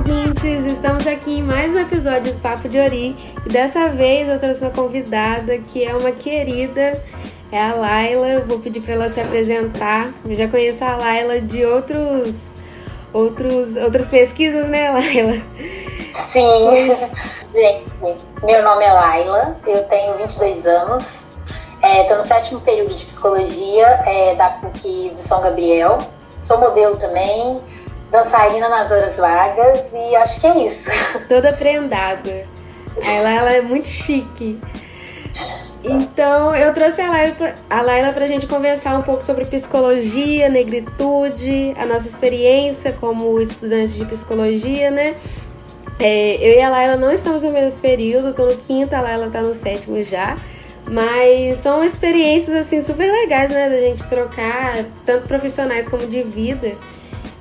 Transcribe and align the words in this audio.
ouvintes! 0.00 0.64
Estamos 0.64 1.06
aqui 1.06 1.38
em 1.38 1.42
mais 1.42 1.72
um 1.72 1.78
episódio 1.78 2.32
do 2.32 2.40
Papo 2.40 2.68
de 2.70 2.78
Ori 2.78 3.14
e 3.44 3.48
dessa 3.50 3.88
vez 3.88 4.28
eu 4.28 4.40
trouxe 4.40 4.62
uma 4.62 4.70
convidada 4.70 5.58
que 5.58 5.84
é 5.84 5.94
uma 5.94 6.10
querida, 6.10 6.92
é 7.52 7.60
a 7.60 7.74
Laila. 7.74 8.40
Vou 8.40 8.60
pedir 8.60 8.80
para 8.80 8.94
ela 8.94 9.08
se 9.10 9.20
apresentar. 9.20 10.08
Eu 10.24 10.36
já 10.36 10.48
conheço 10.48 10.82
a 10.84 10.96
Laila 10.96 11.40
de 11.42 11.66
outros, 11.66 12.50
outros, 13.12 13.76
outras 13.76 14.08
pesquisas, 14.08 14.68
né, 14.68 14.88
Laila? 14.90 15.42
Sim, 16.28 16.96
gente, 17.54 18.26
meu 18.42 18.62
nome 18.62 18.84
é 18.84 18.92
Laila, 18.92 19.56
eu 19.66 19.84
tenho 19.84 20.14
22 20.16 20.66
anos, 20.66 21.04
estou 21.74 22.16
é, 22.16 22.16
no 22.16 22.26
sétimo 22.26 22.60
período 22.60 22.94
de 22.94 23.04
psicologia 23.04 23.86
é, 24.06 24.34
da 24.34 24.48
PUC 24.48 25.12
de 25.14 25.22
São 25.22 25.42
Gabriel, 25.42 25.98
sou 26.42 26.58
modelo 26.58 26.96
também 26.96 27.60
dançarina 28.10 28.68
nas 28.68 28.90
horas 28.90 29.16
vagas 29.16 29.84
e 29.92 30.16
acho 30.16 30.40
que 30.40 30.46
é 30.46 30.66
isso. 30.66 30.90
Toda 31.28 31.52
prendada. 31.52 32.44
Ela, 33.02 33.30
ela 33.30 33.52
é 33.52 33.60
muito 33.60 33.88
chique. 33.88 34.60
Então, 35.82 36.54
eu 36.54 36.74
trouxe 36.74 37.00
a 37.00 37.10
Laila, 37.10 37.54
a 37.70 37.80
Laila 37.80 38.12
pra 38.12 38.26
gente 38.26 38.46
conversar 38.46 38.98
um 38.98 39.02
pouco 39.02 39.24
sobre 39.24 39.46
psicologia, 39.46 40.48
negritude, 40.48 41.74
a 41.78 41.86
nossa 41.86 42.06
experiência 42.06 42.92
como 42.92 43.40
estudantes 43.40 43.94
de 43.94 44.04
psicologia, 44.04 44.90
né? 44.90 45.16
É, 45.98 46.36
eu 46.36 46.58
e 46.58 46.62
a 46.62 46.68
Laila 46.68 46.96
não 46.96 47.10
estamos 47.10 47.42
no 47.42 47.50
mesmo 47.50 47.80
período, 47.80 48.34
tô 48.34 48.46
no 48.46 48.56
quinto, 48.56 48.94
a 48.94 49.00
Laila 49.00 49.30
tá 49.30 49.40
no 49.40 49.54
sétimo 49.54 50.02
já. 50.02 50.36
Mas 50.86 51.58
são 51.58 51.84
experiências, 51.84 52.56
assim, 52.56 52.82
super 52.82 53.10
legais, 53.10 53.50
né? 53.50 53.68
Da 53.68 53.80
gente 53.80 54.06
trocar, 54.06 54.84
tanto 55.06 55.26
profissionais 55.26 55.88
como 55.88 56.06
de 56.06 56.22
vida. 56.22 56.76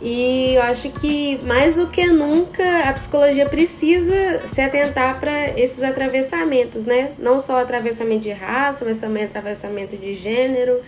E 0.01 0.53
eu 0.55 0.61
acho 0.61 0.89
que 0.91 1.37
mais 1.43 1.75
do 1.75 1.87
que 1.87 2.07
nunca 2.07 2.87
a 2.87 2.93
psicologia 2.93 3.45
precisa 3.49 4.47
se 4.47 4.61
atentar 4.61 5.19
para 5.19 5.59
esses 5.59 5.83
atravessamentos, 5.83 6.85
né? 6.85 7.11
Não 7.19 7.39
só 7.39 7.59
atravessamento 7.59 8.21
de 8.21 8.31
raça, 8.31 8.85
mas 8.85 8.97
também 8.99 9.25
atravessamento 9.25 9.97
de 9.97 10.13
gênero, 10.13 10.79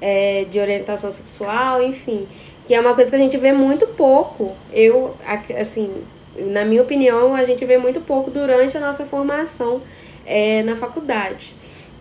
é, 0.00 0.44
de 0.50 0.60
orientação 0.60 1.10
sexual, 1.10 1.82
enfim. 1.82 2.28
Que 2.66 2.74
é 2.74 2.80
uma 2.80 2.94
coisa 2.94 3.10
que 3.10 3.16
a 3.16 3.20
gente 3.20 3.38
vê 3.38 3.52
muito 3.52 3.86
pouco. 3.86 4.54
Eu, 4.70 5.16
assim, 5.58 6.04
na 6.36 6.62
minha 6.62 6.82
opinião, 6.82 7.34
a 7.34 7.44
gente 7.44 7.64
vê 7.64 7.78
muito 7.78 8.02
pouco 8.02 8.30
durante 8.30 8.76
a 8.76 8.80
nossa 8.80 9.06
formação 9.06 9.80
é, 10.26 10.62
na 10.62 10.76
faculdade. 10.76 11.54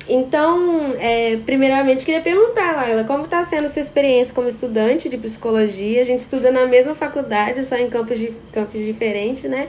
Então, 0.09 0.95
é, 0.99 1.37
primeiramente, 1.45 2.05
queria 2.05 2.21
perguntar, 2.21 2.77
Laila, 2.77 3.03
como 3.03 3.25
está 3.25 3.43
sendo 3.43 3.67
sua 3.67 3.81
experiência 3.81 4.33
como 4.33 4.47
estudante 4.47 5.09
de 5.09 5.17
psicologia? 5.17 5.99
A 5.99 6.05
gente 6.05 6.19
estuda 6.19 6.49
na 6.49 6.65
mesma 6.65 6.95
faculdade, 6.95 7.63
só 7.65 7.75
em 7.75 7.89
campos, 7.89 8.17
de, 8.17 8.33
campos 8.53 8.85
diferentes, 8.85 9.43
né? 9.49 9.67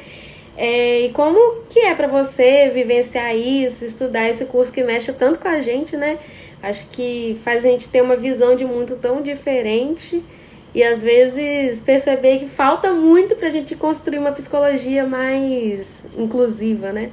É, 0.57 1.03
e 1.07 1.09
como 1.11 1.63
que 1.69 1.81
é 1.81 1.95
para 1.95 2.07
você 2.07 2.71
vivenciar 2.73 3.37
isso, 3.37 3.85
estudar 3.85 4.29
esse 4.29 4.45
curso 4.45 4.73
que 4.73 4.83
mexe 4.83 5.13
tanto 5.13 5.41
com 5.41 5.49
a 5.49 5.61
gente, 5.61 5.97
né? 5.97 6.19
Acho 6.63 6.87
que 6.91 7.39
faz 7.45 7.65
a 7.65 7.69
gente 7.69 7.89
ter 7.89 8.03
uma 8.03 8.17
visão 8.17 8.55
de 8.55 8.65
mundo 8.65 8.97
tão 9.01 9.23
diferente 9.23 10.23
e 10.75 10.83
às 10.83 11.03
vezes 11.03 11.81
perceber 11.81 12.39
que 12.39 12.47
falta 12.47 12.93
muito 12.93 13.35
para 13.37 13.49
a 13.49 13.51
gente 13.51 13.75
construir 13.75 14.19
uma 14.19 14.33
psicologia 14.33 15.05
mais 15.07 16.05
inclusiva, 16.17 16.93
né? 16.93 17.11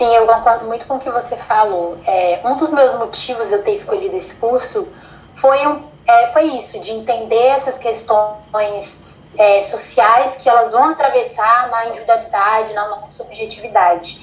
Sim, 0.00 0.14
eu 0.14 0.26
concordo 0.26 0.64
muito 0.64 0.86
com 0.86 0.94
o 0.94 0.98
que 0.98 1.10
você 1.10 1.36
falou. 1.36 1.98
É, 2.06 2.40
um 2.42 2.56
dos 2.56 2.70
meus 2.70 2.94
motivos 2.94 3.48
de 3.48 3.52
eu 3.52 3.62
ter 3.62 3.72
escolhido 3.72 4.16
esse 4.16 4.34
curso 4.36 4.88
foi, 5.36 5.66
um, 5.66 5.82
é, 6.06 6.28
foi 6.28 6.44
isso, 6.56 6.80
de 6.80 6.90
entender 6.90 7.48
essas 7.48 7.76
questões 7.76 8.96
é, 9.36 9.60
sociais 9.60 10.36
que 10.36 10.48
elas 10.48 10.72
vão 10.72 10.84
atravessar 10.84 11.68
na 11.68 11.88
individualidade, 11.88 12.72
na 12.72 12.88
nossa 12.88 13.10
subjetividade. 13.10 14.18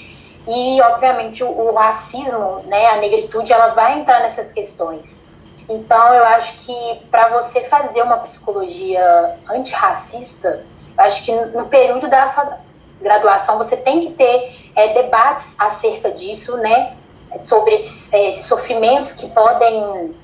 E, 0.47 0.81
obviamente, 0.81 1.43
o, 1.43 1.47
o 1.47 1.75
racismo, 1.75 2.63
né, 2.65 2.87
a 2.87 2.97
negritude, 2.97 3.53
ela 3.53 3.67
vai 3.75 3.99
entrar 3.99 4.21
nessas 4.21 4.51
questões. 4.51 5.15
Então, 5.69 6.11
eu 6.11 6.23
acho 6.23 6.57
que 6.65 7.01
para 7.11 7.27
você 7.27 7.61
fazer 7.65 8.01
uma 8.01 8.17
psicologia 8.17 9.37
antirracista, 9.47 10.65
acho 10.97 11.23
que 11.23 11.31
no 11.31 11.67
período 11.67 12.07
da 12.07 12.25
sua 12.25 12.65
graduação 13.01 13.57
você 13.57 13.77
tem 13.77 14.07
que 14.07 14.13
ter 14.13 14.71
é, 14.75 14.93
debates 14.93 15.53
acerca 15.57 16.11
disso, 16.11 16.57
né? 16.57 16.95
Sobre 17.41 17.75
esses, 17.75 18.11
é, 18.13 18.31
sofrimentos 18.31 19.11
que 19.13 19.27
podem 19.29 20.15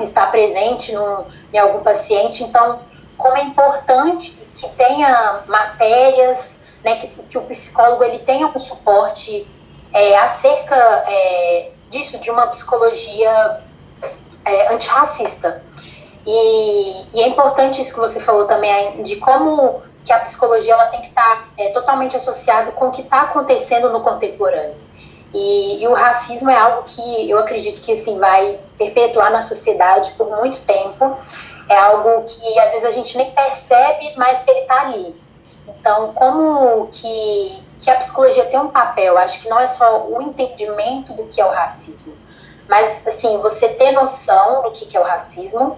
estar 0.00 0.30
presentes 0.30 0.94
no, 0.94 1.26
em 1.52 1.58
algum 1.58 1.80
paciente. 1.80 2.42
Então, 2.42 2.80
como 3.16 3.36
é 3.36 3.44
importante 3.44 4.36
que 4.56 4.68
tenha 4.70 5.42
matérias, 5.46 6.50
né, 6.82 6.96
que, 6.96 7.08
que 7.08 7.38
o 7.38 7.42
psicólogo 7.42 8.04
ele 8.04 8.18
tenha 8.20 8.46
um 8.46 8.60
suporte 8.60 9.46
é, 9.92 10.16
acerca 10.18 10.76
é, 10.76 11.70
disso, 11.90 12.18
de 12.18 12.30
uma 12.30 12.48
psicologia 12.48 13.60
é, 14.44 14.72
antirracista. 14.72 15.62
E, 16.26 17.04
e, 17.14 17.22
é 17.22 17.28
importante 17.28 17.80
isso 17.80 17.94
que 17.94 18.00
você 18.00 18.20
falou 18.20 18.46
também, 18.46 19.02
de 19.02 19.16
como 19.16 19.82
que 20.04 20.12
a 20.12 20.20
psicologia 20.20 20.74
ela 20.74 20.86
tem 20.86 21.00
que 21.00 21.08
estar 21.08 21.48
é, 21.56 21.70
totalmente 21.70 22.16
associada 22.16 22.70
com 22.72 22.88
o 22.88 22.90
que 22.90 23.02
está 23.02 23.22
acontecendo 23.22 23.90
no 23.90 24.00
contemporâneo. 24.00 24.74
E, 25.32 25.82
e, 25.82 25.88
o 25.88 25.94
racismo 25.94 26.50
é 26.50 26.56
algo 26.56 26.84
que 26.84 27.30
eu 27.30 27.38
acredito 27.38 27.80
que 27.80 27.92
assim, 27.92 28.18
vai 28.18 28.58
perpetuar 28.78 29.32
na 29.32 29.42
sociedade 29.42 30.12
por 30.12 30.30
muito 30.30 30.60
tempo. 30.64 31.18
É 31.68 31.76
algo 31.76 32.24
que 32.24 32.58
às 32.60 32.70
vezes 32.70 32.84
a 32.84 32.90
gente 32.90 33.16
nem 33.16 33.30
percebe, 33.32 34.12
mas 34.16 34.46
ele 34.46 34.60
está 34.60 34.80
ali. 34.82 35.16
Então, 35.66 36.12
como 36.12 36.86
que, 36.88 37.58
que 37.80 37.90
a 37.90 37.96
psicologia 37.96 38.44
tem 38.44 38.60
um 38.60 38.68
papel? 38.68 39.16
Acho 39.18 39.40
que 39.40 39.48
não 39.48 39.58
é 39.58 39.66
só 39.66 40.06
o 40.06 40.22
entendimento 40.22 41.12
do 41.14 41.24
que 41.24 41.40
é 41.40 41.44
o 41.44 41.50
racismo, 41.50 42.14
mas 42.68 43.06
assim, 43.06 43.38
você 43.38 43.68
ter 43.68 43.92
noção 43.92 44.62
do 44.62 44.70
que, 44.70 44.86
que 44.86 44.96
é 44.96 45.00
o 45.00 45.04
racismo 45.04 45.76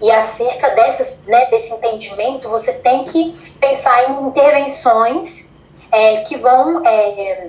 e 0.00 0.10
acerca 0.10 0.70
dessas, 0.70 1.22
né, 1.26 1.46
desse 1.46 1.72
entendimento, 1.72 2.48
você 2.48 2.72
tem 2.72 3.04
que 3.04 3.32
pensar 3.58 4.10
em 4.10 4.26
intervenções 4.28 5.44
é, 5.90 6.18
que 6.20 6.36
vão 6.36 6.86
é, 6.86 7.48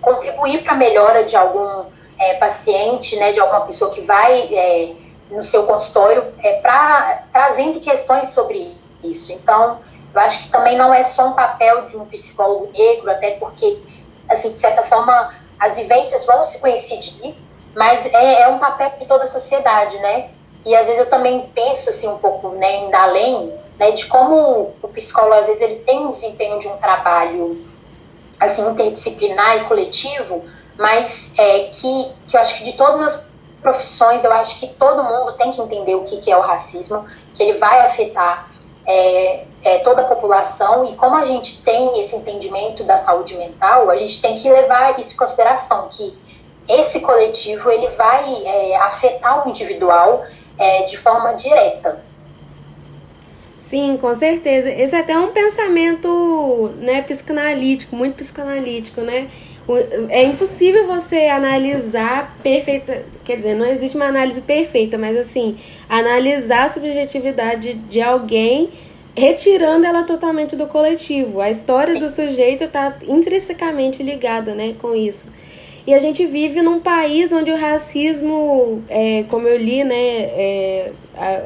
contribuir 0.00 0.62
para 0.62 0.72
a 0.72 0.76
melhora 0.76 1.24
de 1.24 1.34
algum 1.34 1.84
é, 2.18 2.34
paciente, 2.34 3.16
né, 3.16 3.32
de 3.32 3.40
alguma 3.40 3.62
pessoa 3.62 3.90
que 3.90 4.02
vai 4.02 4.54
é, 4.54 4.92
no 5.30 5.42
seu 5.42 5.64
consultório, 5.64 6.24
é, 6.42 6.60
pra, 6.60 7.22
trazendo 7.32 7.80
questões 7.80 8.28
sobre 8.30 8.76
isso. 9.02 9.32
Então, 9.32 9.80
eu 10.14 10.20
acho 10.20 10.42
que 10.42 10.50
também 10.50 10.76
não 10.76 10.92
é 10.92 11.02
só 11.02 11.28
um 11.28 11.32
papel 11.32 11.86
de 11.86 11.96
um 11.96 12.04
psicólogo 12.04 12.70
negro, 12.72 13.10
até 13.10 13.32
porque, 13.32 13.78
assim, 14.28 14.52
de 14.52 14.60
certa 14.60 14.82
forma, 14.82 15.34
as 15.58 15.76
vivências 15.76 16.26
vão 16.26 16.44
se 16.44 16.58
coincidir, 16.58 17.34
mas 17.74 18.04
é, 18.06 18.42
é 18.42 18.48
um 18.48 18.58
papel 18.58 18.92
de 18.98 19.06
toda 19.06 19.24
a 19.24 19.26
sociedade, 19.26 19.98
né? 19.98 20.28
E 20.64 20.74
às 20.74 20.86
vezes 20.86 21.00
eu 21.00 21.10
também 21.10 21.42
penso 21.54 21.90
assim 21.90 22.08
um 22.08 22.18
pouco, 22.18 22.48
né, 22.50 22.84
indo 22.84 22.94
além, 22.94 23.52
né, 23.78 23.90
de 23.90 24.06
como 24.06 24.72
o 24.82 24.88
psicólogo 24.88 25.34
às 25.34 25.46
vezes 25.46 25.62
ele 25.62 25.76
tem 25.76 26.06
um 26.06 26.10
desempenho 26.10 26.58
de 26.58 26.68
um 26.68 26.76
trabalho 26.76 27.64
assim 28.40 28.66
interdisciplinar 28.68 29.58
e 29.58 29.64
coletivo, 29.64 30.44
mas 30.76 31.30
é, 31.38 31.70
que, 31.72 32.12
que 32.28 32.36
eu 32.36 32.40
acho 32.40 32.58
que 32.58 32.64
de 32.64 32.72
todas 32.74 33.00
as 33.00 33.24
profissões 33.62 34.24
eu 34.24 34.32
acho 34.32 34.58
que 34.58 34.68
todo 34.68 35.02
mundo 35.02 35.32
tem 35.32 35.52
que 35.52 35.60
entender 35.60 35.94
o 35.94 36.04
que, 36.04 36.20
que 36.20 36.30
é 36.30 36.36
o 36.36 36.40
racismo, 36.40 37.06
que 37.34 37.42
ele 37.42 37.58
vai 37.58 37.80
afetar 37.80 38.50
é, 38.86 39.44
é, 39.62 39.78
toda 39.78 40.02
a 40.02 40.04
população. 40.04 40.84
E 40.84 40.94
como 40.96 41.16
a 41.16 41.24
gente 41.24 41.62
tem 41.62 42.00
esse 42.00 42.14
entendimento 42.14 42.84
da 42.84 42.96
saúde 42.98 43.36
mental, 43.36 43.90
a 43.90 43.96
gente 43.96 44.20
tem 44.20 44.36
que 44.36 44.48
levar 44.48 44.98
isso 44.98 45.14
em 45.14 45.16
consideração 45.16 45.88
que 45.88 46.16
esse 46.68 47.00
coletivo 47.00 47.70
ele 47.70 47.88
vai 47.88 48.44
é, 48.44 48.76
afetar 48.76 49.46
o 49.46 49.50
individual 49.50 50.24
é, 50.58 50.82
de 50.84 50.96
forma 50.96 51.32
direta. 51.34 52.02
Sim, 53.58 53.96
com 53.96 54.14
certeza. 54.14 54.70
Esse 54.70 54.94
é 54.94 55.00
até 55.00 55.18
um 55.18 55.28
pensamento 55.32 56.70
né, 56.80 57.00
psicanalítico, 57.02 57.96
muito 57.96 58.16
psicanalítico, 58.16 59.00
né? 59.00 59.28
É 60.10 60.22
impossível 60.22 60.86
você 60.86 61.28
analisar 61.28 62.36
perfeita. 62.42 63.02
Quer 63.24 63.36
dizer, 63.36 63.54
não 63.54 63.64
existe 63.64 63.96
uma 63.96 64.04
análise 64.04 64.42
perfeita, 64.42 64.98
mas 64.98 65.16
assim, 65.16 65.56
analisar 65.88 66.64
a 66.64 66.68
subjetividade 66.68 67.72
de 67.72 68.02
alguém 68.02 68.68
retirando 69.16 69.86
ela 69.86 70.02
totalmente 70.02 70.54
do 70.54 70.66
coletivo. 70.66 71.40
A 71.40 71.48
história 71.48 71.98
do 71.98 72.10
sujeito 72.10 72.64
está 72.64 72.96
intrinsecamente 73.08 74.02
ligada 74.02 74.54
né, 74.54 74.74
com 74.78 74.94
isso. 74.94 75.32
E 75.86 75.92
a 75.92 75.98
gente 75.98 76.24
vive 76.24 76.62
num 76.62 76.80
país 76.80 77.30
onde 77.30 77.50
o 77.50 77.56
racismo, 77.56 78.82
é, 78.88 79.24
como 79.28 79.46
eu 79.46 79.58
li, 79.58 79.84
né, 79.84 79.96
é, 79.96 80.92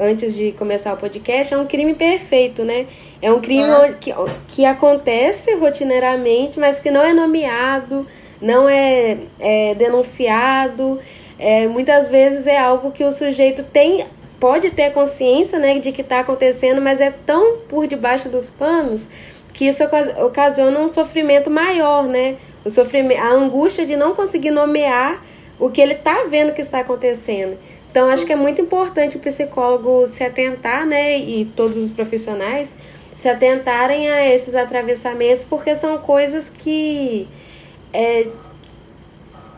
antes 0.01 0.35
de 0.35 0.53
começar 0.53 0.95
o 0.95 0.97
podcast, 0.97 1.53
é 1.53 1.59
um 1.59 1.67
crime 1.67 1.95
perfeito, 1.95 2.65
né? 2.65 2.87
É 3.21 3.33
um 3.33 3.41
crime 3.41 3.69
é. 3.69 3.95
que, 4.01 4.15
que 4.47 4.65
acontece 4.65 5.53
rotineiramente, 5.55 6.61
mas 6.61 6.79
que 6.79 6.89
não 6.89 7.03
é 7.03 7.13
nomeado, 7.13 8.07
não 8.41 8.69
é, 8.69 9.19
é 9.41 9.75
denunciado. 9.75 11.01
É, 11.37 11.67
muitas 11.67 12.09
vezes 12.09 12.47
é 12.47 12.59
algo 12.59 12.93
que 12.93 13.03
o 13.03 13.11
sujeito 13.11 13.65
tem, 13.65 14.07
pode 14.39 14.71
ter 14.71 14.93
consciência 14.93 15.59
né, 15.59 15.81
de 15.81 15.91
que 15.91 16.03
está 16.03 16.21
acontecendo, 16.21 16.81
mas 16.81 17.01
é 17.01 17.11
tão 17.11 17.59
por 17.69 17.89
debaixo 17.89 18.29
dos 18.29 18.49
panos 18.49 19.09
que 19.53 19.67
isso 19.67 19.83
ocasiona 20.25 20.79
um 20.79 20.89
sofrimento 20.89 21.51
maior, 21.51 22.05
né? 22.05 22.37
O 22.69 22.71
sofrimento, 22.71 23.19
a 23.19 23.31
angústia 23.31 23.87
de 23.87 23.97
não 23.97 24.15
conseguir 24.15 24.51
nomear 24.51 25.25
o 25.59 25.71
que 25.71 25.81
ele 25.81 25.95
está 25.95 26.25
vendo 26.25 26.53
que 26.53 26.61
está 26.61 26.81
acontecendo. 26.81 27.57
Então, 27.91 28.11
acho 28.11 28.27
que 28.27 28.33
é 28.35 28.37
muito 28.37 28.61
importante 28.61 29.17
o 29.17 29.21
psicólogo 29.21 30.07
se 30.07 30.23
atentar, 30.23 30.87
né, 30.87 31.17
e 31.19 31.47
todos 31.57 31.79
os 31.79 31.89
profissionais 31.89 32.77
se 33.17 33.27
atentarem 33.27 34.11
a 34.11 34.35
esses 34.35 34.55
atravessamentos, 34.55 35.45
porque 35.45 35.75
são 35.75 35.97
coisas 35.97 36.51
que 36.51 37.27
é, 37.91 38.29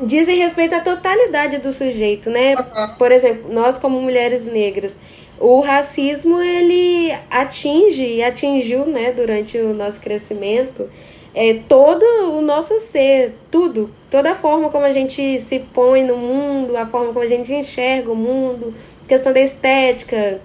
dizem 0.00 0.38
respeito 0.38 0.76
à 0.76 0.80
totalidade 0.80 1.58
do 1.58 1.72
sujeito, 1.72 2.30
né? 2.30 2.54
Por 2.96 3.10
exemplo, 3.10 3.52
nós 3.52 3.76
como 3.76 4.00
mulheres 4.00 4.46
negras, 4.46 4.96
o 5.40 5.58
racismo 5.58 6.40
ele 6.40 7.12
atinge 7.28 8.04
e 8.04 8.22
atingiu, 8.22 8.86
né, 8.86 9.10
durante 9.10 9.58
o 9.58 9.74
nosso 9.74 10.00
crescimento, 10.00 10.88
é, 11.34 11.54
todo 11.68 12.04
o 12.32 12.42
nosso 12.42 12.78
ser, 12.78 13.34
tudo, 13.50 13.90
toda 14.10 14.32
a 14.32 14.34
forma 14.34 14.68
como 14.70 14.84
a 14.84 14.92
gente 14.92 15.38
se 15.38 15.60
põe 15.60 16.02
no 16.02 16.16
mundo, 16.16 16.76
a 16.76 16.86
forma 16.86 17.12
como 17.12 17.24
a 17.24 17.28
gente 17.28 17.52
enxerga 17.52 18.10
o 18.10 18.16
mundo, 18.16 18.74
questão 19.06 19.32
da 19.32 19.40
estética, 19.40 20.40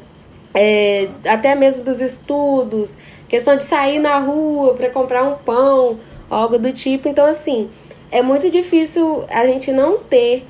é, 0.54 1.08
até 1.26 1.56
mesmo 1.56 1.84
dos 1.84 2.00
estudos, 2.00 2.98
questão 3.28 3.58
de 3.58 3.64
sair 3.64 4.00
na 4.00 4.20
rua 4.20 4.76
para 4.76 4.90
comprar 4.90 5.24
um 5.24 5.36
pão, 5.36 6.00
algo 6.30 6.58
do 6.60 6.72
tipo. 6.72 7.10
Então, 7.10 7.26
assim, 7.26 7.70
é 8.12 8.22
muito 8.22 8.50
difícil 8.50 9.26
a 9.28 9.46
gente 9.46 9.72
não 9.72 9.98
ter 9.98 10.46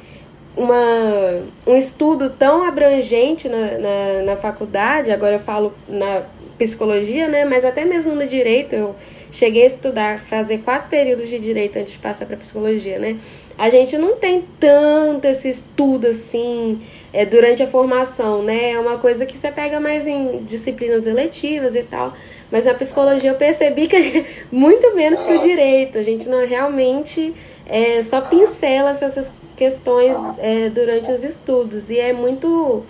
uma, 0.55 1.43
um 1.65 1.75
estudo 1.75 2.29
tão 2.29 2.63
abrangente 2.63 3.47
na, 3.47 3.77
na, 3.77 4.21
na 4.25 4.35
faculdade, 4.35 5.11
agora 5.11 5.35
eu 5.35 5.39
falo 5.39 5.73
na 5.87 6.23
psicologia, 6.57 7.27
né, 7.27 7.43
mas 7.43 7.65
até 7.65 7.83
mesmo 7.83 8.13
no 8.13 8.25
direito, 8.25 8.73
eu 8.73 8.95
cheguei 9.35 9.63
a 9.63 9.67
estudar, 9.67 10.19
fazer 10.19 10.59
quatro 10.59 10.89
períodos 10.89 11.27
de 11.27 11.37
direito 11.39 11.77
antes 11.77 11.93
de 11.93 11.99
passar 11.99 12.25
para 12.25 12.37
psicologia, 12.37 12.97
né? 12.97 13.17
A 13.57 13.69
gente 13.69 13.97
não 13.97 14.15
tem 14.15 14.45
tanto 14.59 15.25
esse 15.25 15.49
estudo 15.49 16.07
assim 16.07 16.81
é, 17.11 17.25
durante 17.25 17.61
a 17.61 17.67
formação, 17.67 18.41
né? 18.41 18.71
É 18.71 18.79
uma 18.79 18.97
coisa 18.97 19.25
que 19.25 19.37
você 19.37 19.51
pega 19.51 19.79
mais 19.79 20.07
em 20.07 20.43
disciplinas 20.43 21.05
eletivas 21.05 21.75
e 21.75 21.83
tal. 21.83 22.13
Mas 22.49 22.63
na 22.65 22.73
psicologia 22.73 23.31
eu 23.31 23.35
percebi 23.35 23.87
que 23.87 24.01
gente, 24.01 24.25
muito 24.51 24.95
menos 24.95 25.21
que 25.21 25.33
o 25.33 25.39
direito. 25.39 25.97
A 25.97 26.03
gente 26.03 26.29
não 26.29 26.47
realmente 26.47 27.33
é, 27.65 28.01
só 28.01 28.21
pincela 28.21 28.91
essas 28.91 29.29
questões 29.57 30.15
é, 30.37 30.69
durante 30.69 31.11
os 31.11 31.23
estudos. 31.25 31.89
E 31.89 31.99
é 31.99 32.13
muito. 32.13 32.83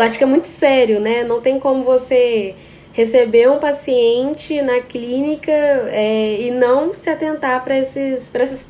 Acho 0.00 0.18
que 0.18 0.24
é 0.24 0.26
muito 0.26 0.48
sério, 0.48 0.98
né? 0.98 1.22
Não 1.22 1.40
tem 1.40 1.60
como 1.60 1.84
você 1.84 2.56
receber 2.96 3.50
um 3.50 3.58
paciente 3.58 4.62
na 4.62 4.80
clínica 4.80 5.52
é, 5.52 6.40
e 6.40 6.50
não 6.50 6.94
se 6.94 7.10
atentar 7.10 7.62
para 7.62 7.78
esses 7.78 8.26
para 8.26 8.42
essas, 8.42 8.66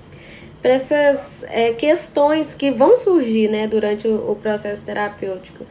pra 0.61 0.73
essas 0.73 1.45
é, 1.49 1.71
questões 1.73 2.53
que 2.53 2.73
vão 2.73 2.97
surgir 2.97 3.49
né, 3.49 3.69
durante 3.69 4.09
o, 4.09 4.33
o 4.33 4.35
processo 4.35 4.83
terapêutico. 4.83 5.65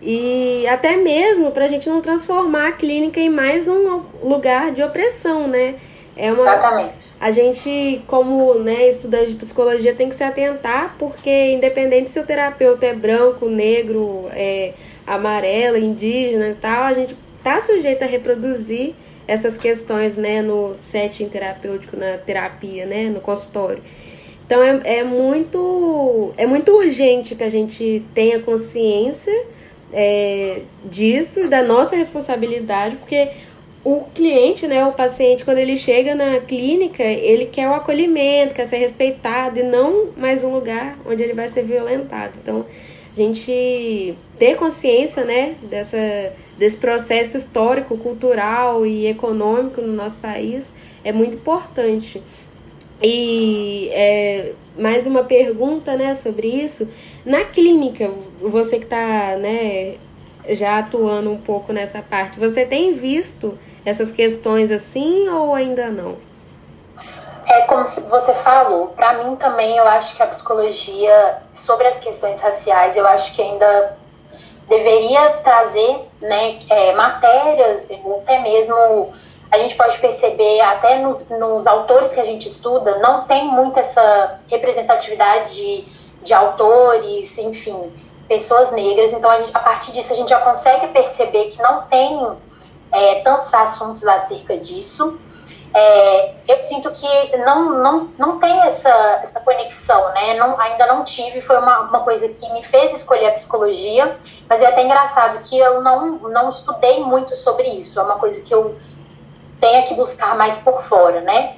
E 0.00 0.64
até 0.68 0.94
mesmo 0.94 1.50
para 1.50 1.64
a 1.64 1.68
gente 1.68 1.88
não 1.88 2.00
transformar 2.00 2.68
a 2.68 2.72
clínica 2.72 3.18
em 3.18 3.28
mais 3.28 3.66
um 3.66 4.02
lugar 4.22 4.70
de 4.70 4.80
opressão, 4.80 5.48
né? 5.48 5.74
É 6.16 6.32
uma, 6.32 6.42
Exatamente. 6.42 6.94
A 7.18 7.32
gente, 7.32 8.00
como 8.06 8.54
né, 8.54 8.88
estudante 8.88 9.30
de 9.32 9.34
psicologia, 9.34 9.92
tem 9.92 10.08
que 10.08 10.14
se 10.14 10.22
atentar, 10.22 10.94
porque 11.00 11.50
independente 11.50 12.10
se 12.10 12.20
o 12.20 12.24
terapeuta 12.24 12.86
é 12.86 12.94
branco, 12.94 13.46
negro, 13.46 14.26
é, 14.30 14.72
amarelo, 15.04 15.76
indígena 15.76 16.50
e 16.50 16.54
tal, 16.54 16.84
a 16.84 16.92
gente 16.92 17.16
está 17.38 17.60
sujeito 17.60 18.02
a 18.02 18.06
reproduzir 18.06 18.94
essas 19.26 19.56
questões 19.56 20.16
né, 20.16 20.40
no 20.40 20.74
setting 20.76 21.28
terapêutico, 21.28 21.96
na 21.96 22.16
terapia, 22.16 22.86
né, 22.86 23.04
no 23.08 23.20
consultório. 23.20 23.82
Então 24.46 24.62
é, 24.62 25.00
é, 25.00 25.04
muito, 25.04 26.32
é 26.38 26.46
muito 26.46 26.72
urgente 26.72 27.34
que 27.34 27.44
a 27.44 27.50
gente 27.50 28.02
tenha 28.14 28.40
consciência 28.40 29.44
é, 29.92 30.62
disso, 30.86 31.48
da 31.48 31.62
nossa 31.62 31.94
responsabilidade, 31.94 32.96
porque 32.96 33.30
o 33.84 34.04
cliente, 34.14 34.66
né, 34.66 34.84
o 34.86 34.92
paciente, 34.92 35.44
quando 35.44 35.58
ele 35.58 35.76
chega 35.76 36.14
na 36.14 36.40
clínica, 36.40 37.02
ele 37.02 37.46
quer 37.46 37.68
o 37.68 37.74
acolhimento, 37.74 38.54
quer 38.54 38.66
ser 38.66 38.78
respeitado 38.78 39.60
e 39.60 39.62
não 39.62 40.08
mais 40.16 40.42
um 40.42 40.52
lugar 40.52 40.98
onde 41.06 41.22
ele 41.22 41.34
vai 41.34 41.48
ser 41.48 41.62
violentado. 41.62 42.32
Então, 42.42 42.66
gente 43.18 44.14
ter 44.38 44.54
consciência, 44.54 45.24
né, 45.24 45.56
dessa, 45.62 45.98
desse 46.56 46.76
processo 46.76 47.36
histórico, 47.36 47.98
cultural 47.98 48.86
e 48.86 49.06
econômico 49.06 49.80
no 49.80 49.92
nosso 49.92 50.16
país 50.18 50.72
é 51.04 51.12
muito 51.12 51.36
importante. 51.36 52.22
E 53.02 53.88
é, 53.92 54.52
mais 54.78 55.06
uma 55.06 55.24
pergunta, 55.24 55.96
né, 55.96 56.14
sobre 56.14 56.46
isso. 56.48 56.88
Na 57.24 57.44
clínica, 57.44 58.10
você 58.40 58.78
que 58.78 58.84
está, 58.84 59.36
né, 59.36 59.96
já 60.50 60.78
atuando 60.78 61.30
um 61.30 61.38
pouco 61.38 61.72
nessa 61.72 62.00
parte, 62.00 62.38
você 62.38 62.64
tem 62.64 62.92
visto 62.92 63.58
essas 63.84 64.10
questões 64.12 64.70
assim 64.70 65.28
ou 65.28 65.54
ainda 65.54 65.90
não? 65.90 66.27
É 67.48 67.62
como 67.62 67.84
você 67.84 68.34
falou, 68.34 68.88
para 68.88 69.24
mim 69.24 69.34
também 69.36 69.76
eu 69.76 69.88
acho 69.88 70.14
que 70.14 70.22
a 70.22 70.26
psicologia 70.26 71.38
sobre 71.54 71.86
as 71.86 71.98
questões 71.98 72.40
raciais, 72.40 72.94
eu 72.94 73.06
acho 73.06 73.34
que 73.34 73.40
ainda 73.40 73.96
deveria 74.68 75.30
trazer 75.42 76.06
né, 76.20 76.60
é, 76.68 76.94
matérias, 76.94 77.86
até 78.22 78.38
mesmo 78.40 79.14
a 79.50 79.56
gente 79.56 79.74
pode 79.76 79.98
perceber 79.98 80.60
até 80.60 80.98
nos, 80.98 81.26
nos 81.30 81.66
autores 81.66 82.12
que 82.12 82.20
a 82.20 82.24
gente 82.24 82.48
estuda, 82.48 82.98
não 82.98 83.24
tem 83.24 83.46
muito 83.46 83.78
essa 83.78 84.40
representatividade 84.48 85.54
de, 85.54 85.84
de 86.22 86.34
autores, 86.34 87.36
enfim, 87.38 87.90
pessoas 88.28 88.70
negras. 88.70 89.10
Então, 89.12 89.30
a, 89.30 89.38
gente, 89.40 89.50
a 89.54 89.60
partir 89.60 89.92
disso, 89.92 90.12
a 90.12 90.16
gente 90.16 90.28
já 90.28 90.40
consegue 90.40 90.88
perceber 90.88 91.44
que 91.46 91.62
não 91.62 91.82
tem 91.82 92.36
é, 92.92 93.20
tantos 93.22 93.52
assuntos 93.54 94.06
acerca 94.06 94.56
disso. 94.58 95.18
É, 95.74 96.34
eu 96.48 96.62
sinto 96.62 96.90
que 96.92 97.36
não, 97.38 97.74
não, 97.82 98.08
não 98.18 98.38
tem 98.38 98.58
essa, 98.60 98.88
essa 99.22 99.38
conexão, 99.40 100.12
né? 100.12 100.34
Não, 100.34 100.58
ainda 100.58 100.86
não 100.86 101.04
tive, 101.04 101.40
foi 101.42 101.58
uma, 101.58 101.80
uma 101.80 102.00
coisa 102.00 102.28
que 102.28 102.52
me 102.52 102.64
fez 102.64 102.94
escolher 102.94 103.28
a 103.28 103.32
psicologia, 103.32 104.16
mas 104.48 104.62
é 104.62 104.66
até 104.66 104.82
engraçado 104.82 105.40
que 105.48 105.58
eu 105.58 105.82
não, 105.82 106.18
não 106.18 106.48
estudei 106.48 107.00
muito 107.00 107.36
sobre 107.36 107.68
isso, 107.68 108.00
é 108.00 108.02
uma 108.02 108.16
coisa 108.16 108.40
que 108.40 108.52
eu 108.52 108.78
tenho 109.60 109.86
que 109.86 109.94
buscar 109.94 110.36
mais 110.36 110.56
por 110.58 110.82
fora, 110.84 111.20
né? 111.20 111.56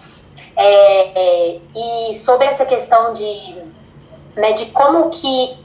É, 0.56 1.54
é, 1.54 1.58
e 1.74 2.14
sobre 2.16 2.46
essa 2.46 2.66
questão 2.66 3.12
de, 3.12 3.62
né, 4.34 4.52
de 4.52 4.66
como 4.66 5.10
que 5.10 5.56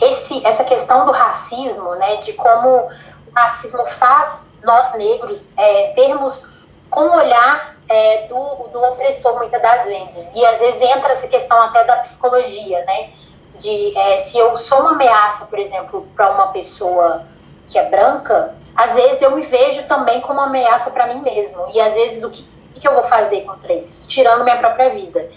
esse, 0.00 0.44
essa 0.44 0.64
questão 0.64 1.06
do 1.06 1.12
racismo, 1.12 1.94
né, 1.94 2.16
de 2.16 2.32
como 2.32 2.68
o 2.68 2.90
racismo 3.32 3.86
faz 3.86 4.42
nós 4.64 4.92
negros 4.94 5.44
é, 5.56 5.92
termos 5.94 6.48
com 6.90 7.08
olhar 7.16 7.73
é, 7.88 8.26
do, 8.26 8.68
do 8.72 8.82
opressor 8.82 9.36
muitas 9.36 9.60
das 9.60 9.84
vezes. 9.84 10.26
E 10.34 10.44
às 10.44 10.58
vezes 10.58 10.80
entra 10.80 11.12
essa 11.12 11.26
questão 11.26 11.60
até 11.62 11.84
da 11.84 11.96
psicologia, 11.96 12.84
né? 12.84 13.10
De 13.58 13.96
é, 13.96 14.24
se 14.24 14.38
eu 14.38 14.56
sou 14.56 14.80
uma 14.80 14.92
ameaça, 14.92 15.46
por 15.46 15.58
exemplo, 15.58 16.06
para 16.16 16.30
uma 16.30 16.48
pessoa 16.48 17.22
que 17.68 17.78
é 17.78 17.88
branca, 17.88 18.54
às 18.74 18.94
vezes 18.94 19.22
eu 19.22 19.30
me 19.30 19.42
vejo 19.42 19.84
também 19.84 20.20
como 20.20 20.40
uma 20.40 20.46
ameaça 20.46 20.90
para 20.90 21.06
mim 21.06 21.20
mesmo. 21.20 21.68
E 21.72 21.80
às 21.80 21.94
vezes 21.94 22.24
o 22.24 22.30
que, 22.30 22.44
o 22.76 22.80
que 22.80 22.88
eu 22.88 22.94
vou 22.94 23.04
fazer 23.04 23.42
contra 23.42 23.72
isso? 23.72 24.06
Tirando 24.08 24.44
minha 24.44 24.58
própria 24.58 24.90
vida. 24.90 25.28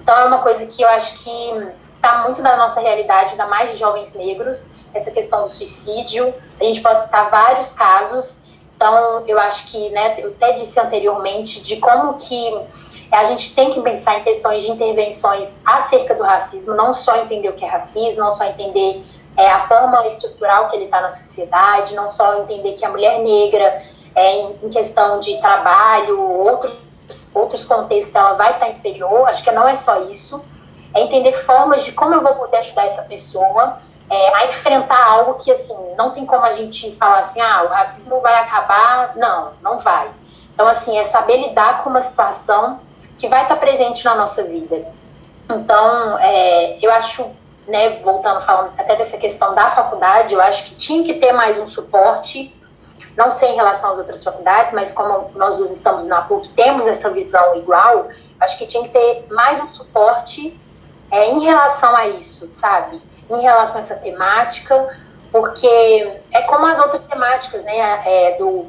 Então 0.00 0.18
é 0.18 0.24
uma 0.24 0.38
coisa 0.38 0.66
que 0.66 0.82
eu 0.82 0.88
acho 0.88 1.22
que 1.22 1.72
está 1.96 2.22
muito 2.22 2.40
na 2.40 2.56
nossa 2.56 2.80
realidade, 2.80 3.32
ainda 3.32 3.46
mais 3.46 3.72
de 3.72 3.76
jovens 3.76 4.12
negros, 4.14 4.64
essa 4.94 5.10
questão 5.10 5.42
do 5.42 5.48
suicídio. 5.48 6.32
A 6.60 6.64
gente 6.64 6.80
pode 6.80 7.02
citar 7.04 7.28
vários 7.28 7.72
casos 7.72 8.40
então, 8.76 9.24
eu 9.26 9.38
acho 9.40 9.66
que, 9.68 9.88
né, 9.88 10.16
eu 10.18 10.28
até 10.30 10.52
disse 10.52 10.78
anteriormente 10.78 11.62
de 11.62 11.76
como 11.78 12.14
que 12.14 12.60
a 13.10 13.24
gente 13.24 13.54
tem 13.54 13.70
que 13.70 13.80
pensar 13.80 14.20
em 14.20 14.22
questões 14.24 14.62
de 14.62 14.70
intervenções 14.70 15.60
acerca 15.64 16.14
do 16.14 16.22
racismo, 16.22 16.74
não 16.74 16.92
só 16.92 17.16
entender 17.16 17.48
o 17.48 17.54
que 17.54 17.64
é 17.64 17.68
racismo, 17.68 18.20
não 18.20 18.30
só 18.30 18.44
entender 18.44 19.02
é, 19.36 19.48
a 19.50 19.60
forma 19.60 20.06
estrutural 20.06 20.68
que 20.68 20.76
ele 20.76 20.84
está 20.84 21.00
na 21.00 21.10
sociedade, 21.10 21.94
não 21.94 22.08
só 22.08 22.42
entender 22.42 22.74
que 22.74 22.84
a 22.84 22.90
mulher 22.90 23.20
negra, 23.20 23.82
é, 24.14 24.40
em, 24.42 24.68
questão 24.70 25.20
de 25.20 25.40
trabalho, 25.40 26.20
outros, 26.20 26.74
outros 27.34 27.64
contextos, 27.64 28.14
ela 28.14 28.34
vai 28.34 28.52
estar 28.52 28.68
inferior, 28.68 29.26
acho 29.28 29.42
que 29.42 29.52
não 29.52 29.66
é 29.66 29.76
só 29.76 30.02
isso, 30.02 30.42
é 30.94 31.00
entender 31.00 31.32
formas 31.32 31.84
de 31.84 31.92
como 31.92 32.14
eu 32.14 32.22
vou 32.22 32.34
poder 32.34 32.58
ajudar 32.58 32.86
essa 32.86 33.02
pessoa, 33.02 33.78
é, 34.10 34.36
a 34.36 34.46
enfrentar 34.46 35.04
algo 35.04 35.34
que, 35.34 35.50
assim, 35.50 35.76
não 35.96 36.10
tem 36.10 36.24
como 36.24 36.44
a 36.44 36.52
gente 36.52 36.94
falar 36.96 37.20
assim, 37.20 37.40
ah, 37.40 37.64
o 37.64 37.68
racismo 37.68 38.20
vai 38.20 38.34
acabar. 38.34 39.16
Não, 39.16 39.52
não 39.62 39.78
vai. 39.78 40.08
Então, 40.54 40.66
assim, 40.66 40.96
é 40.98 41.04
saber 41.04 41.36
lidar 41.48 41.82
com 41.82 41.90
uma 41.90 42.02
situação 42.02 42.80
que 43.18 43.28
vai 43.28 43.42
estar 43.42 43.56
presente 43.56 44.04
na 44.04 44.14
nossa 44.14 44.42
vida. 44.42 44.86
Então, 45.48 46.18
é, 46.18 46.78
eu 46.80 46.90
acho, 46.92 47.26
né, 47.66 47.98
voltando 48.02 48.44
falando 48.44 48.72
até 48.78 48.96
dessa 48.96 49.16
questão 49.16 49.54
da 49.54 49.70
faculdade, 49.70 50.34
eu 50.34 50.40
acho 50.40 50.64
que 50.64 50.74
tinha 50.74 51.04
que 51.04 51.14
ter 51.14 51.32
mais 51.32 51.58
um 51.58 51.66
suporte 51.66 52.54
não 53.16 53.32
sei 53.32 53.50
em 53.50 53.56
relação 53.56 53.92
às 53.92 53.98
outras 53.98 54.22
faculdades, 54.22 54.72
mas 54.74 54.92
como 54.92 55.30
nós 55.34 55.58
estamos 55.58 56.04
na 56.04 56.20
PUC, 56.22 56.50
temos 56.50 56.86
essa 56.86 57.10
visão 57.10 57.56
igual, 57.56 58.08
acho 58.38 58.58
que 58.58 58.66
tinha 58.66 58.82
que 58.82 58.90
ter 58.90 59.26
mais 59.30 59.58
um 59.58 59.68
suporte 59.72 60.58
é, 61.10 61.30
em 61.30 61.42
relação 61.42 61.96
a 61.96 62.08
isso, 62.08 62.46
sabe? 62.52 63.00
Em 63.28 63.40
relação 63.40 63.76
a 63.76 63.80
essa 63.80 63.96
temática, 63.96 64.96
porque 65.32 65.66
é 66.32 66.42
como 66.42 66.66
as 66.66 66.78
outras 66.78 67.02
temáticas, 67.04 67.62
né? 67.64 68.02
É, 68.04 68.36
do, 68.38 68.66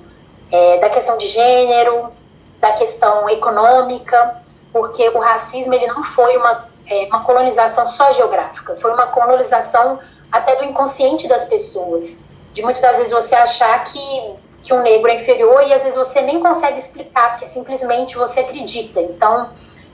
é, 0.52 0.80
da 0.80 0.90
questão 0.90 1.18
de 1.18 1.28
gênero, 1.28 2.12
da 2.60 2.74
questão 2.74 3.30
econômica, 3.30 4.42
porque 4.74 5.08
o 5.10 5.20
racismo 5.20 5.74
ele 5.74 5.88
não 5.88 6.04
foi 6.04 6.36
uma, 6.38 6.68
é, 6.88 7.06
uma 7.06 7.24
colonização 7.24 7.86
só 7.88 8.12
geográfica, 8.12 8.76
foi 8.78 8.92
uma 8.92 9.08
colonização 9.08 10.00
até 10.32 10.56
do 10.56 10.66
inconsciente 10.66 11.28
das 11.28 11.46
pessoas 11.46 12.18
de 12.58 12.64
muitas 12.64 12.82
das 12.82 12.98
vezes 12.98 13.14
você 13.14 13.36
achar 13.36 13.84
que, 13.84 14.34
que 14.64 14.74
um 14.74 14.82
negro 14.82 15.12
é 15.12 15.22
inferior 15.22 15.62
e 15.68 15.74
às 15.74 15.84
vezes 15.84 15.96
você 15.96 16.22
nem 16.22 16.42
consegue 16.42 16.80
explicar, 16.80 17.32
porque 17.32 17.46
simplesmente 17.46 18.18
você 18.18 18.40
acredita. 18.40 19.00
Então, 19.00 19.50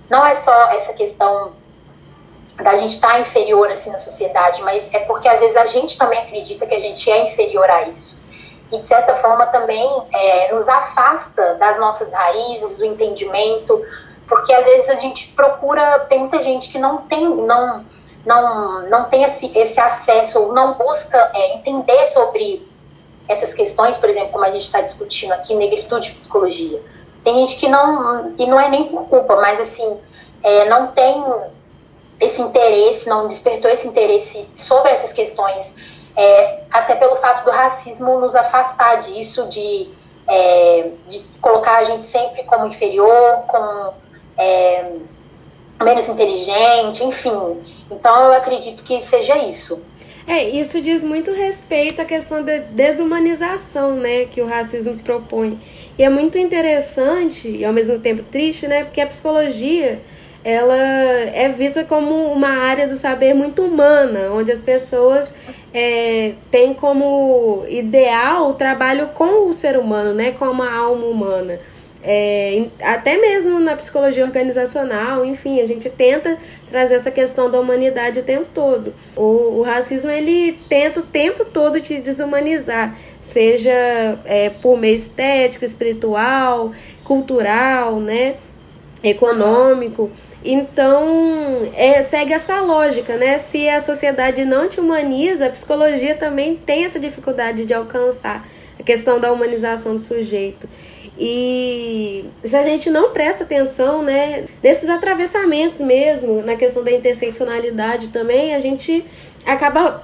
não 0.10 0.26
é 0.26 0.34
só 0.34 0.72
essa 0.72 0.94
questão 0.94 1.52
da 2.56 2.76
gente 2.76 2.96
estar 2.96 3.14
tá 3.14 3.20
inferior 3.20 3.70
assim 3.72 3.90
na 3.90 3.98
sociedade, 3.98 4.62
mas 4.62 4.88
é 4.94 5.00
porque 5.00 5.28
às 5.28 5.40
vezes 5.40 5.58
a 5.58 5.66
gente 5.66 5.98
também 5.98 6.20
acredita 6.20 6.66
que 6.66 6.76
a 6.76 6.80
gente 6.80 7.10
é 7.10 7.32
inferior 7.32 7.70
a 7.70 7.88
isso. 7.88 8.22
E 8.72 8.78
de 8.78 8.86
certa 8.86 9.16
forma 9.16 9.46
também 9.48 10.04
é, 10.12 10.54
nos 10.54 10.68
afasta 10.68 11.56
das 11.56 11.78
nossas 11.80 12.12
raízes, 12.12 12.78
do 12.78 12.86
entendimento, 12.86 13.84
porque 14.28 14.54
às 14.54 14.66
vezes 14.66 14.90
a 14.90 14.96
gente 14.96 15.28
procura, 15.30 16.00
tem 16.10 16.20
muita 16.20 16.42
gente 16.42 16.70
que 16.70 16.78
não 16.78 16.98
tem, 16.98 17.28
não 17.28 17.86
não, 18.26 18.90
não 18.90 19.04
tem 19.06 19.24
esse, 19.24 19.52
esse 19.58 19.80
acesso 19.80 20.40
ou 20.40 20.54
não 20.54 20.76
busca 20.76 21.32
é, 21.34 21.56
entender 21.56 22.06
sobre 22.08 22.66
essas 23.28 23.54
questões, 23.54 23.98
por 23.98 24.10
exemplo, 24.10 24.30
como 24.30 24.46
a 24.46 24.52
gente 24.52 24.64
está 24.64 24.82
discutindo 24.82 25.34
aqui, 25.34 25.54
negritude 25.54 26.10
e 26.10 26.14
psicologia. 26.14 26.82
Tem 27.24 27.36
gente 27.36 27.58
que 27.58 27.68
não, 27.68 28.34
e 28.38 28.46
não 28.46 28.60
é 28.60 28.70
nem 28.70 28.86
por 28.88 29.08
culpa, 29.08 29.36
mas 29.38 29.60
assim, 29.60 29.98
é, 30.42 30.66
não 30.66 30.88
tem 30.88 31.24
esse 32.24 32.42
interesse, 32.42 33.08
não 33.08 33.28
despertou 33.28 33.70
esse 33.70 33.88
interesse 33.88 34.46
sobre 34.56 34.92
essas 34.92 35.14
questões, 35.14 35.66
é, 36.16 36.60
até 36.72 36.96
pelo 36.96 37.16
fato 37.16 37.44
do 37.44 37.52
racismo 37.52 38.20
nos 38.20 38.36
afastar 38.36 39.02
disso, 39.02 39.48
de, 39.48 39.88
é, 40.28 40.90
de 41.08 41.20
colocar 41.42 41.78
a 41.78 41.84
gente 41.84 42.04
sempre 42.04 42.44
como 42.44 42.68
inferior, 42.68 43.44
como 43.48 43.94
é, 44.38 44.92
menos 45.82 46.08
inteligente, 46.08 47.04
enfim. 47.04 47.58
Então 47.90 48.26
eu 48.26 48.34
acredito 48.34 48.84
que 48.84 49.00
seja 49.00 49.38
isso. 49.40 49.82
É, 50.26 50.44
isso 50.50 50.82
diz 50.82 51.04
muito 51.04 51.32
respeito 51.32 52.02
à 52.02 52.06
questão 52.06 52.42
da 52.44 52.58
desumanização, 52.58 53.96
né, 53.96 54.26
que 54.26 54.42
o 54.42 54.48
racismo 54.48 54.98
propõe. 55.00 55.60
E 55.98 56.04
é 56.04 56.10
muito 56.10 56.38
interessante 56.38 57.50
e 57.50 57.66
ao 57.66 57.74
mesmo 57.74 58.00
tempo 58.00 58.24
triste, 58.24 58.68
né, 58.68 58.86
porque 58.86 59.02
a 59.02 59.08
psicologia 59.08 60.02
ela 60.44 60.76
é 60.76 61.50
vista 61.50 61.84
como 61.86 62.32
uma 62.32 62.50
área 62.50 62.88
do 62.88 62.96
saber 62.96 63.34
muito 63.34 63.62
humana, 63.62 64.32
onde 64.32 64.52
as 64.52 64.62
pessoas 64.62 65.34
é, 65.74 66.34
têm 66.52 66.74
como 66.74 67.64
ideal 67.68 68.50
o 68.50 68.54
trabalho 68.54 69.08
com 69.10 69.48
o 69.48 69.54
ser 69.54 69.78
humano, 69.78 70.14
né, 70.14 70.32
com 70.32 70.46
a 70.46 70.74
alma 70.74 71.06
humana. 71.06 71.60
É, 72.06 72.66
até 72.82 73.16
mesmo 73.18 73.62
na 73.62 73.78
psicologia 73.78 74.26
organizacional, 74.26 75.26
enfim, 75.26 75.62
a 75.62 75.66
gente 75.66 75.90
tenta 75.90 76.38
trazer 76.70 76.96
essa 76.96 77.10
questão 77.10 77.50
da 77.50 77.58
humanidade 77.58 78.20
o 78.20 78.24
tempo 78.24 78.48
todo. 78.54 78.94
O, 79.16 79.60
o 79.60 79.62
racismo 79.62 80.12
ele 80.12 80.60
tenta 80.68 81.00
o 81.00 81.04
tempo 81.04 81.46
todo 81.46 81.80
te 81.80 82.02
desumanizar, 82.02 82.94
seja 83.22 84.20
é, 84.26 84.50
por 84.50 84.78
meio 84.78 84.96
estético, 84.96 85.64
espiritual, 85.64 86.74
cultural, 87.06 88.02
né, 88.02 88.36
econômico. 89.02 90.12
Então, 90.46 91.72
é, 91.74 92.02
segue 92.02 92.34
essa 92.34 92.60
lógica, 92.60 93.16
né? 93.16 93.38
Se 93.38 93.70
a 93.70 93.82
sociedade 93.82 94.44
não 94.44 94.68
te 94.68 94.80
humaniza, 94.80 95.46
a 95.46 95.50
psicologia 95.50 96.16
também 96.16 96.56
tem 96.56 96.84
essa 96.84 97.00
dificuldade 97.00 97.64
de 97.64 97.74
alcançar 97.74 98.46
a 98.78 98.84
questão 98.84 99.20
da 99.20 99.32
humanização 99.32 99.96
do 99.96 100.02
sujeito. 100.02 100.68
E 101.18 102.26
se 102.44 102.56
a 102.56 102.64
gente 102.64 102.90
não 102.90 103.12
presta 103.12 103.44
atenção, 103.44 104.02
né, 104.02 104.46
nesses 104.62 104.90
atravessamentos 104.90 105.80
mesmo, 105.80 106.42
na 106.42 106.56
questão 106.56 106.84
da 106.84 106.92
interseccionalidade 106.92 108.08
também, 108.10 108.56
a 108.56 108.60
gente 108.60 109.06
acaba 109.46 110.04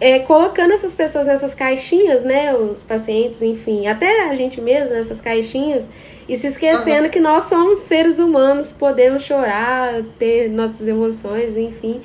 é, 0.00 0.18
colocando 0.18 0.72
essas 0.72 0.94
pessoas 0.94 1.26
nessas 1.26 1.54
caixinhas, 1.54 2.24
né, 2.24 2.54
os 2.54 2.82
pacientes, 2.82 3.42
enfim, 3.42 3.86
até 3.86 4.28
a 4.28 4.34
gente 4.34 4.60
mesmo 4.60 4.90
nessas 4.90 5.20
caixinhas, 5.20 5.88
e 6.28 6.36
se 6.36 6.46
esquecendo 6.46 7.04
uhum. 7.04 7.10
que 7.10 7.20
nós 7.20 7.44
somos 7.44 7.80
seres 7.80 8.18
humanos, 8.18 8.72
podemos 8.72 9.22
chorar, 9.22 10.02
ter 10.18 10.48
nossas 10.48 10.86
emoções, 10.88 11.56
enfim. 11.56 12.00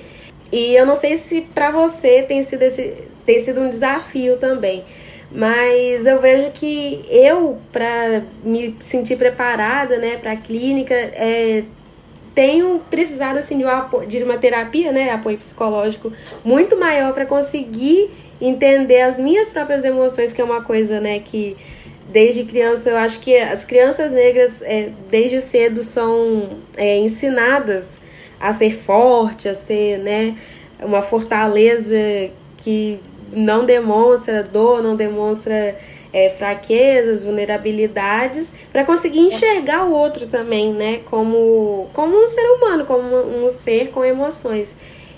E 0.52 0.76
eu 0.76 0.86
não 0.86 0.96
sei 0.96 1.18
se 1.18 1.42
para 1.42 1.72
você 1.72 2.24
tem 2.24 2.44
sido, 2.44 2.64
esse, 2.64 3.06
tem 3.26 3.40
sido 3.40 3.62
um 3.62 3.70
desafio 3.70 4.38
também. 4.38 4.84
Mas 5.32 6.06
eu 6.08 6.20
vejo 6.20 6.52
que 6.52 7.06
eu, 7.08 7.60
para 7.72 8.24
me 8.44 8.76
sentir 8.80 9.16
preparada 9.16 9.98
né, 9.98 10.18
para 10.18 10.32
a 10.32 10.36
clínica, 10.36 10.96
é, 10.96 11.64
tenho 12.34 12.80
precisado 12.90 13.38
assim, 13.38 13.60
de, 13.60 13.64
uma, 13.64 13.90
de 14.08 14.24
uma 14.24 14.38
terapia, 14.38 14.92
né, 14.92 15.12
apoio 15.12 15.38
psicológico 15.38 16.12
muito 16.44 16.78
maior 16.78 17.14
para 17.14 17.26
conseguir 17.26 18.10
entender 18.42 19.02
as 19.02 19.20
minhas 19.20 19.48
próprias 19.50 19.86
emoções, 19.86 20.34
que 20.34 20.42
é 20.42 20.44
uma 20.44 20.62
coisa 20.62 21.00
né, 21.00 21.20
que 21.20 21.56
desde 22.10 22.44
criança 22.44 22.90
eu 22.90 22.98
acho 22.98 23.20
que 23.20 23.38
as 23.38 23.66
crianças 23.66 24.12
negras 24.12 24.62
é, 24.62 24.90
desde 25.10 25.42
cedo 25.42 25.84
são 25.84 26.50
é, 26.76 26.98
ensinadas 26.98 28.00
a 28.40 28.52
ser 28.54 28.76
forte, 28.76 29.48
a 29.48 29.54
ser 29.54 30.00
né, 30.00 30.38
uma 30.82 31.02
fortaleza 31.02 31.96
que 32.58 33.00
não 33.32 33.66
demonstra 33.66 34.44
dor, 34.44 34.82
não 34.82 34.96
demonstra 34.96 35.78
é, 36.12 36.30
fraquezas, 36.30 37.24
vulnerabilidades, 37.24 38.52
para 38.72 38.84
conseguir 38.84 39.20
enxergar 39.20 39.86
o 39.86 39.92
outro 39.92 40.26
também, 40.28 40.74
né? 40.74 41.02
Como, 41.06 41.88
como 41.94 42.18
um 42.18 42.28
ser 42.28 42.50
humano, 42.52 42.86
como 42.86 43.16
um 43.16 43.50
ser 43.50 43.90
com 43.92 44.04
emoções. 44.04 44.76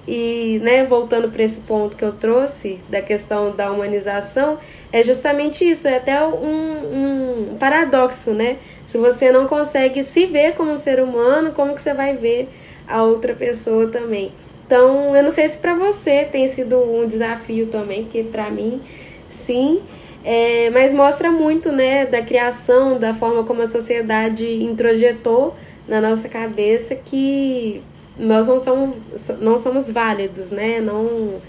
E, 0.07 0.59
né, 0.63 0.83
voltando 0.83 1.29
para 1.29 1.43
esse 1.43 1.59
ponto 1.61 1.95
que 1.95 2.03
eu 2.03 2.11
trouxe, 2.11 2.79
da 2.89 3.01
questão 3.01 3.55
da 3.55 3.71
humanização, 3.71 4.57
é 4.91 5.03
justamente 5.03 5.63
isso, 5.69 5.87
é 5.87 5.97
até 5.97 6.25
um, 6.25 7.51
um 7.51 7.57
paradoxo, 7.59 8.31
né? 8.31 8.57
Se 8.87 8.97
você 8.97 9.31
não 9.31 9.47
consegue 9.47 10.03
se 10.03 10.25
ver 10.25 10.53
como 10.53 10.71
um 10.71 10.77
ser 10.77 11.01
humano, 11.01 11.51
como 11.53 11.75
que 11.75 11.81
você 11.81 11.93
vai 11.93 12.15
ver 12.15 12.49
a 12.87 13.03
outra 13.03 13.33
pessoa 13.33 13.87
também? 13.87 14.33
Então, 14.65 15.15
eu 15.15 15.21
não 15.21 15.31
sei 15.31 15.47
se 15.47 15.57
para 15.57 15.75
você 15.75 16.23
tem 16.23 16.47
sido 16.47 16.77
um 16.77 17.07
desafio 17.07 17.67
também, 17.67 18.05
que 18.05 18.23
para 18.23 18.49
mim, 18.49 18.81
sim. 19.29 19.81
É, 20.23 20.69
mas 20.71 20.93
mostra 20.93 21.31
muito, 21.31 21.71
né, 21.71 22.05
da 22.05 22.21
criação, 22.21 22.99
da 22.99 23.13
forma 23.13 23.43
como 23.43 23.61
a 23.61 23.67
sociedade 23.67 24.45
introjetou 24.63 25.55
na 25.87 25.99
nossa 25.99 26.29
cabeça 26.29 26.95
que 26.95 27.81
nós 28.21 28.47
não 28.47 28.59
somos, 28.59 29.29
não 29.39 29.57
somos 29.57 29.89
válidos, 29.89 30.51
né? 30.51 30.79
Não, 30.79 31.41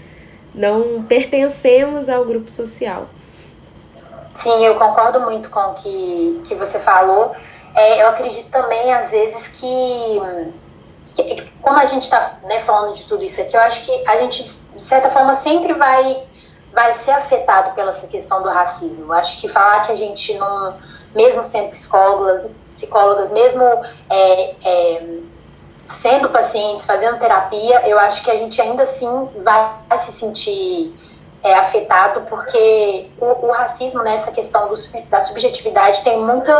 não 0.53 1.03
pertencemos 1.03 2.09
ao 2.09 2.25
grupo 2.25 2.51
social. 2.51 3.05
Sim, 4.35 4.65
eu 4.65 4.75
concordo 4.75 5.21
muito 5.21 5.49
com 5.49 5.59
o 5.59 5.73
que, 5.75 6.41
que 6.47 6.55
você 6.55 6.79
falou. 6.79 7.35
É, 7.75 8.01
eu 8.01 8.07
acredito 8.07 8.49
também, 8.49 8.91
às 8.91 9.11
vezes, 9.11 9.47
que 9.59 10.21
como 11.61 11.77
a 11.77 11.85
gente 11.85 12.03
está 12.03 12.37
né, 12.43 12.59
falando 12.61 12.95
de 12.95 13.05
tudo 13.05 13.23
isso 13.23 13.39
aqui, 13.39 13.55
eu 13.55 13.61
acho 13.61 13.85
que 13.85 14.07
a 14.07 14.17
gente, 14.17 14.43
de 14.75 14.85
certa 14.85 15.11
forma, 15.11 15.35
sempre 15.35 15.73
vai, 15.73 16.23
vai 16.73 16.93
ser 16.93 17.11
afetado 17.11 17.75
pela 17.75 17.91
essa 17.91 18.07
questão 18.07 18.41
do 18.41 18.49
racismo. 18.49 19.05
Eu 19.05 19.13
acho 19.13 19.39
que 19.39 19.47
falar 19.47 19.85
que 19.85 19.91
a 19.91 19.95
gente 19.95 20.33
não, 20.33 20.75
mesmo 21.13 21.43
sendo 21.43 21.69
psicólogas, 21.69 22.49
psicólogas 22.75 23.31
mesmo 23.31 23.63
é, 24.09 24.55
é, 24.63 25.03
sendo 26.01 26.29
pacientes, 26.29 26.85
fazendo 26.85 27.19
terapia, 27.19 27.87
eu 27.87 27.97
acho 27.99 28.23
que 28.23 28.31
a 28.31 28.35
gente 28.35 28.61
ainda 28.61 28.83
assim 28.83 29.29
vai 29.43 29.75
se 29.99 30.13
sentir 30.13 30.93
é, 31.43 31.53
afetado, 31.55 32.21
porque 32.21 33.09
o, 33.19 33.47
o 33.47 33.51
racismo, 33.51 34.01
nessa 34.01 34.27
né, 34.27 34.31
questão 34.33 34.67
do, 34.67 34.75
da 35.09 35.19
subjetividade, 35.19 36.03
tem 36.03 36.19
muito 36.19 36.51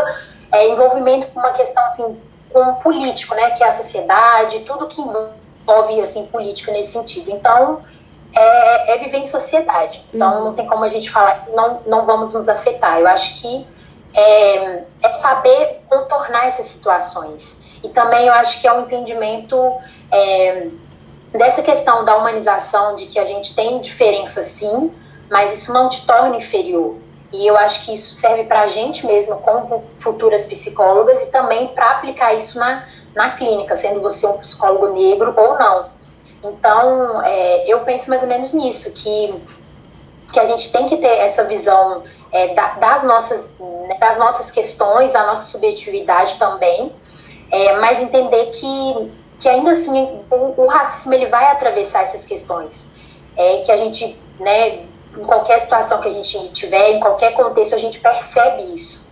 é, 0.52 0.68
envolvimento 0.68 1.28
com 1.28 1.40
uma 1.40 1.52
questão 1.52 1.82
assim 1.84 2.20
com 2.52 2.74
político, 2.74 3.34
né, 3.34 3.50
que 3.50 3.64
é 3.64 3.68
a 3.68 3.72
sociedade, 3.72 4.60
tudo 4.60 4.86
que 4.86 5.00
envolve 5.00 6.00
assim 6.00 6.24
política 6.26 6.70
nesse 6.70 6.92
sentido. 6.92 7.30
Então, 7.30 7.82
é, 8.32 8.94
é 8.94 8.98
viver 8.98 9.18
em 9.18 9.26
sociedade. 9.26 10.04
Então, 10.12 10.38
uhum. 10.38 10.44
não 10.44 10.54
tem 10.54 10.66
como 10.66 10.84
a 10.84 10.88
gente 10.88 11.10
falar 11.10 11.44
que 11.44 11.50
não, 11.50 11.80
não 11.86 12.06
vamos 12.06 12.34
nos 12.34 12.48
afetar. 12.48 12.98
Eu 12.98 13.08
acho 13.08 13.40
que 13.40 13.66
é, 14.14 14.84
é 15.02 15.12
saber 15.20 15.80
contornar 15.88 16.46
essas 16.46 16.66
situações. 16.66 17.56
E 17.84 17.90
também 17.90 18.26
eu 18.26 18.32
acho 18.32 18.60
que 18.60 18.66
é 18.66 18.72
um 18.72 18.80
entendimento 18.80 19.56
é, 20.10 20.68
dessa 21.30 21.62
questão 21.62 22.04
da 22.04 22.16
humanização, 22.16 22.96
de 22.96 23.06
que 23.06 23.18
a 23.18 23.26
gente 23.26 23.54
tem 23.54 23.78
diferença 23.78 24.42
sim, 24.42 24.90
mas 25.30 25.52
isso 25.52 25.72
não 25.72 25.90
te 25.90 26.04
torna 26.06 26.36
inferior. 26.36 26.96
E 27.30 27.46
eu 27.46 27.56
acho 27.58 27.84
que 27.84 27.92
isso 27.92 28.14
serve 28.14 28.44
para 28.44 28.62
a 28.62 28.66
gente 28.68 29.04
mesmo, 29.04 29.36
como 29.36 29.84
futuras 29.98 30.46
psicólogas, 30.46 31.22
e 31.24 31.30
também 31.30 31.68
para 31.68 31.90
aplicar 31.90 32.32
isso 32.34 32.58
na, 32.58 32.86
na 33.14 33.32
clínica, 33.32 33.76
sendo 33.76 34.00
você 34.00 34.26
um 34.26 34.38
psicólogo 34.38 34.94
negro 34.94 35.34
ou 35.36 35.58
não. 35.58 35.86
Então, 36.42 37.22
é, 37.22 37.64
eu 37.66 37.80
penso 37.80 38.08
mais 38.08 38.22
ou 38.22 38.28
menos 38.28 38.52
nisso, 38.52 38.90
que, 38.92 39.34
que 40.32 40.40
a 40.40 40.46
gente 40.46 40.72
tem 40.72 40.88
que 40.88 40.96
ter 40.96 41.18
essa 41.18 41.44
visão 41.44 42.04
é, 42.32 42.54
da, 42.54 42.74
das, 42.74 43.02
nossas, 43.02 43.44
né, 43.60 43.96
das 43.98 44.16
nossas 44.16 44.50
questões, 44.50 45.12
da 45.12 45.26
nossa 45.26 45.44
subjetividade 45.44 46.36
também, 46.36 46.92
é, 47.50 47.76
mas 47.76 48.00
entender 48.00 48.46
que, 48.46 49.10
que 49.40 49.48
ainda 49.48 49.72
assim 49.72 50.20
o, 50.30 50.62
o, 50.62 50.66
racismo 50.66 51.12
ele 51.12 51.26
vai 51.26 51.46
atravessar 51.46 52.02
essas 52.02 52.24
questões. 52.24 52.86
É, 53.36 53.62
que 53.62 53.72
a 53.72 53.76
gente, 53.76 54.16
né, 54.38 54.80
em 55.16 55.24
qualquer 55.24 55.60
situação 55.60 56.00
que 56.00 56.08
a 56.08 56.12
gente 56.12 56.52
tiver, 56.52 56.90
em 56.90 57.00
qualquer 57.00 57.32
contexto, 57.34 57.74
a 57.74 57.78
gente 57.78 57.98
percebe 57.98 58.74
isso. 58.74 59.08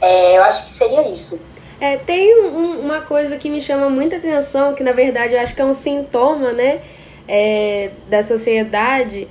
É, 0.00 0.38
eu 0.38 0.42
acho 0.42 0.64
que 0.64 0.70
seria 0.70 1.08
isso. 1.08 1.40
É, 1.80 1.96
tem 1.96 2.42
um, 2.42 2.80
uma 2.80 3.02
coisa 3.02 3.36
que 3.36 3.50
me 3.50 3.60
chama 3.60 3.88
muita 3.88 4.16
atenção, 4.16 4.74
que 4.74 4.82
na 4.82 4.92
verdade 4.92 5.34
eu 5.34 5.40
acho 5.40 5.54
que 5.54 5.60
é 5.60 5.64
um 5.64 5.74
sintoma, 5.74 6.52
né, 6.52 6.80
é, 7.28 7.90
da 8.08 8.22
sociedade, 8.22 9.28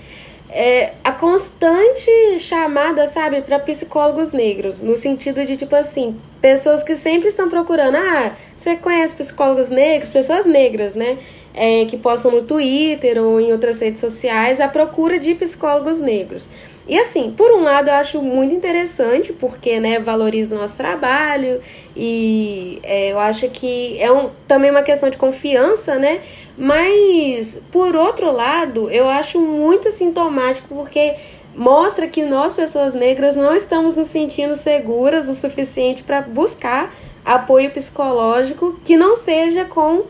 é 0.55 0.93
a 1.03 1.12
constante 1.12 2.39
chamada, 2.39 3.05
sabe, 3.07 3.41
para 3.41 3.59
psicólogos 3.59 4.31
negros, 4.31 4.81
no 4.81 4.95
sentido 4.95 5.45
de 5.45 5.57
tipo 5.57 5.75
assim, 5.75 6.17
pessoas 6.39 6.81
que 6.81 6.95
sempre 6.95 7.27
estão 7.27 7.50
procurando, 7.50 7.97
ah, 7.97 8.35
você 8.55 8.77
conhece 8.77 9.13
psicólogos 9.15 9.69
negros, 9.69 10.09
pessoas 10.09 10.45
negras, 10.45 10.95
né? 10.95 11.17
é, 11.55 11.85
que 11.85 11.97
postam 11.97 12.31
no 12.31 12.43
Twitter 12.43 13.17
ou 13.17 13.39
em 13.39 13.51
outras 13.53 13.79
redes 13.79 14.01
sociais 14.01 14.59
a 14.59 14.67
procura 14.67 15.17
de 15.17 15.33
psicólogos 15.33 16.00
negros. 16.00 16.50
E 16.88 17.00
assim, 17.00 17.32
por 17.32 17.51
um 17.51 17.63
lado 17.63 17.89
eu 17.89 17.96
acho 17.96 18.22
muito 18.22 18.54
interessante, 18.54 19.34
porque 19.34 19.80
né, 19.80 20.00
valoriza 20.00 20.56
o 20.56 20.60
nosso 20.60 20.77
trabalho 20.77 21.60
e 21.96 22.80
é, 22.84 23.12
eu 23.12 23.20
acho 23.20 23.50
que 23.50 23.98
é 24.00 24.12
um, 24.12 24.30
também 24.48 24.70
uma 24.70 24.84
questão 24.84 25.10
de 25.10 25.18
confiança, 25.18 25.96
né? 25.96 26.22
Mas, 26.58 27.58
por 27.72 27.96
outro 27.96 28.32
lado, 28.32 28.89
eu 28.92 29.10
acho 29.10 29.39
muito 29.39 29.92
sintomático 29.92 30.68
porque 30.74 31.15
mostra 31.56 32.08
que 32.08 32.24
nós, 32.24 32.54
pessoas 32.54 32.94
negras, 32.94 33.36
não 33.36 33.56
estamos 33.56 33.98
nos 33.98 34.08
sentindo 34.08 34.56
seguras 34.56 35.27
o 35.27 35.34
suficiente 35.34 36.04
para 36.04 36.22
buscar 36.22 36.94
apoio 37.25 37.72
psicológico 37.72 38.80
que 38.86 38.96
não 38.96 39.15
seja 39.15 39.65
com 39.65 40.04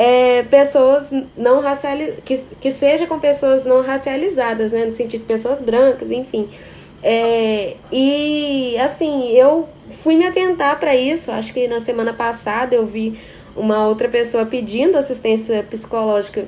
é, 0.00 0.44
pessoas 0.44 1.12
não 1.36 1.58
racializadas, 1.60 2.22
que, 2.24 2.38
que 2.60 2.70
seja 2.70 3.04
com 3.08 3.18
pessoas 3.18 3.64
não 3.64 3.82
racializadas, 3.82 4.70
né? 4.70 4.84
No 4.84 4.92
sentido 4.92 5.22
de 5.22 5.26
pessoas 5.26 5.60
brancas, 5.60 6.12
enfim. 6.12 6.48
É, 7.02 7.74
e 7.90 8.76
assim, 8.78 9.32
eu 9.32 9.68
fui 9.90 10.14
me 10.14 10.24
atentar 10.24 10.78
para 10.78 10.94
isso. 10.94 11.32
Acho 11.32 11.52
que 11.52 11.66
na 11.66 11.80
semana 11.80 12.12
passada 12.12 12.76
eu 12.76 12.86
vi 12.86 13.18
uma 13.56 13.88
outra 13.88 14.08
pessoa 14.08 14.46
pedindo 14.46 14.96
assistência 14.96 15.64
psicológica 15.64 16.46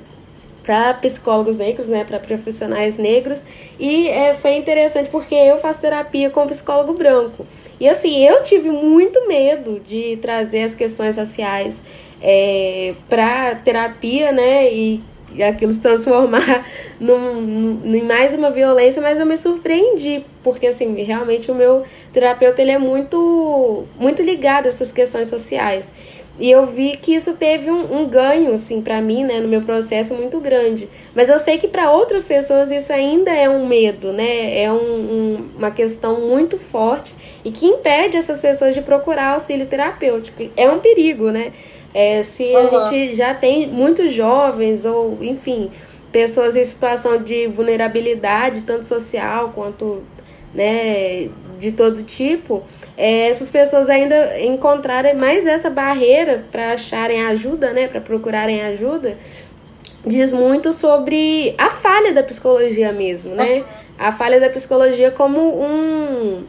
para 0.62 0.94
psicólogos 0.94 1.58
negros, 1.58 1.88
né, 1.88 2.04
para 2.04 2.20
profissionais 2.20 2.98
negros, 2.98 3.44
e 3.78 4.06
é, 4.08 4.34
foi 4.34 4.54
interessante 4.54 5.08
porque 5.10 5.34
eu 5.34 5.58
faço 5.58 5.80
terapia 5.80 6.30
com 6.30 6.44
um 6.44 6.46
psicólogo 6.46 6.92
branco. 6.92 7.44
E 7.80 7.88
assim, 7.88 8.24
eu 8.24 8.42
tive 8.44 8.70
muito 8.70 9.26
medo 9.26 9.80
de 9.80 10.18
trazer 10.18 10.62
as 10.62 10.74
questões 10.74 11.16
raciais 11.16 11.82
é, 12.22 12.94
para 13.08 13.54
terapia, 13.56 14.32
né? 14.32 14.72
E, 14.72 15.02
aquilo 15.48 15.72
se 15.72 15.80
transformar 15.80 16.66
num, 16.98 17.40
num, 17.40 17.94
em 17.94 18.02
mais 18.02 18.34
uma 18.34 18.50
violência, 18.50 19.00
mas 19.00 19.18
eu 19.18 19.24
me 19.24 19.36
surpreendi, 19.36 20.24
porque 20.42 20.66
assim, 20.66 20.92
realmente 21.02 21.52
o 21.52 21.54
meu 21.54 21.84
terapeuta 22.12 22.60
ele 22.60 22.72
é 22.72 22.78
muito, 22.78 23.84
muito 23.96 24.22
ligado 24.24 24.66
a 24.66 24.68
essas 24.68 24.90
questões 24.90 25.28
sociais. 25.28 25.94
E 26.40 26.50
eu 26.50 26.64
vi 26.64 26.96
que 26.96 27.14
isso 27.14 27.34
teve 27.34 27.70
um, 27.70 28.00
um 28.00 28.08
ganho, 28.08 28.54
assim, 28.54 28.80
para 28.80 28.98
mim, 29.02 29.24
né, 29.24 29.40
no 29.40 29.46
meu 29.46 29.60
processo 29.60 30.14
muito 30.14 30.40
grande. 30.40 30.88
Mas 31.14 31.28
eu 31.28 31.38
sei 31.38 31.58
que 31.58 31.68
para 31.68 31.92
outras 31.92 32.24
pessoas 32.24 32.70
isso 32.70 32.90
ainda 32.92 33.30
é 33.30 33.48
um 33.48 33.66
medo, 33.66 34.10
né? 34.10 34.58
É 34.62 34.72
um, 34.72 34.76
um, 34.76 35.48
uma 35.58 35.70
questão 35.70 36.18
muito 36.22 36.56
forte 36.56 37.14
e 37.44 37.50
que 37.50 37.66
impede 37.66 38.16
essas 38.16 38.40
pessoas 38.40 38.74
de 38.74 38.80
procurar 38.80 39.34
auxílio 39.34 39.66
terapêutico. 39.66 40.50
É 40.56 40.70
um 40.70 40.78
perigo, 40.78 41.30
né? 41.30 41.52
É, 41.92 42.22
se 42.22 42.44
uhum. 42.44 42.80
a 42.80 42.84
gente 42.84 43.14
já 43.14 43.34
tem 43.34 43.66
muitos 43.66 44.12
jovens 44.12 44.84
ou, 44.84 45.18
enfim, 45.20 45.70
pessoas 46.12 46.56
em 46.56 46.64
situação 46.64 47.22
de 47.22 47.46
vulnerabilidade, 47.48 48.62
tanto 48.62 48.86
social 48.86 49.50
quanto 49.54 50.02
né, 50.54 51.28
de 51.58 51.72
todo 51.72 52.02
tipo, 52.02 52.62
é, 52.96 53.28
essas 53.28 53.50
pessoas 53.50 53.88
ainda 53.88 54.40
encontrarem 54.40 55.14
mais 55.14 55.46
essa 55.46 55.70
barreira 55.70 56.44
para 56.50 56.72
acharem 56.72 57.24
ajuda, 57.26 57.72
né, 57.72 57.88
para 57.88 58.00
procurarem 58.00 58.62
ajuda, 58.62 59.16
diz 60.04 60.32
muito 60.32 60.72
sobre 60.72 61.54
a 61.58 61.70
falha 61.70 62.12
da 62.12 62.22
psicologia 62.22 62.92
mesmo, 62.92 63.34
né? 63.34 63.64
A 63.98 64.10
falha 64.10 64.40
da 64.40 64.48
psicologia 64.48 65.10
como 65.10 65.62
um 65.62 66.42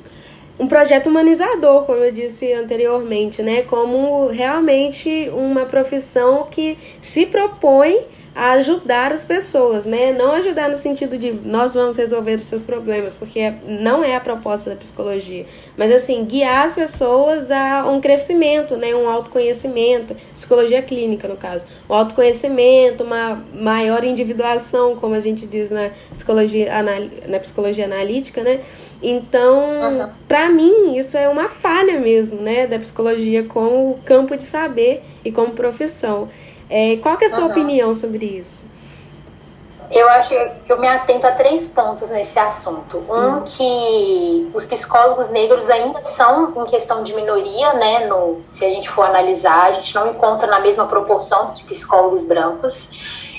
um 0.62 0.68
projeto 0.68 1.10
humanizador, 1.10 1.86
como 1.86 2.04
eu 2.04 2.12
disse 2.12 2.54
anteriormente, 2.54 3.42
né? 3.42 3.64
Como 3.64 4.28
realmente 4.28 5.28
uma 5.34 5.66
profissão 5.66 6.46
que 6.52 6.78
se 7.02 7.26
propõe 7.26 8.06
a 8.34 8.52
ajudar 8.52 9.12
as 9.12 9.24
pessoas, 9.24 9.86
né? 9.86 10.14
Não 10.14 10.32
ajudar 10.34 10.70
no 10.70 10.78
sentido 10.78 11.18
de 11.18 11.32
nós 11.32 11.74
vamos 11.74 11.98
resolver 11.98 12.36
os 12.36 12.44
seus 12.44 12.64
problemas, 12.64 13.16
porque 13.18 13.54
não 13.68 14.04
é 14.04 14.16
a 14.16 14.22
proposta 14.22 14.70
da 14.70 14.76
psicologia, 14.76 15.46
mas 15.78 15.92
assim, 15.92 16.24
guiar 16.24 16.66
as 16.66 16.74
pessoas 16.74 17.52
a 17.52 17.86
um 17.88 18.00
crescimento, 18.00 18.78
né? 18.78 18.96
Um 18.96 19.10
autoconhecimento, 19.10 20.16
psicologia 20.36 20.82
clínica 20.82 21.28
no 21.28 21.36
caso, 21.36 21.66
um 21.90 21.94
autoconhecimento, 21.94 23.04
uma 23.04 23.44
maior 23.54 24.04
individuação, 24.04 24.96
como 24.96 25.14
a 25.14 25.20
gente 25.20 25.46
diz 25.46 25.70
na 25.70 25.90
psicologia, 26.12 26.70
na 27.28 27.40
psicologia 27.40 27.86
analítica, 27.86 28.42
né? 28.44 28.62
Então, 29.04 30.00
uhum. 30.00 30.10
para 30.28 30.50
mim, 30.50 30.96
isso 30.96 31.18
é 31.18 31.28
uma 31.28 31.50
falha 31.50 32.00
mesmo, 32.00 32.40
né, 32.40 32.68
da 32.68 32.78
psicologia 32.78 33.44
como 33.44 34.00
campo 34.06 34.38
de 34.38 34.44
saber 34.44 35.02
e 35.26 35.32
como 35.32 35.54
profissão. 35.54 36.30
É, 36.72 36.96
qual 36.98 37.18
que 37.18 37.26
é 37.26 37.28
a 37.28 37.30
sua 37.30 37.44
uhum. 37.44 37.52
opinião 37.52 37.94
sobre 37.94 38.26
isso? 38.26 38.66
Eu 39.92 40.08
acho 40.08 40.30
que 40.66 40.72
eu 40.72 40.80
me 40.80 40.88
atento 40.88 41.28
a 41.28 41.32
três 41.32 41.68
pontos 41.68 42.08
nesse 42.10 42.40
assunto. 42.40 43.04
Um, 43.10 43.14
uhum. 43.14 43.42
que 43.42 44.52
os 44.54 44.64
psicólogos 44.64 45.30
negros 45.30 45.70
ainda 45.70 46.02
são 46.06 46.54
em 46.56 46.66
questão 46.70 47.04
de 47.04 47.14
minoria, 47.14 47.74
né? 47.74 48.08
No, 48.08 48.42
se 48.54 48.64
a 48.64 48.70
gente 48.70 48.90
for 48.90 49.06
analisar, 49.06 49.66
a 49.66 49.72
gente 49.72 49.94
não 49.94 50.10
encontra 50.10 50.48
na 50.48 50.62
mesma 50.62 50.88
proporção 50.88 51.54
de 51.54 51.66
psicólogos 51.66 52.24
brancos. 52.24 52.90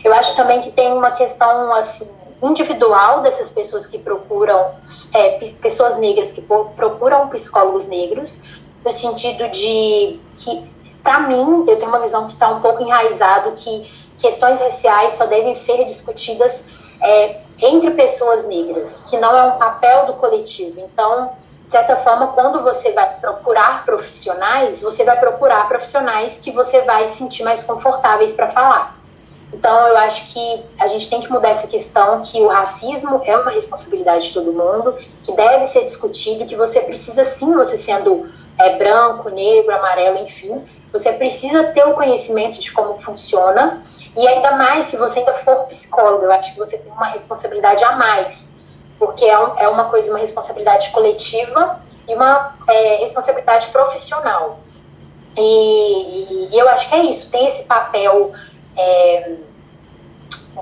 Eu 0.05 0.13
acho 0.13 0.37
também 0.37 0.61
que 0.61 0.71
tem 0.71 0.93
uma 0.93 1.13
questão 1.13 1.73
assim 1.73 2.07
individual 2.43 3.23
dessas 3.23 3.49
pessoas 3.49 3.87
que 3.87 3.99
procuram, 3.99 4.73
é, 5.15 5.39
pessoas 5.63 5.97
negras 5.97 6.33
que 6.33 6.43
procuram 6.43 7.29
psicólogos 7.29 7.87
negros, 7.87 8.39
no 8.85 8.93
sentido 8.93 9.49
de 9.49 10.19
que, 10.37 10.65
para 11.03 11.21
mim, 11.21 11.65
eu 11.67 11.77
tenho 11.77 11.89
uma 11.89 12.01
visão 12.01 12.27
que 12.27 12.35
está 12.35 12.49
um 12.49 12.61
pouco 12.61 12.83
enraizado 12.83 13.53
que 13.53 13.91
questões 14.19 14.61
raciais 14.61 15.15
só 15.15 15.27
devem 15.27 15.55
ser 15.57 15.85
discutidas 15.85 16.65
é, 17.01 17.41
entre 17.59 17.91
pessoas 17.91 18.47
negras, 18.47 19.03
que 19.11 19.19
não 19.19 19.37
é 19.37 19.43
um 19.45 19.59
papel 19.59 20.07
do 20.07 20.15
coletivo. 20.15 20.81
Então, 20.81 21.33
de 21.65 21.71
certa 21.73 21.97
forma, 21.97 22.29
quando 22.29 22.63
você 22.63 22.93
vai 22.93 23.09
procurar 23.21 23.85
profissionais, 23.85 24.81
você 24.81 25.05
vai 25.05 25.19
procurar 25.19 25.69
profissionais 25.69 26.39
que 26.39 26.51
você 26.51 26.83
vai 26.83 27.07
se 27.07 27.19
sentir 27.19 27.43
mais 27.43 27.63
confortáveis 27.65 28.33
para 28.33 28.49
falar. 28.49 28.97
Então, 29.53 29.87
eu 29.89 29.97
acho 29.99 30.33
que 30.33 30.65
a 30.79 30.87
gente 30.87 31.11
tem 31.11 31.21
que 31.21 31.31
mudar 31.31 31.51
essa 31.51 31.67
questão 31.67 32.23
que 32.23 32.41
o 32.41 32.49
racismo 32.49 33.21
é 33.25 33.37
uma 33.37 33.51
responsabilidade 33.51 34.29
de 34.29 34.35
todo 34.35 34.53
mundo, 34.53 34.97
que 35.25 35.33
deve 35.33 35.67
ser 35.67 35.85
discutido, 35.85 36.47
que 36.47 36.57
você 36.57 36.81
precisa 36.81 37.25
sim, 37.25 37.53
você 37.53 37.77
sendo 37.77 38.31
é, 38.59 38.77
branco, 38.77 39.29
negro, 39.29 39.75
amarelo, 39.75 40.19
enfim, 40.19 40.65
você 40.93 41.13
precisa 41.13 41.65
ter 41.73 41.85
o 41.85 41.95
conhecimento 41.95 42.61
de 42.61 42.71
como 42.71 43.01
funciona, 43.01 43.83
e 44.17 44.29
ainda 44.29 44.53
mais 44.53 44.87
se 44.87 44.97
você 44.97 45.21
ainda 45.21 45.33
for 45.35 45.65
psicólogo, 45.67 46.25
eu 46.25 46.33
acho 46.33 46.53
que 46.53 46.59
você 46.59 46.77
tem 46.77 46.93
uma 46.93 47.07
responsabilidade 47.07 47.83
a 47.83 47.93
mais, 47.93 48.47
porque 48.99 49.25
é, 49.25 49.33
é 49.57 49.69
uma 49.69 49.87
coisa, 49.87 50.11
uma 50.11 50.19
responsabilidade 50.19 50.91
coletiva 50.91 51.81
e 52.07 52.15
uma 52.15 52.55
é, 52.69 52.97
responsabilidade 52.97 53.69
profissional. 53.69 54.59
E, 55.37 56.49
e 56.53 56.59
eu 56.59 56.69
acho 56.69 56.89
que 56.89 56.95
é 56.95 57.05
isso, 57.05 57.31
tem 57.31 57.47
esse 57.49 57.63
papel 57.65 58.33
é, 58.77 59.35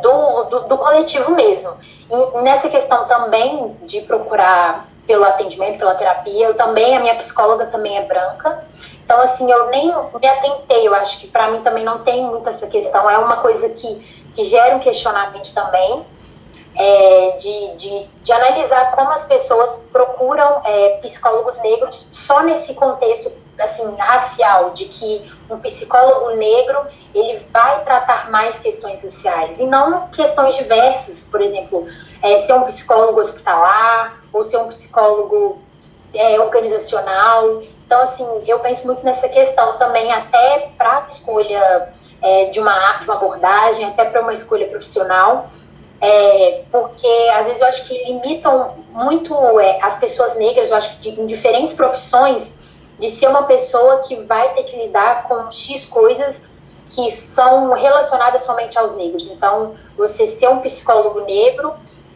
do, 0.01 0.45
do, 0.45 0.61
do, 0.69 0.79
coletivo 0.79 1.33
mesmo. 1.33 1.73
E 2.09 2.43
nessa 2.43 2.69
questão 2.69 3.07
também 3.07 3.77
de 3.83 4.01
procurar 4.03 4.87
pelo 5.07 5.25
atendimento, 5.25 5.79
pela 5.79 5.97
terapia, 5.97 6.47
eu 6.47 6.55
também, 6.55 6.97
a 6.97 7.01
minha 7.01 7.17
psicóloga 7.17 7.67
também 7.67 7.99
é 7.99 8.03
branca. 8.03 8.65
Então, 9.11 9.23
assim, 9.23 9.51
eu 9.51 9.67
nem 9.71 9.89
me 9.89 10.29
atentei, 10.29 10.87
eu 10.87 10.95
acho 10.95 11.19
que 11.19 11.27
para 11.27 11.51
mim 11.51 11.63
também 11.63 11.83
não 11.83 11.99
tem 12.05 12.25
muito 12.25 12.49
essa 12.49 12.69
questão, 12.69 13.11
é 13.11 13.19
uma 13.19 13.39
coisa 13.39 13.69
que, 13.69 13.97
que 14.37 14.45
gera 14.45 14.77
um 14.77 14.79
questionamento 14.79 15.53
também. 15.53 16.07
é, 16.77 17.37
de, 17.37 17.77
de, 17.77 18.07
de, 18.23 18.33
analisar 18.33 18.93
como 18.93 19.11
as 19.11 19.25
pessoas 19.25 19.83
procuram 19.91 20.63
é, 20.65 21.01
psicólogos 21.03 21.61
negros 21.61 22.07
só 22.13 22.41
nesse 22.45 22.73
contexto 22.75 23.33
assim 23.59 23.97
racial, 23.97 24.71
de 24.71 24.85
que 24.85 25.33
um 25.51 25.59
psicólogo 25.59 26.37
negro 26.37 26.79
ele 27.13 27.45
vai 27.53 27.83
tratar 27.83 28.31
mais 28.31 28.57
questões 28.61 29.01
sociais 29.01 29.59
e 29.59 29.65
não 29.65 30.07
questões 30.11 30.55
diversas, 30.55 31.19
por 31.19 31.41
exemplo, 31.43 31.89
é, 32.23 32.39
ser 32.47 32.53
um 32.53 32.63
psicólogo 32.63 33.21
hospitalar 33.21 34.21
ou 34.33 34.45
ser 34.45 34.59
um 34.59 34.69
psicólogo 34.69 35.61
é, 36.15 36.39
organizacional. 36.39 37.61
Então, 37.91 38.03
assim, 38.03 38.25
eu 38.47 38.61
penso 38.61 38.87
muito 38.87 39.05
nessa 39.05 39.29
questão 39.29 39.77
também, 39.77 40.13
até 40.13 40.71
para 40.79 40.99
a 40.99 41.07
escolha 41.09 41.93
é, 42.23 42.45
de, 42.45 42.61
uma, 42.61 42.99
de 42.99 43.05
uma 43.05 43.15
abordagem, 43.15 43.85
até 43.85 44.05
para 44.05 44.21
uma 44.21 44.33
escolha 44.33 44.69
profissional, 44.69 45.51
é, 46.01 46.63
porque 46.71 47.09
às 47.35 47.47
vezes 47.47 47.61
eu 47.61 47.67
acho 47.67 47.89
que 47.89 48.05
limitam 48.05 48.77
muito 48.93 49.35
é, 49.59 49.83
as 49.83 49.99
pessoas 49.99 50.37
negras, 50.37 50.71
eu 50.71 50.77
acho 50.77 51.01
que 51.01 51.11
de, 51.11 51.21
em 51.21 51.27
diferentes 51.27 51.75
profissões, 51.75 52.49
de 52.97 53.11
ser 53.11 53.27
uma 53.27 53.43
pessoa 53.43 54.05
que 54.07 54.15
vai 54.15 54.55
ter 54.55 54.63
que 54.63 54.77
lidar 54.77 55.25
com 55.25 55.51
X 55.51 55.85
coisas 55.87 56.49
que 56.91 57.11
são 57.11 57.73
relacionadas 57.73 58.45
somente 58.45 58.79
aos 58.79 58.95
negros. 58.95 59.29
Então, 59.33 59.75
você 59.97 60.29
ser 60.29 60.49
um 60.49 60.61
psicólogo 60.61 61.23
negro 61.23 61.75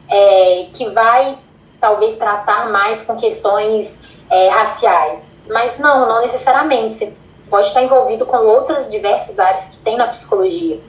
é, 0.09 0.67
que 0.73 0.89
vai 0.91 1.37
talvez 1.81 2.15
tratar 2.15 2.71
mais 2.71 3.03
com 3.03 3.17
questões 3.17 3.99
é, 4.31 4.49
raciais. 4.51 5.34
Mas 5.49 5.79
não, 5.79 6.09
não 6.09 6.23
necessariamente. 6.23 6.95
Você 6.95 7.13
pode 7.51 7.69
estar 7.69 7.83
envolvido 7.83 8.27
com 8.27 8.37
outras 8.39 8.91
diversas 8.91 9.39
áreas 9.39 9.67
que 9.67 9.77
tem 9.79 9.97
na 9.97 10.09
psicologia. 10.09 10.81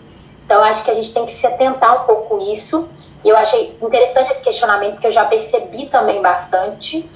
Então, 0.46 0.63
acho 0.63 0.84
que 0.84 0.91
a 0.91 0.94
gente 0.94 1.13
tem 1.13 1.26
que 1.26 1.34
se 1.34 1.46
atentar 1.46 2.04
um 2.04 2.06
pouco 2.06 2.38
nisso. 2.38 2.89
E 3.24 3.30
eu 3.30 3.36
achei 3.36 3.76
interessante 3.82 4.32
esse 4.32 4.41
questionamento, 4.41 4.94
porque 4.94 5.08
eu 5.08 5.12
já 5.12 5.26
percebi 5.26 5.88
também 5.88 6.22
bastante. 6.22 7.10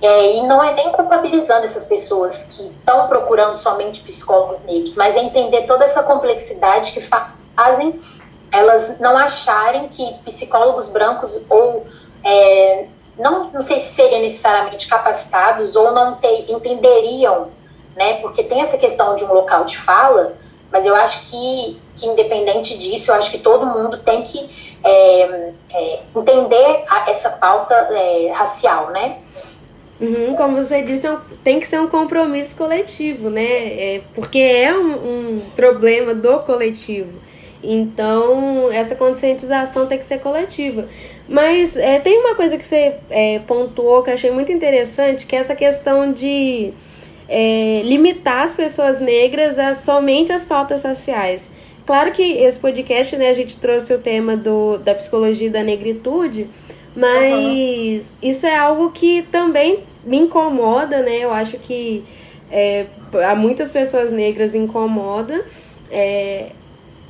É, 0.00 0.36
e 0.36 0.46
não 0.46 0.62
é 0.62 0.74
nem 0.74 0.90
culpabilizando 0.90 1.64
essas 1.64 1.84
pessoas 1.84 2.36
que 2.36 2.66
estão 2.66 3.06
procurando 3.06 3.54
somente 3.56 4.00
psicólogos 4.00 4.64
negros, 4.64 4.96
mas 4.96 5.14
é 5.14 5.20
entender 5.20 5.64
toda 5.66 5.84
essa 5.84 6.02
complexidade 6.02 6.90
que 6.90 7.00
fazem 7.00 8.00
elas 8.52 9.00
não 9.00 9.16
acharem 9.16 9.88
que 9.88 10.14
psicólogos 10.24 10.88
brancos 10.88 11.40
ou 11.48 11.86
é, 12.22 12.86
não, 13.18 13.50
não 13.50 13.64
sei 13.64 13.80
se 13.80 13.94
seriam 13.94 14.20
necessariamente 14.20 14.86
capacitados 14.86 15.76
ou 15.76 15.92
não 15.92 16.16
ter, 16.16 16.50
entenderiam, 16.50 17.48
né? 17.96 18.14
Porque 18.14 18.42
tem 18.42 18.62
essa 18.62 18.78
questão 18.78 19.16
de 19.16 19.24
um 19.24 19.32
local 19.32 19.64
de 19.64 19.76
fala, 19.78 20.34
mas 20.70 20.86
eu 20.86 20.94
acho 20.94 21.30
que, 21.30 21.78
que 21.96 22.06
independente 22.06 22.76
disso, 22.78 23.10
eu 23.10 23.14
acho 23.14 23.30
que 23.30 23.38
todo 23.38 23.66
mundo 23.66 23.98
tem 23.98 24.22
que 24.22 24.72
é, 24.82 25.52
é, 25.70 26.00
entender 26.16 26.84
a, 26.88 27.10
essa 27.10 27.30
pauta 27.30 27.74
é, 27.74 28.32
racial, 28.32 28.90
né? 28.90 29.18
Uhum, 30.00 30.34
como 30.34 30.56
você 30.56 30.82
disse, 30.82 31.06
é 31.06 31.16
tem 31.44 31.60
que 31.60 31.66
ser 31.66 31.80
um 31.80 31.86
compromisso 31.86 32.56
coletivo, 32.56 33.30
né? 33.30 33.44
É, 33.44 34.00
porque 34.14 34.38
é 34.38 34.74
um, 34.74 35.36
um 35.36 35.42
problema 35.54 36.14
do 36.14 36.40
coletivo. 36.40 37.20
Então, 37.62 38.72
essa 38.72 38.96
conscientização 38.96 39.86
tem 39.86 39.98
que 39.98 40.04
ser 40.04 40.18
coletiva. 40.18 40.88
Mas 41.32 41.78
é, 41.78 41.98
tem 41.98 42.18
uma 42.18 42.34
coisa 42.34 42.58
que 42.58 42.64
você 42.64 42.94
é, 43.08 43.38
pontuou 43.38 44.02
que 44.02 44.10
eu 44.10 44.14
achei 44.14 44.30
muito 44.30 44.52
interessante, 44.52 45.24
que 45.24 45.34
é 45.34 45.38
essa 45.38 45.56
questão 45.56 46.12
de 46.12 46.74
é, 47.26 47.80
limitar 47.84 48.44
as 48.44 48.52
pessoas 48.52 49.00
negras 49.00 49.58
a 49.58 49.72
somente 49.72 50.30
as 50.30 50.44
pautas 50.44 50.82
raciais. 50.82 51.50
Claro 51.86 52.12
que 52.12 52.22
esse 52.22 52.58
podcast, 52.58 53.16
né, 53.16 53.30
a 53.30 53.32
gente 53.32 53.56
trouxe 53.56 53.94
o 53.94 53.98
tema 53.98 54.36
do, 54.36 54.76
da 54.76 54.94
psicologia 54.94 55.50
da 55.50 55.64
negritude, 55.64 56.50
mas 56.94 58.10
uhum. 58.10 58.28
isso 58.28 58.46
é 58.46 58.54
algo 58.54 58.90
que 58.90 59.22
também 59.22 59.80
me 60.04 60.18
incomoda, 60.18 61.00
né? 61.00 61.20
Eu 61.20 61.32
acho 61.32 61.56
que 61.56 62.04
é, 62.50 62.84
a 63.26 63.34
muitas 63.34 63.70
pessoas 63.70 64.12
negras 64.12 64.54
incomoda. 64.54 65.46
É, 65.90 66.50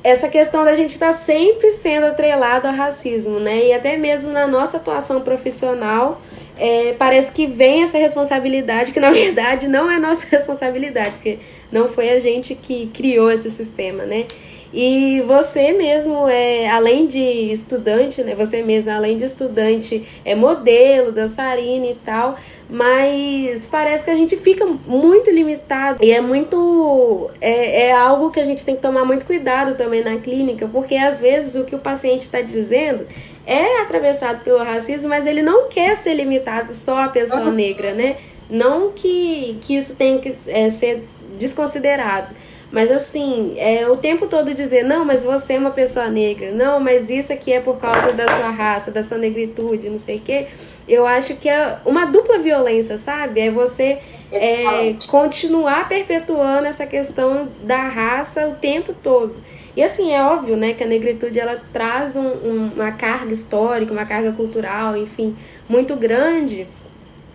essa 0.03 0.27
questão 0.27 0.65
da 0.65 0.75
gente 0.75 0.91
estar 0.91 1.07
tá 1.07 1.13
sempre 1.13 1.71
sendo 1.71 2.07
atrelado 2.07 2.67
ao 2.67 2.73
racismo, 2.73 3.39
né? 3.39 3.67
E 3.67 3.73
até 3.73 3.97
mesmo 3.97 4.31
na 4.31 4.45
nossa 4.45 4.77
atuação 4.77 5.21
profissional, 5.21 6.21
é, 6.57 6.93
parece 6.93 7.31
que 7.31 7.47
vem 7.47 7.83
essa 7.83 7.97
responsabilidade, 7.97 8.91
que 8.91 8.99
na 8.99 9.09
verdade 9.13 9.67
não 9.67 9.89
é 9.89 9.97
nossa 9.97 10.25
responsabilidade, 10.29 11.11
porque 11.11 11.39
não 11.71 11.87
foi 11.87 12.09
a 12.09 12.19
gente 12.19 12.53
que 12.53 12.87
criou 12.87 13.31
esse 13.31 13.49
sistema, 13.49 14.03
né? 14.03 14.25
E 14.73 15.21
você 15.27 15.71
mesmo 15.71 16.27
é, 16.27 16.67
além 16.67 17.05
de 17.05 17.19
estudante, 17.19 18.23
né? 18.23 18.33
Você 18.33 18.63
mesmo, 18.63 18.91
além 18.91 19.15
de 19.15 19.25
estudante, 19.25 20.03
é 20.25 20.33
modelo, 20.33 21.11
dançarina 21.11 21.85
e 21.85 21.95
tal, 22.03 22.35
mas 22.67 23.67
parece 23.67 24.03
que 24.03 24.09
a 24.09 24.15
gente 24.15 24.35
fica 24.35 24.65
muito 24.65 25.29
limitado 25.29 26.03
e 26.03 26.11
é 26.11 26.19
muito. 26.19 27.29
É, 27.39 27.83
é 27.83 27.91
algo 27.91 28.31
que 28.31 28.39
a 28.39 28.45
gente 28.45 28.65
tem 28.65 28.75
que 28.75 28.81
tomar 28.81 29.05
muito 29.05 29.25
cuidado 29.25 29.75
também 29.75 30.03
na 30.03 30.17
clínica, 30.17 30.67
porque 30.67 30.95
às 30.95 31.19
vezes 31.19 31.53
o 31.53 31.65
que 31.65 31.75
o 31.75 31.79
paciente 31.79 32.23
está 32.23 32.41
dizendo 32.41 33.05
é 33.45 33.81
atravessado 33.81 34.43
pelo 34.43 34.63
racismo, 34.63 35.07
mas 35.07 35.27
ele 35.27 35.43
não 35.43 35.69
quer 35.69 35.95
ser 35.95 36.15
limitado 36.15 36.73
só 36.73 37.03
à 37.03 37.09
pessoa 37.09 37.51
negra, 37.51 37.93
né? 37.93 38.17
Não 38.49 38.91
que, 38.91 39.57
que 39.61 39.75
isso 39.75 39.95
tem 39.95 40.17
que 40.17 40.35
é, 40.47 40.69
ser 40.69 41.07
desconsiderado. 41.37 42.33
Mas 42.73 42.89
assim, 42.89 43.53
é 43.59 43.87
o 43.87 43.95
tempo 43.95 44.25
todo 44.25 44.51
dizer, 44.51 44.81
não, 44.81 45.05
mas 45.05 45.23
você 45.23 45.53
é 45.53 45.59
uma 45.59 45.69
pessoa 45.69 46.07
negra, 46.07 46.51
não, 46.51 46.79
mas 46.79 47.07
isso 47.07 47.31
aqui 47.31 47.53
é 47.53 47.59
por 47.59 47.77
causa 47.77 48.11
da 48.13 48.25
sua 48.25 48.49
raça, 48.49 48.89
da 48.89 49.03
sua 49.03 49.19
negritude, 49.19 49.91
não 49.91 49.99
sei 49.99 50.17
o 50.17 50.21
quê. 50.21 50.47
Eu 50.87 51.05
acho 51.05 51.35
que 51.35 51.47
é 51.47 51.77
uma 51.85 52.05
dupla 52.05 52.39
violência, 52.39 52.97
sabe? 52.97 53.41
É 53.41 53.51
você 53.51 53.99
é, 54.31 54.95
continuar 55.07 55.87
perpetuando 55.87 56.65
essa 56.65 56.87
questão 56.87 57.47
da 57.61 57.77
raça 57.77 58.47
o 58.47 58.55
tempo 58.55 58.91
todo. 59.03 59.35
E 59.77 59.83
assim, 59.83 60.11
é 60.11 60.23
óbvio, 60.23 60.57
né, 60.57 60.73
que 60.73 60.83
a 60.83 60.87
negritude 60.87 61.39
ela 61.39 61.61
traz 61.71 62.15
um, 62.15 62.25
um, 62.25 62.71
uma 62.75 62.91
carga 62.93 63.31
histórica, 63.31 63.93
uma 63.93 64.05
carga 64.05 64.31
cultural, 64.31 64.97
enfim, 64.97 65.35
muito 65.69 65.95
grande 65.95 66.67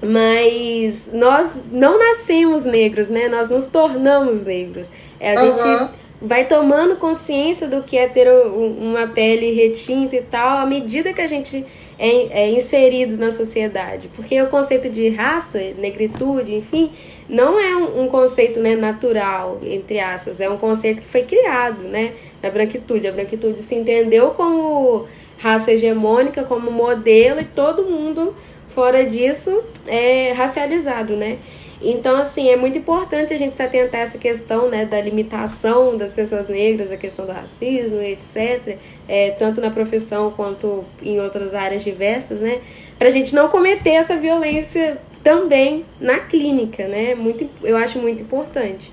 mas 0.03 1.11
nós 1.13 1.65
não 1.71 1.99
nascemos 1.99 2.65
negros, 2.65 3.09
né? 3.09 3.29
Nós 3.29 3.51
nos 3.51 3.67
tornamos 3.67 4.45
negros. 4.45 4.91
É, 5.19 5.37
a 5.37 5.43
uhum. 5.43 5.57
gente 5.57 5.91
vai 6.21 6.45
tomando 6.45 6.97
consciência 6.97 7.69
do 7.69 7.83
que 7.83 7.97
é 7.97 8.09
ter 8.09 8.29
uma 8.29 9.07
pele 9.09 9.53
retinta 9.53 10.17
e 10.17 10.23
tal, 10.23 10.59
à 10.59 10.67
medida 10.67 11.13
que 11.13 11.21
a 11.21 11.27
gente 11.27 11.65
é, 11.99 12.45
é, 12.45 12.51
inserido 12.51 13.17
na 13.17 13.31
sociedade. 13.31 14.09
Porque 14.15 14.41
o 14.41 14.49
conceito 14.49 14.89
de 14.89 15.09
raça, 15.09 15.59
negritude, 15.79 16.55
enfim, 16.55 16.93
não 17.29 17.59
é 17.59 17.77
um, 17.77 18.05
um, 18.05 18.09
conceito 18.09 18.61
né, 18.61 18.75
natural, 18.75 19.59
entre 19.63 20.01
aspas, 20.01 20.41
é 20.41 20.49
um 20.49 20.57
conceito 20.57 21.03
que 21.03 21.09
foi 21.09 21.23
criado 21.23 21.83
né, 21.83 22.13
na 22.43 22.51
branquitude. 22.51 23.07
A 23.07 23.13
branquitude 23.13 23.63
se 23.63 23.75
entendeu 23.75 24.31
como 24.31 25.07
raça 25.39 25.73
hegemônica, 25.73 26.43
como 26.45 26.71
modelo, 26.71 27.41
e 27.41 27.45
todo 27.45 27.85
mundo 27.85 28.35
fora 28.69 29.05
disso 29.05 29.63
é 29.87 30.33
racializado, 30.33 31.17
né? 31.17 31.39
Então, 31.81 32.17
assim, 32.17 32.49
é 32.51 32.57
muito 32.57 32.77
importante 32.77 33.33
a 33.33 33.39
gente 33.39 33.55
se 33.55 33.63
atentar 33.63 34.01
a 34.01 34.05
essa 34.05 34.19
questão 34.19 34.69
né, 34.69 34.85
da 34.85 35.01
limitação 35.01 35.97
das 35.97 36.13
pessoas 36.13 36.49
negras, 36.49 36.91
a 36.91 36.97
questão 36.97 37.25
do 37.25 37.31
racismo, 37.31 38.03
etc., 38.03 38.79
é, 39.09 39.31
tanto 39.39 39.61
na 39.61 39.71
profissão 39.71 40.31
quanto 40.33 40.85
em 41.01 41.21
outras 41.21 41.55
áreas 41.55 41.85
diversas, 41.85 42.41
né? 42.41 42.61
Para 42.99 43.09
a 43.09 43.11
gente 43.13 43.33
não 43.33 43.49
cometer 43.49 43.91
essa 43.91 44.17
violência 44.17 44.99
também 45.23 45.85
na 46.01 46.19
clínica, 46.19 46.89
né? 46.89 47.15
Muito, 47.15 47.49
eu 47.63 47.77
acho 47.77 48.01
muito 48.01 48.23
importante. 48.23 48.93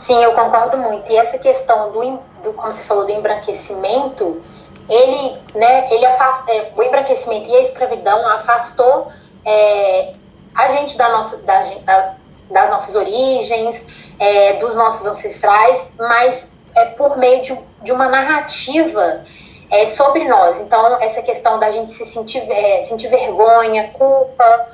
Sim, 0.00 0.22
eu 0.22 0.32
concordo 0.32 0.76
muito. 0.76 1.10
E 1.10 1.16
essa 1.16 1.38
questão 1.38 1.92
do, 1.92 2.00
do 2.42 2.52
como 2.52 2.72
você 2.72 2.82
falou, 2.82 3.06
do 3.06 3.12
embranquecimento, 3.12 4.40
ele, 4.88 5.36
né, 5.54 5.88
ele 5.92 6.06
afasta, 6.06 6.50
é, 6.52 6.72
o 6.76 6.82
embranquecimento 6.82 7.48
e 7.48 7.56
a 7.56 7.60
escravidão 7.62 8.26
afastou 8.28 9.12
é, 9.44 10.14
a 10.54 10.68
gente, 10.68 10.96
da 10.96 11.08
nossa, 11.08 11.36
da, 11.38 11.60
da, 11.84 12.14
das 12.50 12.70
nossas 12.70 12.94
origens, 12.94 13.84
é, 14.18 14.54
dos 14.54 14.74
nossos 14.74 15.06
ancestrais, 15.06 15.80
mas 15.98 16.48
é 16.74 16.84
por 16.86 17.16
meio 17.16 17.42
de, 17.42 17.58
de 17.82 17.92
uma 17.92 18.08
narrativa 18.08 19.24
é, 19.70 19.86
sobre 19.86 20.24
nós. 20.24 20.60
Então, 20.60 21.00
essa 21.02 21.20
questão 21.22 21.58
da 21.58 21.70
gente 21.70 21.92
se 21.92 22.04
sentir, 22.06 22.50
é, 22.50 22.84
sentir 22.84 23.08
vergonha, 23.08 23.90
culpa, 23.92 24.68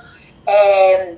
é, 0.47 1.15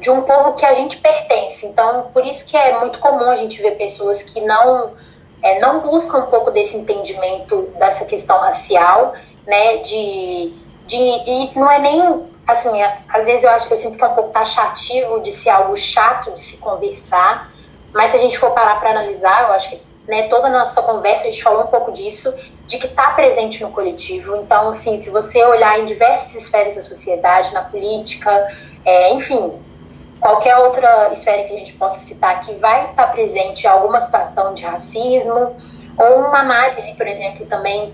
de 0.00 0.10
um 0.10 0.22
povo 0.22 0.54
que 0.54 0.64
a 0.64 0.72
gente 0.72 0.98
pertence. 0.98 1.66
Então, 1.66 2.10
por 2.12 2.24
isso 2.24 2.46
que 2.46 2.56
é 2.56 2.78
muito 2.78 2.98
comum 2.98 3.24
a 3.30 3.36
gente 3.36 3.60
ver 3.60 3.72
pessoas 3.72 4.22
que 4.22 4.40
não 4.40 4.94
é, 5.42 5.58
não 5.60 5.80
busca 5.80 6.18
um 6.18 6.26
pouco 6.26 6.50
desse 6.50 6.76
entendimento 6.76 7.68
dessa 7.78 8.04
questão 8.04 8.38
racial, 8.38 9.14
né, 9.46 9.78
de, 9.78 10.52
de 10.86 10.96
e 10.96 11.52
não 11.54 11.70
é 11.70 11.78
nem 11.78 12.26
assim, 12.46 12.80
é, 12.80 12.98
às 13.08 13.26
vezes 13.26 13.42
eu 13.42 13.50
acho 13.50 13.66
que 13.66 13.72
eu 13.72 13.76
sinto 13.76 13.98
que 13.98 14.04
é 14.04 14.06
um 14.06 14.14
pouco 14.14 14.30
taxativo 14.30 15.20
de 15.20 15.32
ser 15.32 15.50
algo 15.50 15.76
chato 15.76 16.32
de 16.32 16.40
se 16.40 16.56
conversar, 16.58 17.50
mas 17.92 18.10
se 18.10 18.16
a 18.16 18.20
gente 18.20 18.38
for 18.38 18.50
parar 18.52 18.78
para 18.78 18.90
analisar, 18.90 19.48
eu 19.48 19.52
acho 19.52 19.70
que 19.70 19.82
né, 20.06 20.28
toda 20.28 20.46
a 20.46 20.50
nossa 20.50 20.80
conversa 20.82 21.26
a 21.26 21.30
gente 21.30 21.42
falou 21.42 21.64
um 21.64 21.68
pouco 21.68 21.92
disso, 21.92 22.32
de 22.66 22.78
que 22.78 22.86
está 22.86 23.10
presente 23.12 23.62
no 23.62 23.70
coletivo. 23.70 24.36
Então, 24.36 24.70
assim, 24.70 25.00
se 25.00 25.10
você 25.10 25.44
olhar 25.44 25.80
em 25.80 25.84
diversas 25.84 26.34
esferas 26.34 26.74
da 26.74 26.80
sociedade, 26.80 27.52
na 27.52 27.62
política, 27.62 28.48
é, 28.84 29.12
enfim, 29.14 29.52
qualquer 30.20 30.56
outra 30.58 31.10
esfera 31.12 31.44
que 31.44 31.54
a 31.54 31.58
gente 31.58 31.72
possa 31.74 32.00
citar 32.00 32.36
aqui, 32.36 32.54
vai 32.54 32.90
estar 32.90 33.06
tá 33.06 33.12
presente 33.12 33.66
alguma 33.66 34.00
situação 34.00 34.54
de 34.54 34.64
racismo 34.64 35.56
ou 35.98 36.18
uma 36.18 36.40
análise, 36.40 36.92
por 36.94 37.06
exemplo, 37.06 37.46
também 37.46 37.92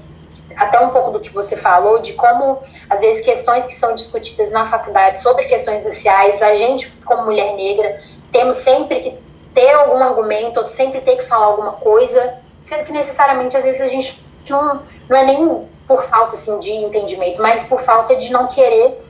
até 0.57 0.81
um 0.81 0.91
pouco 0.91 1.13
do 1.13 1.21
que 1.21 1.31
você 1.31 1.57
falou, 1.57 2.01
de 2.01 2.13
como, 2.13 2.63
às 2.91 3.01
vezes, 3.01 3.25
questões 3.25 3.67
que 3.67 3.75
são 3.75 3.95
discutidas 3.95 4.51
na 4.51 4.67
faculdade 4.67 5.23
sobre 5.23 5.45
questões 5.45 5.85
raciais, 5.85 6.43
a 6.43 6.55
gente, 6.55 6.89
como 7.05 7.25
mulher 7.25 7.55
negra, 7.55 8.01
temos 8.31 8.59
sempre 8.59 9.01
que 9.01 9.19
ter 9.55 9.71
algum 9.71 10.03
argumento, 10.03 10.61
ou 10.61 10.67
sempre 10.67 11.01
ter 11.01 11.17
que 11.17 11.25
falar 11.25 11.47
alguma 11.47 11.73
coisa, 11.73 12.35
sendo 12.67 12.85
que 12.85 12.93
necessariamente, 12.93 13.57
às 13.57 13.65
vezes, 13.65 13.81
a 13.81 13.89
gente 13.89 14.23
não, 14.49 14.83
não 15.09 15.17
é 15.17 15.25
nem 15.25 15.67
por 15.87 16.03
falta 16.05 16.35
assim, 16.35 16.59
de 16.59 16.71
entendimento, 16.71 17.41
mas 17.41 17.63
por 17.65 17.81
falta 17.83 18.15
de 18.17 18.31
não 18.31 18.47
querer 18.47 19.01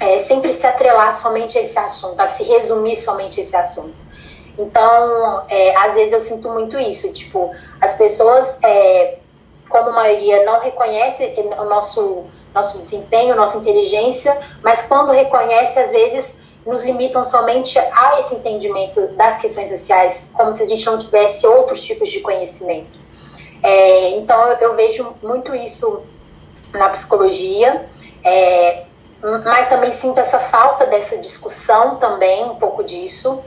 é, 0.00 0.20
sempre 0.20 0.52
se 0.52 0.66
atrelar 0.66 1.20
somente 1.20 1.58
a 1.58 1.62
esse 1.62 1.78
assunto, 1.78 2.20
a 2.20 2.26
se 2.26 2.42
resumir 2.44 2.96
somente 2.96 3.40
a 3.40 3.42
esse 3.42 3.56
assunto. 3.56 3.94
Então, 4.58 5.44
é, 5.48 5.76
às 5.76 5.94
vezes 5.94 6.12
eu 6.12 6.20
sinto 6.20 6.48
muito 6.48 6.78
isso, 6.78 7.12
tipo, 7.12 7.54
as 7.80 7.94
pessoas, 7.94 8.58
é, 8.62 9.18
como 9.68 9.92
maioria, 9.92 10.44
não 10.44 10.60
reconhece 10.60 11.24
o 11.58 11.64
nosso, 11.64 12.24
nosso 12.54 12.78
desempenho, 12.78 13.36
nossa 13.36 13.58
inteligência, 13.58 14.36
mas 14.62 14.82
quando 14.82 15.12
reconhece, 15.12 15.78
às 15.78 15.92
vezes 15.92 16.36
nos 16.66 16.82
limitam 16.82 17.24
somente 17.24 17.78
a 17.78 18.18
esse 18.18 18.34
entendimento 18.34 19.06
das 19.08 19.38
questões 19.38 19.68
sociais, 19.68 20.28
como 20.34 20.52
se 20.52 20.62
a 20.62 20.66
gente 20.66 20.84
não 20.84 20.98
tivesse 20.98 21.46
outros 21.46 21.82
tipos 21.82 22.10
de 22.10 22.20
conhecimento. 22.20 22.98
É, 23.62 24.10
então, 24.18 24.52
eu, 24.52 24.58
eu, 24.58 24.74
vejo 24.76 25.14
muito 25.22 25.54
isso 25.54 26.02
na 26.72 26.88
psicologia, 26.90 27.86
é, 28.22 28.84
mas 29.44 29.68
também 29.68 29.90
sinto 29.92 30.20
essa 30.20 30.38
falta 30.38 30.86
dessa 30.86 31.16
discussão 31.16 31.96
também, 31.96 32.44
um 32.44 32.56
pouco 32.56 32.84
disso, 32.84 33.42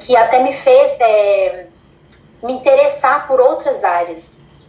que 0.00 0.16
até 0.16 0.42
me 0.42 0.52
fez 0.52 0.92
é, 1.00 1.66
me 2.42 2.52
interessar 2.52 3.26
por 3.26 3.40
outras 3.40 3.82
áreas, 3.82 4.22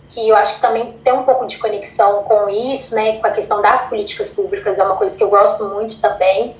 que 0.10 0.27
eu 0.27 0.36
acho 0.36 0.56
que 0.56 0.62
também 0.62 0.93
tem 1.03 1.13
um 1.13 1.23
pouco 1.23 1.45
de 1.45 1.58
conexão 1.60 2.23
com 2.23 2.49
isso, 2.49 2.95
né, 2.95 3.19
com 3.19 3.27
a 3.27 3.32
questão 3.32 3.62
das 3.62 3.88
políticas 3.88 4.32
públicas, 4.32 4.80
é 4.80 4.84
uma 4.84 4.95
coisa 4.95 5.15
que 5.15 5.23
eu 5.23 5.30
gosto 5.30 5.63
muito 5.65 5.99
também, 5.99 6.56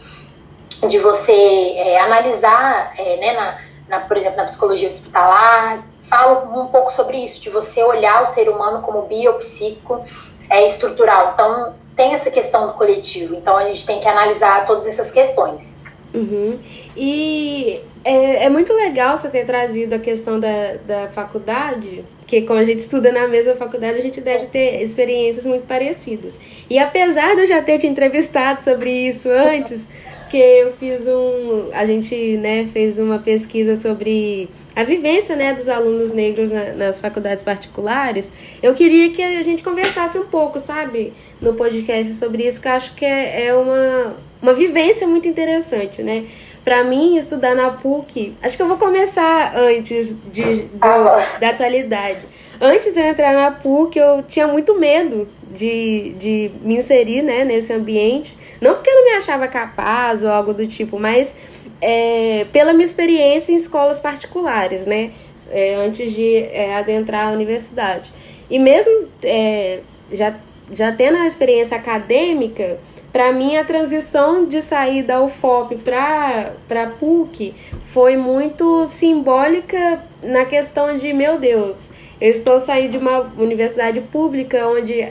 de 0.88 1.00
você 1.00 1.74
é, 1.76 2.00
analisar, 2.00 2.94
é, 2.98 3.18
né, 3.18 3.34
na, 3.34 3.58
na, 3.88 4.06
por 4.06 4.16
exemplo, 4.16 4.38
na 4.38 4.46
psicologia 4.46 4.88
hospitalar, 4.88 5.84
falo 6.08 6.62
um 6.62 6.68
pouco 6.68 6.94
sobre 6.94 7.18
isso, 7.18 7.42
de 7.42 7.50
você 7.50 7.84
olhar 7.84 8.24
o 8.24 8.34
ser 8.34 8.48
humano 8.50 8.82
como 8.84 9.04
biopsíquico 9.04 10.06
é, 10.50 10.68
estrutural. 10.68 11.32
Então, 11.34 11.74
tem 11.98 12.14
essa 12.14 12.32
questão 12.32 12.68
do 12.68 12.74
coletivo. 12.74 13.36
Então, 13.36 13.58
a 13.58 13.66
gente 13.66 13.86
tem 13.86 14.00
que 14.00 14.08
analisar 14.08 14.66
todas 14.66 14.86
essas 14.86 15.12
questões. 15.12 15.78
Uhum. 16.14 16.58
E 16.96 17.82
é, 18.06 18.46
é, 18.46 18.50
muito 18.50 18.72
legal 18.72 19.18
você 19.18 19.30
ter 19.30 19.46
trazido 19.46 19.96
a 19.96 20.00
questão 20.00 20.40
da, 20.40 20.76
da 20.86 21.08
faculdade, 21.10 22.06
porque 22.20 22.44
como 22.44 22.60
a 22.60 22.64
gente 22.64 22.80
estuda 22.80 23.12
na 23.12 23.28
mesma 23.28 23.56
faculdade, 23.56 23.98
a 23.98 24.02
gente 24.02 24.22
deve 24.22 24.46
ter 24.46 24.82
experiências 24.82 25.46
muito 25.46 25.68
parecidas. 25.68 26.40
E 26.70 26.80
apesar 26.80 27.36
de 27.36 27.42
eu 27.42 27.48
já 27.48 27.62
ter 27.62 27.80
te 27.80 27.88
entrevistado 27.88 28.64
sobre 28.64 28.90
isso 28.90 29.30
antes, 29.30 29.88
que 30.30 30.38
eu 30.38 30.74
fiz 30.74 31.08
um. 31.08 31.70
A 31.74 31.86
gente 31.86 32.38
né, 32.38 32.68
fez 32.72 33.00
uma 33.00 33.20
pesquisa 33.20 33.76
sobre 33.76 34.50
a 34.76 34.84
vivência 34.84 35.36
né, 35.36 35.54
dos 35.54 35.68
alunos 35.68 36.14
negros 36.14 36.52
na, 36.52 36.74
nas 36.74 37.00
faculdades 37.00 37.44
particulares, 37.44 38.32
eu 38.62 38.76
queria 38.76 39.10
que 39.12 39.24
a 39.24 39.42
gente 39.42 39.64
conversasse 39.64 40.20
um 40.20 40.26
pouco, 40.26 40.60
sabe, 40.60 41.14
no 41.42 41.54
podcast 41.54 42.14
sobre 42.16 42.48
isso, 42.48 42.62
que 42.62 42.68
eu 42.68 42.72
acho 42.72 42.94
que 42.96 43.06
é, 43.06 43.48
é 43.48 43.56
uma, 43.56 44.16
uma 44.42 44.54
vivência 44.54 45.08
muito 45.08 45.28
interessante, 45.28 46.02
né? 46.02 46.26
Para 46.64 46.84
mim, 46.84 47.16
estudar 47.16 47.56
na 47.56 47.72
PUC, 47.72 48.36
acho 48.42 48.58
que 48.58 48.62
eu 48.62 48.68
vou 48.68 48.78
começar 48.78 49.54
antes 49.56 50.18
de, 50.32 50.64
do, 50.64 51.40
da 51.40 51.50
atualidade. 51.50 52.26
Antes 52.60 52.94
de 52.94 53.00
eu 53.00 53.06
entrar 53.06 53.34
na 53.34 53.52
PUC, 53.52 53.98
eu 53.98 54.24
tinha 54.24 54.48
muito 54.48 54.78
medo 54.78 55.30
de, 55.54 56.14
de 56.18 56.52
me 56.62 56.78
inserir 56.78 57.22
né, 57.22 57.46
nesse 57.46 57.72
ambiente. 57.72 58.36
Não 58.60 58.74
porque 58.74 58.90
eu 58.90 58.96
não 58.96 59.06
me 59.06 59.12
achava 59.12 59.48
capaz 59.48 60.24
ou 60.24 60.32
algo 60.32 60.54
do 60.54 60.68
tipo, 60.68 61.00
mas 61.00 61.34
é, 61.80 62.46
pela 62.52 62.74
minha 62.74 62.86
experiência 62.86 63.52
em 63.52 63.56
escolas 63.56 64.00
particulares, 64.00 64.86
né? 64.86 65.12
É, 65.50 65.76
antes 65.76 66.12
de 66.14 66.36
é, 66.36 66.76
adentrar 66.76 67.30
a 67.30 67.32
universidade. 67.32 68.12
E 68.50 68.60
mesmo 68.60 69.08
é, 69.24 69.80
já, 70.12 70.36
já 70.72 70.92
tendo 70.92 71.18
a 71.18 71.28
experiência 71.28 71.78
acadêmica, 71.78 72.80
para 73.12 73.32
mim 73.32 73.56
a 73.58 73.64
transição 73.64 74.46
de 74.46 74.62
sair 74.62 75.04
da 75.04 75.22
UFOP 75.22 75.78
para 75.78 76.52
a 76.70 76.88
PUC 76.88 77.56
foi 77.86 78.16
muito 78.18 78.86
simbólica 78.88 80.04
na 80.22 80.46
questão 80.46 80.96
de, 80.96 81.14
meu 81.14 81.40
Deus, 81.40 81.90
eu 82.20 82.32
estou 82.32 82.60
saindo 82.60 82.92
de 82.92 82.98
uma 82.98 83.32
universidade 83.38 84.02
pública 84.02 84.68
onde, 84.68 85.08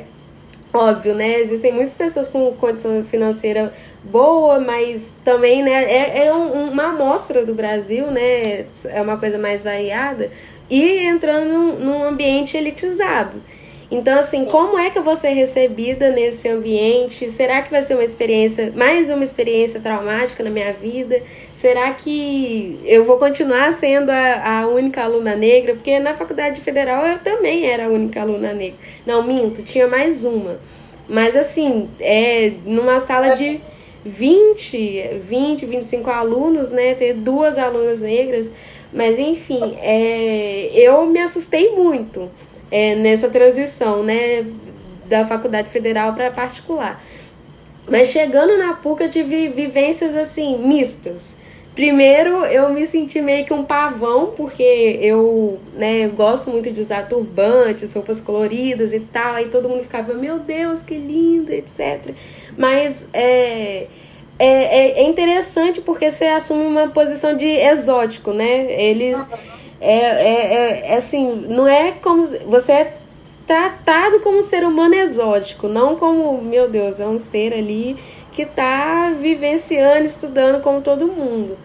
óbvio, 0.73 1.15
né, 1.15 1.39
existem 1.39 1.73
muitas 1.73 1.95
pessoas 1.95 2.29
com 2.29 2.53
condição 2.53 3.05
financeira 3.05 3.73
boa, 4.03 4.59
mas 4.59 5.13
também 5.25 5.63
né, 5.63 5.85
é, 5.85 6.27
é 6.27 6.35
um, 6.35 6.71
uma 6.71 6.91
amostra 6.91 7.45
do 7.45 7.55
Brasil, 7.55 8.11
né? 8.11 8.67
É 8.87 9.03
uma 9.03 9.17
coisa 9.17 9.39
mais 9.39 9.63
variada, 9.63 10.31
e 10.71 10.99
entrando 11.07 11.49
num, 11.49 11.79
num 11.79 12.05
ambiente 12.05 12.57
elitizado. 12.57 13.43
Então, 13.91 14.19
assim, 14.19 14.41
Sim. 14.41 14.51
como 14.51 14.79
é 14.79 14.91
que 14.91 14.99
eu 14.99 15.03
vou 15.03 15.15
ser 15.15 15.31
recebida 15.31 16.11
nesse 16.11 16.49
ambiente? 16.49 17.31
Será 17.31 17.63
que 17.63 17.71
vai 17.71 17.83
ser 17.83 17.95
uma 17.95 18.03
experiência, 18.03 18.73
mais 18.75 19.09
uma 19.11 19.23
experiência 19.23 19.79
traumática 19.79 20.43
na 20.43 20.51
minha 20.51 20.73
vida? 20.73 21.23
Será 21.53 21.93
que 21.93 22.81
eu 22.85 23.05
vou 23.05 23.17
continuar 23.17 23.73
sendo 23.73 24.11
a, 24.11 24.63
a 24.63 24.67
única 24.67 25.05
aluna 25.05 25.37
negra? 25.37 25.75
Porque 25.75 26.01
na 26.01 26.15
faculdade 26.15 26.61
federal 26.61 27.07
eu 27.07 27.19
também 27.21 27.67
era 27.67 27.87
a 27.87 27.89
única 27.89 28.21
aluna 28.21 28.53
negra. 28.53 28.79
Não, 29.07 29.23
minto, 29.23 29.63
tinha 29.63 29.87
mais 29.87 30.25
uma. 30.25 30.59
Mas, 31.09 31.37
assim, 31.37 31.89
é 32.01 32.55
numa 32.65 32.99
sala 32.99 33.37
de 33.37 33.61
20, 34.05 35.21
20, 35.21 35.65
25 35.65 36.11
alunos, 36.11 36.71
né? 36.71 36.95
Ter 36.95 37.15
duas 37.15 37.57
alunas 37.57 38.01
negras. 38.01 38.51
Mas 38.93 39.19
enfim, 39.19 39.77
é, 39.81 40.71
eu 40.73 41.07
me 41.07 41.21
assustei 41.21 41.73
muito 41.73 42.31
é, 42.71 42.95
nessa 42.95 43.29
transição, 43.29 44.03
né? 44.03 44.47
Da 45.07 45.25
faculdade 45.25 45.69
federal 45.69 46.15
para 46.15 46.31
particular. 46.31 47.03
Mas 47.89 48.09
chegando 48.09 48.59
na 48.59 48.75
PUC 48.75 49.05
eu 49.05 49.11
tive 49.11 49.49
vivências 49.49 50.17
assim, 50.17 50.59
mistas. 50.59 51.37
Primeiro, 51.77 52.31
eu 52.47 52.71
me 52.73 52.87
senti 52.87 53.21
meio 53.21 53.45
que 53.45 53.53
um 53.53 53.63
pavão, 53.63 54.33
porque 54.35 54.99
eu, 55.03 55.61
né, 55.75 56.09
gosto 56.09 56.49
muito 56.49 56.71
de 56.71 56.81
usar 56.81 57.07
turbantes, 57.07 57.93
roupas 57.93 58.19
coloridas 58.19 58.95
e 58.95 59.01
tal. 59.01 59.35
Aí 59.35 59.49
todo 59.49 59.69
mundo 59.69 59.83
ficava, 59.83 60.15
meu 60.15 60.39
Deus, 60.39 60.83
que 60.83 60.95
lindo, 60.95 61.53
etc. 61.53 62.15
Mas 62.57 63.07
é, 63.13 63.89
é, 64.39 64.47
é, 64.47 65.01
é, 65.01 65.09
interessante 65.09 65.83
porque 65.83 66.11
você 66.11 66.25
assume 66.25 66.65
uma 66.65 66.89
posição 66.89 67.37
de 67.37 67.47
exótico, 67.47 68.33
né? 68.33 68.73
Eles. 68.73 69.19
É, 69.81 69.97
é, 69.97 70.93
é, 70.93 70.97
assim, 70.97 71.47
não 71.49 71.69
é 71.69 71.93
como. 71.93 72.27
Você 72.27 72.73
é 72.73 72.97
tratado 73.47 74.21
como 74.21 74.43
ser 74.43 74.65
humano 74.65 74.95
exótico, 74.95 75.69
não 75.69 75.97
como, 75.97 76.43
meu 76.43 76.69
Deus, 76.69 76.99
é 76.99 77.07
um 77.07 77.19
ser 77.19 77.53
ali 77.53 77.97
que 78.33 78.43
está 78.43 79.11
vivenciando, 79.11 80.05
estudando 80.05 80.61
como 80.61 80.81
todo 80.81 81.07
mundo. 81.07 81.57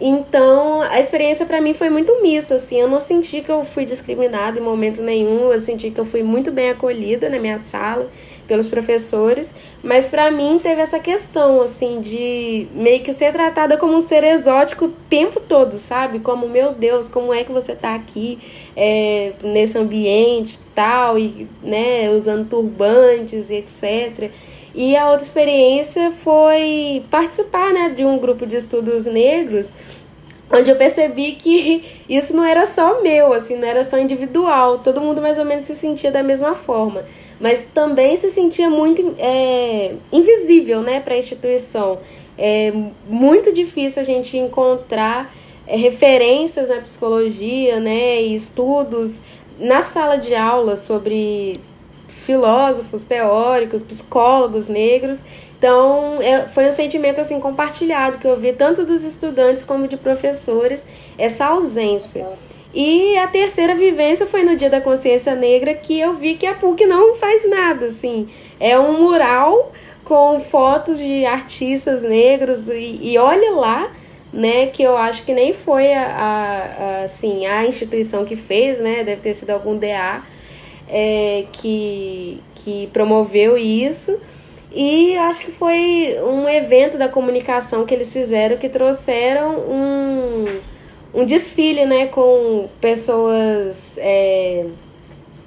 Então, 0.00 0.82
a 0.82 1.00
experiência 1.00 1.46
para 1.46 1.60
mim 1.60 1.72
foi 1.72 1.88
muito 1.88 2.20
mista, 2.20 2.56
assim, 2.56 2.78
eu 2.78 2.88
não 2.88 3.00
senti 3.00 3.40
que 3.40 3.50
eu 3.50 3.64
fui 3.64 3.86
discriminada 3.86 4.58
em 4.58 4.62
momento 4.62 5.02
nenhum, 5.02 5.50
eu 5.50 5.58
senti 5.58 5.90
que 5.90 5.98
eu 5.98 6.04
fui 6.04 6.22
muito 6.22 6.50
bem 6.50 6.70
acolhida 6.70 7.30
na 7.30 7.38
minha 7.38 7.56
sala 7.56 8.10
pelos 8.46 8.68
professores, 8.68 9.54
mas 9.82 10.08
para 10.08 10.30
mim 10.30 10.58
teve 10.62 10.80
essa 10.80 10.98
questão 10.98 11.60
assim 11.62 12.00
de 12.00 12.66
meio 12.72 13.02
que 13.02 13.12
ser 13.12 13.32
tratada 13.32 13.76
como 13.76 13.96
um 13.96 14.00
ser 14.00 14.24
exótico 14.24 14.86
o 14.86 14.92
tempo 15.10 15.40
todo, 15.40 15.76
sabe? 15.76 16.20
Como 16.20 16.48
meu 16.48 16.72
Deus, 16.72 17.08
como 17.08 17.32
é 17.32 17.44
que 17.44 17.52
você 17.52 17.74
tá 17.74 17.94
aqui 17.94 18.38
é, 18.76 19.32
nesse 19.42 19.76
ambiente 19.76 20.58
tal 20.74 21.18
e 21.18 21.48
né, 21.62 22.10
usando 22.10 22.48
turbantes 22.48 23.50
e 23.50 23.56
etc. 23.56 24.30
E 24.74 24.94
a 24.96 25.10
outra 25.10 25.24
experiência 25.24 26.12
foi 26.12 27.02
participar 27.10 27.72
né, 27.72 27.88
de 27.88 28.04
um 28.04 28.18
grupo 28.18 28.46
de 28.46 28.56
estudos 28.56 29.06
negros 29.06 29.72
onde 30.50 30.70
eu 30.70 30.76
percebi 30.76 31.32
que 31.32 31.84
isso 32.08 32.34
não 32.34 32.44
era 32.44 32.66
só 32.66 33.02
meu, 33.02 33.32
assim, 33.32 33.56
não 33.56 33.66
era 33.66 33.82
só 33.84 33.98
individual, 33.98 34.78
todo 34.78 35.00
mundo 35.00 35.20
mais 35.20 35.38
ou 35.38 35.44
menos 35.44 35.64
se 35.64 35.74
sentia 35.74 36.10
da 36.10 36.22
mesma 36.22 36.54
forma 36.54 37.04
mas 37.38 37.66
também 37.74 38.16
se 38.16 38.30
sentia 38.30 38.70
muito 38.70 39.14
é, 39.18 39.94
invisível 40.12 40.82
né, 40.82 41.00
para 41.00 41.14
a 41.14 41.18
instituição. 41.18 41.98
É 42.38 42.72
muito 43.06 43.52
difícil 43.52 44.02
a 44.02 44.04
gente 44.04 44.36
encontrar 44.36 45.34
é, 45.66 45.76
referências 45.76 46.68
na 46.68 46.76
psicologia 46.76 47.80
né, 47.80 48.22
e 48.22 48.34
estudos 48.34 49.20
na 49.58 49.82
sala 49.82 50.16
de 50.16 50.34
aula 50.34 50.76
sobre 50.76 51.58
filósofos, 52.08 53.04
teóricos, 53.04 53.82
psicólogos 53.82 54.68
negros. 54.68 55.20
Então, 55.58 56.20
é, 56.20 56.48
foi 56.48 56.68
um 56.68 56.72
sentimento 56.72 57.20
assim 57.20 57.40
compartilhado 57.40 58.18
que 58.18 58.26
eu 58.26 58.38
vi 58.38 58.52
tanto 58.52 58.84
dos 58.84 59.04
estudantes 59.04 59.64
como 59.64 59.88
de 59.88 59.96
professores, 59.96 60.84
essa 61.16 61.46
ausência. 61.46 62.26
E 62.74 63.16
a 63.16 63.26
terceira 63.26 63.74
vivência 63.74 64.26
foi 64.26 64.42
no 64.42 64.54
Dia 64.54 64.68
da 64.68 64.82
Consciência 64.82 65.34
Negra 65.34 65.72
que 65.72 65.98
eu 65.98 66.14
vi 66.14 66.34
que 66.34 66.46
a 66.46 66.54
PUC 66.54 66.84
não 66.84 67.16
faz 67.16 67.48
nada, 67.48 67.86
assim. 67.86 68.28
É 68.60 68.78
um 68.78 69.00
mural 69.00 69.72
com 70.04 70.38
fotos 70.38 70.98
de 70.98 71.24
artistas 71.24 72.02
negros 72.02 72.68
e, 72.68 73.00
e 73.02 73.18
olha 73.18 73.52
lá, 73.52 73.90
né, 74.32 74.66
que 74.66 74.82
eu 74.82 74.96
acho 74.96 75.24
que 75.24 75.32
nem 75.32 75.54
foi 75.54 75.94
a, 75.94 76.04
a, 76.04 77.00
a, 77.00 77.04
assim, 77.04 77.46
a 77.46 77.66
instituição 77.66 78.26
que 78.26 78.36
fez, 78.36 78.78
né, 78.78 79.02
deve 79.02 79.22
ter 79.22 79.32
sido 79.32 79.50
algum 79.50 79.76
DA 79.76 80.22
é, 80.88 81.46
que, 81.52 82.42
que 82.56 82.88
promoveu 82.92 83.56
isso. 83.56 84.20
E 84.78 85.16
acho 85.16 85.40
que 85.40 85.50
foi 85.50 86.18
um 86.22 86.46
evento 86.46 86.98
da 86.98 87.08
comunicação 87.08 87.86
que 87.86 87.94
eles 87.94 88.12
fizeram 88.12 88.58
que 88.58 88.68
trouxeram 88.68 89.58
um 89.60 90.60
um 91.16 91.24
desfile, 91.24 91.86
né, 91.86 92.08
com 92.08 92.68
pessoas, 92.78 93.96
é, 93.96 94.66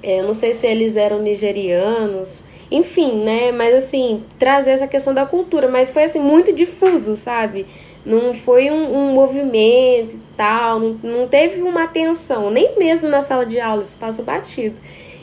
é, 0.02 0.20
não 0.20 0.34
sei 0.34 0.52
se 0.52 0.66
eles 0.66 0.96
eram 0.96 1.20
nigerianos, 1.20 2.42
enfim, 2.68 3.22
né, 3.22 3.52
mas 3.52 3.76
assim, 3.76 4.24
trazer 4.36 4.72
essa 4.72 4.88
questão 4.88 5.14
da 5.14 5.24
cultura, 5.24 5.68
mas 5.68 5.90
foi 5.90 6.02
assim, 6.02 6.18
muito 6.18 6.52
difuso, 6.52 7.14
sabe? 7.14 7.66
Não 8.04 8.34
foi 8.34 8.68
um, 8.68 8.96
um 8.96 9.12
movimento 9.12 10.14
e 10.16 10.20
tal, 10.36 10.80
não, 10.80 10.98
não 11.04 11.28
teve 11.28 11.62
uma 11.62 11.84
atenção, 11.84 12.50
nem 12.50 12.76
mesmo 12.76 13.08
na 13.08 13.22
sala 13.22 13.46
de 13.46 13.60
aula, 13.60 13.84
passou 14.00 14.24
batido. 14.24 14.74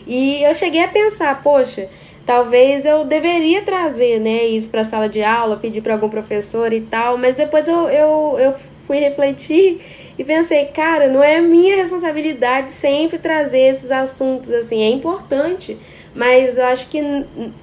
E 0.07 0.41
eu 0.43 0.55
cheguei 0.55 0.81
a 0.81 0.87
pensar, 0.87 1.43
poxa, 1.43 1.89
talvez 2.27 2.85
eu 2.85 3.05
deveria 3.05 3.61
trazer 3.61 4.19
né, 4.19 4.45
isso 4.45 4.67
para 4.67 4.81
a 4.81 4.83
sala 4.83 5.07
de 5.07 5.23
aula, 5.23 5.55
pedir 5.55 5.81
para 5.81 5.93
algum 5.93 6.09
professor 6.09 6.73
e 6.73 6.81
tal, 6.81 7.17
mas 7.17 7.37
depois 7.37 7.65
eu, 7.69 7.87
eu, 7.87 8.37
eu 8.37 8.53
fui 8.85 8.97
refletir 8.97 9.79
e 10.19 10.23
pensei, 10.25 10.65
cara, 10.65 11.07
não 11.07 11.23
é 11.23 11.39
minha 11.39 11.77
responsabilidade 11.77 12.69
sempre 12.69 13.17
trazer 13.17 13.59
esses 13.59 13.91
assuntos 13.91 14.51
assim, 14.51 14.81
é 14.81 14.89
importante, 14.89 15.77
mas 16.13 16.57
eu 16.57 16.65
acho 16.65 16.89
que 16.89 17.01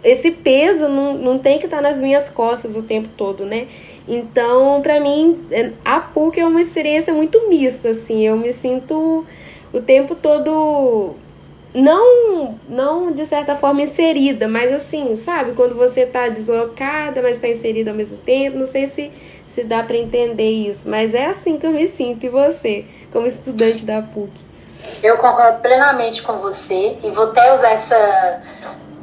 esse 0.03 0.31
peso 0.31 0.89
não, 0.89 1.13
não 1.13 1.39
tem 1.39 1.59
que 1.59 1.67
estar 1.67 1.83
nas 1.83 1.99
minhas 1.99 2.31
costas 2.31 2.75
o 2.75 2.83
tempo 2.83 3.09
todo, 3.19 3.45
né? 3.45 3.67
Então, 4.09 4.81
para 4.81 4.99
mim, 4.99 5.45
é, 5.51 5.73
a 5.85 6.01
PUC 6.01 6.41
é 6.41 6.47
uma 6.47 6.63
experiência 6.63 7.13
muito 7.13 7.49
mista, 7.51 7.91
assim, 7.91 8.27
eu 8.27 8.37
me 8.37 8.53
sinto 8.53 9.27
o 9.73 9.81
tempo 9.81 10.15
todo 10.15 11.17
não, 11.75 12.57
não 12.69 13.11
de 13.11 13.27
certa 13.27 13.57
forma 13.57 13.83
inserida, 13.83 14.47
mas 14.47 14.73
assim, 14.73 15.17
sabe, 15.17 15.53
quando 15.53 15.75
você 15.75 16.07
tá 16.07 16.29
deslocada, 16.29 17.21
mas 17.21 17.33
está 17.33 17.49
inserida 17.49 17.91
ao 17.91 17.97
mesmo 17.97 18.19
tempo, 18.19 18.57
não 18.57 18.67
sei 18.67 18.87
se 18.87 19.11
se 19.55 19.63
dá 19.63 19.85
para 19.85 19.97
entender 19.97 20.51
isso, 20.51 20.89
mas 20.91 21.15
é 21.15 21.27
assim 21.27 21.59
que 21.59 21.67
eu 21.67 21.71
me 21.71 21.87
sinto 21.87 22.27
e 22.27 22.29
você, 22.29 22.85
como 23.13 23.25
estudante 23.25 23.85
da 23.85 24.03
PUC. 24.03 24.33
Eu 25.01 25.17
concordo 25.17 25.61
plenamente 25.61 26.23
com 26.23 26.39
você 26.39 26.99
e 27.03 27.11
vou 27.11 27.27
até 27.27 27.55
usar 27.55 27.71
essa 27.71 28.43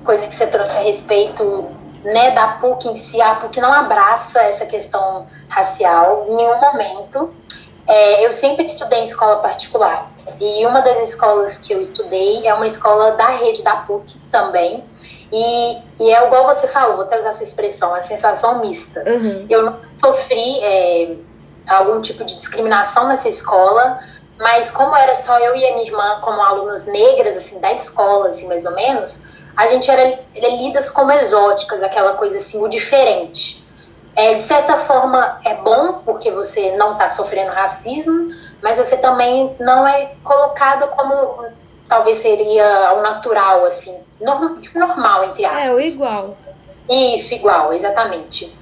coisa 0.03 0.27
que 0.27 0.35
você 0.35 0.45
trouxe 0.47 0.71
a 0.71 0.81
respeito 0.81 1.67
né, 2.03 2.31
da 2.31 2.49
PUC 2.59 2.89
em 2.89 2.97
si. 2.97 3.21
A 3.21 3.35
PUC 3.35 3.61
não 3.61 3.71
abraça 3.71 4.41
essa 4.41 4.65
questão 4.65 5.25
racial 5.47 6.25
em 6.29 6.35
nenhum 6.35 6.59
momento. 6.59 7.33
É, 7.87 8.25
eu 8.25 8.33
sempre 8.33 8.65
estudei 8.65 8.99
em 8.99 9.05
escola 9.05 9.37
particular 9.37 10.10
e 10.39 10.65
uma 10.65 10.81
das 10.81 11.09
escolas 11.09 11.57
que 11.57 11.73
eu 11.73 11.81
estudei 11.81 12.47
é 12.47 12.53
uma 12.53 12.67
escola 12.67 13.11
da 13.11 13.37
rede 13.37 13.63
da 13.63 13.77
PUC 13.77 14.17
também. 14.31 14.83
E, 15.31 15.77
e 15.99 16.13
é 16.13 16.25
igual 16.25 16.45
você 16.45 16.67
falou, 16.67 16.97
vou 16.97 17.05
até 17.05 17.17
usar 17.19 17.29
essa 17.29 17.43
expressão, 17.43 17.93
a 17.93 18.01
sensação 18.01 18.59
mista. 18.59 19.03
Uhum. 19.07 19.45
Eu 19.49 19.63
não 19.63 19.77
sofri 19.97 20.59
é, 20.61 21.15
algum 21.67 22.01
tipo 22.01 22.25
de 22.25 22.37
discriminação 22.37 23.07
nessa 23.07 23.29
escola, 23.29 23.99
mas 24.37 24.71
como 24.71 24.95
era 24.95 25.15
só 25.15 25.37
eu 25.39 25.55
e 25.55 25.65
a 25.65 25.73
minha 25.75 25.85
irmã 25.85 26.19
como 26.21 26.41
alunas 26.41 26.83
negras, 26.85 27.37
assim, 27.37 27.59
da 27.59 27.71
escola, 27.73 28.29
assim, 28.29 28.47
mais 28.47 28.65
ou 28.65 28.73
menos, 28.73 29.21
a 29.55 29.67
gente 29.67 29.89
era, 29.89 30.19
era 30.35 30.49
lidas 30.49 30.89
como 30.89 31.11
exóticas, 31.11 31.81
aquela 31.81 32.15
coisa 32.15 32.37
assim, 32.37 32.61
o 32.61 32.67
diferente. 32.67 33.61
É, 34.15 34.33
de 34.33 34.41
certa 34.41 34.77
forma 34.79 35.39
é 35.45 35.55
bom 35.55 36.01
porque 36.03 36.29
você 36.31 36.71
não 36.75 36.93
está 36.93 37.07
sofrendo 37.07 37.51
racismo, 37.51 38.33
mas 38.61 38.77
você 38.77 38.97
também 38.97 39.55
não 39.59 39.87
é 39.87 40.13
colocado 40.23 40.87
como 40.95 41.45
talvez 41.87 42.17
seria 42.17 42.93
o 42.93 43.01
natural, 43.01 43.65
assim, 43.65 43.97
normal, 44.19 44.57
tipo, 44.61 44.79
normal, 44.79 45.25
entre 45.25 45.45
aspas. 45.45 45.65
É, 45.65 45.73
o 45.73 45.79
igual. 45.79 46.37
Isso, 46.89 47.33
igual, 47.33 47.73
exatamente. 47.73 48.55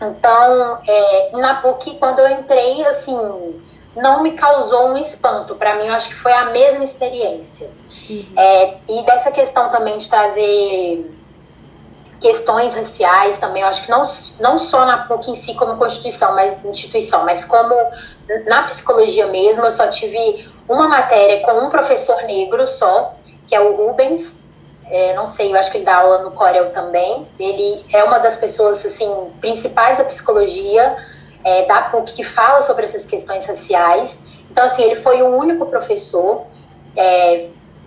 Então, 0.00 0.78
é, 0.86 1.30
na 1.32 1.60
PUC, 1.60 1.96
quando 1.98 2.20
eu 2.20 2.28
entrei, 2.28 2.86
assim, 2.86 3.60
não 3.96 4.22
me 4.22 4.32
causou 4.32 4.88
um 4.88 4.98
espanto. 4.98 5.54
Para 5.56 5.76
mim, 5.76 5.88
eu 5.88 5.94
acho 5.94 6.08
que 6.08 6.14
foi 6.14 6.32
a 6.32 6.46
mesma 6.46 6.84
experiência. 6.84 7.68
Uhum. 8.08 8.24
É, 8.36 8.74
e 8.88 9.02
dessa 9.04 9.30
questão 9.30 9.68
também 9.70 9.98
de 9.98 10.08
trazer 10.08 11.10
questões 12.20 12.74
raciais 12.74 13.38
também, 13.38 13.62
eu 13.62 13.68
acho 13.68 13.82
que 13.82 13.90
não, 13.90 14.02
não 14.38 14.58
só 14.58 14.84
na 14.84 15.06
PUC 15.06 15.30
em 15.30 15.34
si 15.34 15.54
como 15.54 15.76
constituição, 15.76 16.34
mas 16.34 16.62
instituição, 16.64 17.24
mas 17.24 17.44
como 17.44 17.74
na 18.46 18.64
psicologia 18.64 19.26
mesmo, 19.26 19.64
eu 19.64 19.72
só 19.72 19.88
tive 19.88 20.48
uma 20.68 20.88
matéria 20.88 21.40
com 21.40 21.52
um 21.52 21.70
professor 21.70 22.22
negro 22.22 22.66
só, 22.66 23.14
que 23.46 23.54
é 23.54 23.60
o 23.60 23.74
Rubens. 23.74 24.38
É, 24.88 25.14
não 25.14 25.26
sei, 25.26 25.52
eu 25.52 25.56
acho 25.56 25.70
que 25.70 25.78
ele 25.78 25.84
dá 25.84 25.96
aula 25.96 26.22
no 26.22 26.32
Corel 26.32 26.70
também. 26.72 27.26
Ele 27.38 27.84
é 27.92 28.02
uma 28.04 28.18
das 28.18 28.36
pessoas 28.36 28.84
assim 28.84 29.30
principais 29.40 29.98
da 29.98 30.04
psicologia 30.04 30.96
é, 31.44 31.64
da 31.66 31.82
PUC 31.82 32.12
que 32.12 32.24
fala 32.24 32.62
sobre 32.62 32.84
essas 32.84 33.06
questões 33.06 33.46
raciais. 33.46 34.18
Então, 34.50 34.64
assim, 34.64 34.82
ele 34.82 34.96
foi 34.96 35.22
o 35.22 35.28
único 35.28 35.66
professor. 35.66 36.44
É, 36.96 37.46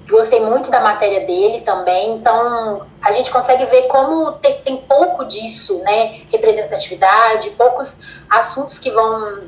gostei 0.10 0.40
muito 0.40 0.70
da 0.70 0.80
matéria 0.80 1.26
dele 1.26 1.62
também. 1.62 2.16
Então, 2.16 2.86
a 3.02 3.12
gente 3.12 3.32
consegue 3.32 3.66
ver 3.66 3.84
como 3.84 4.34
tem, 4.34 4.62
tem 4.62 4.78
pouco 4.78 5.26
disso, 5.26 5.80
né? 5.80 6.22
Representatividade, 6.32 7.50
poucos 7.52 7.98
assuntos 8.30 8.80
que 8.80 8.90
vão 8.90 9.42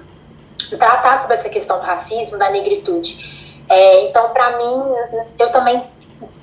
tratar 0.69 1.21
sobre 1.21 1.35
essa 1.35 1.49
questão 1.49 1.79
do 1.79 1.85
racismo, 1.85 2.37
da 2.37 2.49
negritude. 2.49 3.63
É, 3.69 4.07
então, 4.07 4.29
para 4.29 4.57
mim, 4.57 5.25
eu 5.39 5.51
também 5.51 5.83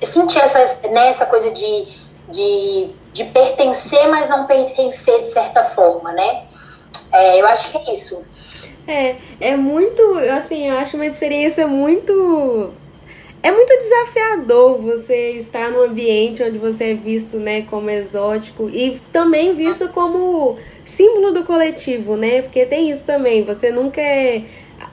senti 0.03 0.39
essa, 0.39 0.59
né, 0.89 1.09
essa 1.09 1.25
coisa 1.25 1.51
de, 1.51 1.87
de, 2.29 2.89
de 3.13 3.23
pertencer, 3.25 4.07
mas 4.09 4.29
não 4.29 4.45
pertencer 4.45 5.21
de 5.21 5.31
certa 5.31 5.65
forma, 5.65 6.11
né? 6.11 6.43
É, 7.11 7.41
eu 7.41 7.47
acho 7.47 7.71
que 7.71 7.77
é 7.77 7.93
isso. 7.93 8.23
É, 8.87 9.15
é 9.39 9.55
muito, 9.55 10.01
assim, 10.35 10.69
eu 10.69 10.77
acho 10.77 10.97
uma 10.97 11.05
experiência 11.05 11.67
muito 11.67 12.73
é 13.43 13.51
muito 13.51 13.77
desafiador 13.77 14.81
você 14.81 15.31
estar 15.31 15.69
num 15.69 15.83
ambiente 15.83 16.41
onde 16.41 16.57
você 16.57 16.91
é 16.91 16.93
visto, 16.93 17.37
né, 17.37 17.63
como 17.63 17.89
exótico 17.89 18.69
e 18.69 19.01
também 19.11 19.53
visto 19.53 19.89
como 19.89 20.57
símbolo 20.85 21.33
do 21.33 21.43
coletivo, 21.43 22.15
né? 22.15 22.41
Porque 22.41 22.65
tem 22.65 22.89
isso 22.89 23.05
também, 23.05 23.43
você 23.43 23.69
nunca 23.69 23.99
é 23.99 24.43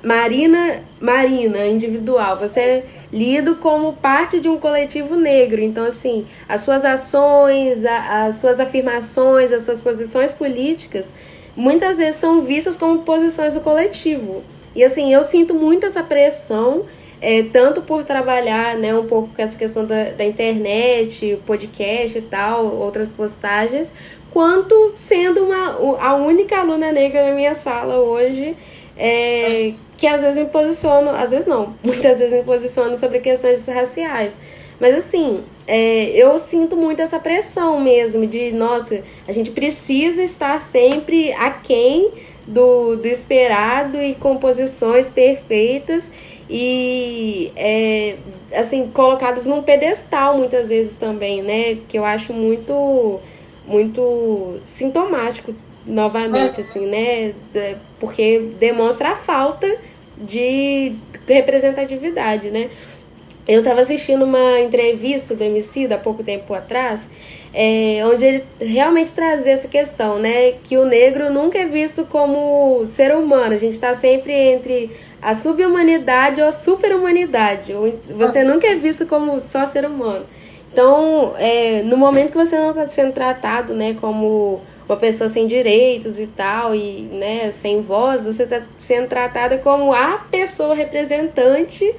Marina, 0.02 0.82
Marina, 1.00 1.64
individual, 1.66 2.40
você 2.40 2.60
é 2.60 2.84
lido 3.12 3.54
como 3.56 3.92
parte 3.92 4.40
de 4.40 4.48
um 4.48 4.58
coletivo 4.58 5.14
negro. 5.14 5.60
Então, 5.60 5.84
assim, 5.84 6.26
as 6.48 6.62
suas 6.62 6.84
ações, 6.84 7.84
a, 7.84 8.24
as 8.24 8.36
suas 8.36 8.58
afirmações, 8.58 9.52
as 9.52 9.62
suas 9.62 9.80
posições 9.80 10.32
políticas, 10.32 11.12
muitas 11.54 11.98
vezes 11.98 12.16
são 12.16 12.42
vistas 12.42 12.76
como 12.76 13.02
posições 13.02 13.54
do 13.54 13.60
coletivo. 13.60 14.42
E 14.74 14.82
assim, 14.82 15.12
eu 15.12 15.22
sinto 15.22 15.54
muito 15.54 15.86
essa 15.86 16.02
pressão 16.02 16.86
é, 17.20 17.42
tanto 17.42 17.82
por 17.82 18.02
trabalhar 18.04 18.76
né, 18.76 18.94
um 18.94 19.06
pouco 19.06 19.28
com 19.34 19.42
essa 19.42 19.56
questão 19.56 19.84
da, 19.84 20.10
da 20.10 20.24
internet, 20.24 21.38
podcast 21.46 22.16
e 22.16 22.22
tal, 22.22 22.66
outras 22.76 23.10
postagens, 23.10 23.92
quanto 24.30 24.94
sendo 24.96 25.44
uma, 25.44 25.98
a 26.00 26.16
única 26.16 26.58
aluna 26.58 26.90
negra 26.92 27.28
na 27.28 27.34
minha 27.34 27.54
sala 27.54 27.96
hoje, 27.96 28.56
é, 28.96 29.74
que 29.96 30.06
às 30.06 30.22
vezes 30.22 30.36
me 30.36 30.46
posiciono, 30.46 31.10
às 31.10 31.30
vezes 31.30 31.46
não, 31.46 31.74
muitas 31.84 32.18
vezes 32.18 32.32
me 32.32 32.42
posiciono 32.42 32.96
sobre 32.96 33.20
questões 33.20 33.66
raciais. 33.66 34.36
Mas 34.80 34.96
assim, 34.96 35.44
é, 35.66 36.04
eu 36.16 36.38
sinto 36.38 36.74
muito 36.74 37.02
essa 37.02 37.18
pressão 37.18 37.78
mesmo 37.78 38.26
de, 38.26 38.50
nossa, 38.50 39.02
a 39.28 39.32
gente 39.32 39.50
precisa 39.50 40.22
estar 40.22 40.58
sempre 40.62 41.32
aquém 41.34 42.10
do, 42.46 42.96
do 42.96 43.06
esperado 43.06 44.00
e 44.00 44.14
composições 44.14 45.10
perfeitas 45.10 46.10
e 46.50 47.52
é, 47.54 48.16
assim 48.52 48.88
colocados 48.88 49.46
num 49.46 49.62
pedestal 49.62 50.36
muitas 50.36 50.68
vezes 50.68 50.96
também, 50.96 51.42
né? 51.42 51.78
Que 51.88 51.96
eu 51.96 52.04
acho 52.04 52.32
muito 52.32 53.20
muito 53.66 54.58
sintomático 54.66 55.54
novamente 55.86 56.58
é. 56.58 56.60
assim, 56.62 56.86
né? 56.86 57.34
Porque 58.00 58.50
demonstra 58.58 59.10
a 59.10 59.16
falta 59.16 59.78
de 60.18 60.92
representatividade, 61.26 62.50
né? 62.50 62.68
eu 63.50 63.58
estava 63.58 63.80
assistindo 63.80 64.24
uma 64.24 64.60
entrevista 64.60 65.34
do 65.34 65.42
MC 65.42 65.92
há 65.92 65.98
pouco 65.98 66.22
tempo 66.22 66.54
atrás, 66.54 67.08
é, 67.52 68.00
onde 68.04 68.24
ele 68.24 68.44
realmente 68.60 69.12
trazia 69.12 69.52
essa 69.52 69.66
questão, 69.66 70.20
né? 70.20 70.52
Que 70.62 70.76
o 70.76 70.84
negro 70.84 71.32
nunca 71.32 71.58
é 71.58 71.64
visto 71.64 72.04
como 72.06 72.86
ser 72.86 73.12
humano. 73.12 73.52
A 73.52 73.56
gente 73.56 73.72
está 73.72 73.92
sempre 73.92 74.32
entre 74.32 74.92
a 75.20 75.34
subhumanidade 75.34 76.40
ou 76.40 76.48
a 76.48 76.52
superhumanidade. 76.52 77.74
Você 78.16 78.42
nunca 78.42 78.66
é 78.66 78.74
visto 78.74 79.06
como 79.06 79.40
só 79.40 79.66
ser 79.66 79.84
humano. 79.84 80.24
Então, 80.72 81.34
é, 81.36 81.82
no 81.82 81.96
momento 81.96 82.30
que 82.30 82.38
você 82.38 82.58
não 82.58 82.70
está 82.70 82.86
sendo 82.88 83.12
tratado, 83.12 83.74
né, 83.74 83.96
como 84.00 84.60
uma 84.88 84.96
pessoa 84.96 85.28
sem 85.28 85.46
direitos 85.46 86.18
e 86.18 86.26
tal, 86.26 86.74
e 86.74 87.02
né, 87.12 87.50
sem 87.50 87.82
voz, 87.82 88.24
você 88.24 88.44
está 88.44 88.62
sendo 88.78 89.08
tratada 89.08 89.58
como 89.58 89.92
a 89.92 90.18
pessoa 90.30 90.74
representante 90.74 91.94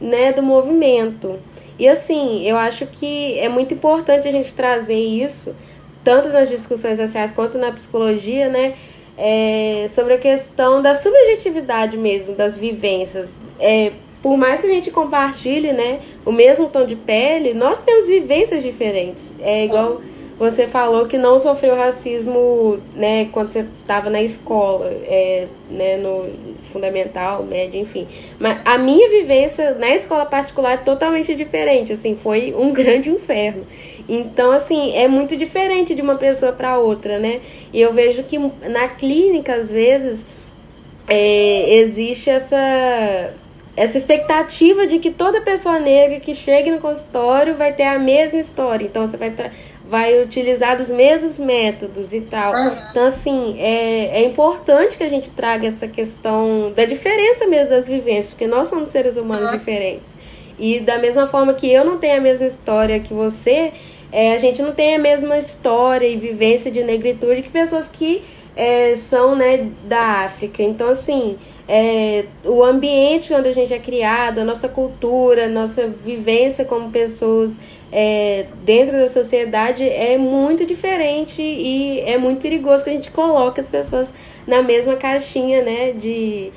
né, 0.00 0.32
do 0.32 0.42
movimento. 0.42 1.38
E 1.78 1.88
assim, 1.88 2.46
eu 2.46 2.56
acho 2.56 2.86
que 2.86 3.38
é 3.38 3.48
muito 3.48 3.74
importante 3.74 4.28
a 4.28 4.30
gente 4.30 4.52
trazer 4.52 4.98
isso, 4.98 5.54
tanto 6.02 6.28
nas 6.28 6.48
discussões 6.48 6.98
sociais 6.98 7.30
quanto 7.32 7.58
na 7.58 7.72
psicologia, 7.72 8.48
né? 8.48 8.74
É, 9.16 9.86
sobre 9.88 10.14
a 10.14 10.18
questão 10.18 10.82
da 10.82 10.94
subjetividade 10.94 11.96
mesmo, 11.96 12.34
das 12.34 12.58
vivências. 12.58 13.36
É, 13.60 13.92
por 14.22 14.36
mais 14.36 14.60
que 14.60 14.66
a 14.66 14.70
gente 14.70 14.90
compartilhe 14.90 15.72
né, 15.72 16.00
o 16.24 16.32
mesmo 16.32 16.68
tom 16.68 16.86
de 16.86 16.96
pele, 16.96 17.52
nós 17.52 17.80
temos 17.80 18.06
vivências 18.06 18.62
diferentes. 18.62 19.32
É 19.38 19.64
igual 19.64 20.00
você 20.38 20.66
falou 20.66 21.06
que 21.06 21.16
não 21.16 21.38
sofreu 21.38 21.76
racismo 21.76 22.78
né, 22.94 23.28
quando 23.30 23.50
você 23.50 23.66
estava 23.82 24.10
na 24.10 24.20
escola, 24.20 24.86
é, 24.86 25.46
né, 25.70 25.96
no 25.96 26.28
fundamental, 26.72 27.44
média, 27.44 27.78
enfim. 27.78 28.08
Mas 28.38 28.60
a 28.64 28.76
minha 28.76 29.08
vivência 29.10 29.74
na 29.74 29.94
escola 29.94 30.26
particular 30.26 30.72
é 30.72 30.76
totalmente 30.78 31.34
diferente, 31.34 31.92
assim, 31.92 32.16
foi 32.16 32.52
um 32.56 32.72
grande 32.74 33.10
inferno. 33.10 33.64
Então, 34.08 34.50
assim, 34.50 34.94
é 34.94 35.08
muito 35.08 35.36
diferente 35.36 35.94
de 35.94 36.02
uma 36.02 36.16
pessoa 36.16 36.52
para 36.52 36.78
outra, 36.78 37.18
né? 37.18 37.40
E 37.72 37.80
eu 37.80 37.92
vejo 37.92 38.22
que 38.24 38.38
na 38.38 38.88
clínica, 38.88 39.54
às 39.54 39.70
vezes, 39.70 40.26
é, 41.08 41.76
existe 41.76 42.30
essa 42.30 43.34
essa 43.76 43.98
expectativa 43.98 44.86
de 44.86 45.00
que 45.00 45.10
toda 45.10 45.40
pessoa 45.40 45.80
negra 45.80 46.20
que 46.20 46.32
chegue 46.32 46.70
no 46.70 46.78
consultório 46.78 47.56
vai 47.56 47.72
ter 47.72 47.82
a 47.82 47.98
mesma 47.98 48.38
história. 48.38 48.84
Então, 48.84 49.04
você 49.04 49.16
vai 49.16 49.30
vai 49.86 50.22
utilizar 50.22 50.80
os 50.80 50.88
mesmos 50.88 51.38
métodos 51.38 52.12
e 52.12 52.20
tal. 52.22 52.54
Então, 52.90 53.06
assim, 53.06 53.56
é, 53.60 54.22
é 54.22 54.24
importante 54.24 54.96
que 54.96 55.04
a 55.04 55.08
gente 55.08 55.30
traga 55.30 55.68
essa 55.68 55.86
questão 55.86 56.72
da 56.74 56.84
diferença 56.84 57.46
mesmo 57.46 57.70
das 57.70 57.86
vivências, 57.86 58.30
porque 58.30 58.46
nós 58.46 58.68
somos 58.68 58.88
seres 58.88 59.16
humanos 59.16 59.50
diferentes. 59.50 60.16
E 60.58 60.80
da 60.80 60.98
mesma 60.98 61.26
forma 61.26 61.52
que 61.52 61.70
eu 61.70 61.84
não 61.84 61.98
tenho 61.98 62.16
a 62.16 62.20
mesma 62.20 62.46
história 62.46 62.98
que 63.00 63.12
você, 63.12 63.72
é, 64.14 64.32
a 64.32 64.38
gente 64.38 64.62
não 64.62 64.70
tem 64.70 64.94
a 64.94 64.98
mesma 65.00 65.36
história 65.36 66.06
e 66.06 66.14
vivência 66.14 66.70
de 66.70 66.84
negritude 66.84 67.42
que 67.42 67.50
pessoas 67.50 67.88
que 67.88 68.22
é, 68.54 68.94
são 68.94 69.34
né, 69.34 69.68
da 69.86 70.24
África. 70.24 70.62
Então, 70.62 70.90
assim, 70.90 71.36
é, 71.66 72.24
o 72.44 72.62
ambiente 72.62 73.34
onde 73.34 73.48
a 73.48 73.52
gente 73.52 73.74
é 73.74 73.78
criado, 73.80 74.38
a 74.38 74.44
nossa 74.44 74.68
cultura, 74.68 75.46
a 75.46 75.48
nossa 75.48 75.88
vivência 75.88 76.64
como 76.64 76.92
pessoas 76.92 77.56
é, 77.90 78.46
dentro 78.64 78.96
da 78.96 79.08
sociedade 79.08 79.82
é 79.82 80.16
muito 80.16 80.64
diferente 80.64 81.42
e 81.42 81.98
é 82.02 82.16
muito 82.16 82.40
perigoso 82.40 82.84
que 82.84 82.90
a 82.90 82.92
gente 82.92 83.10
coloque 83.10 83.60
as 83.60 83.68
pessoas 83.68 84.14
na 84.46 84.62
mesma 84.62 84.94
caixinha 84.94 85.60
né, 85.60 85.90
de, 85.90 86.52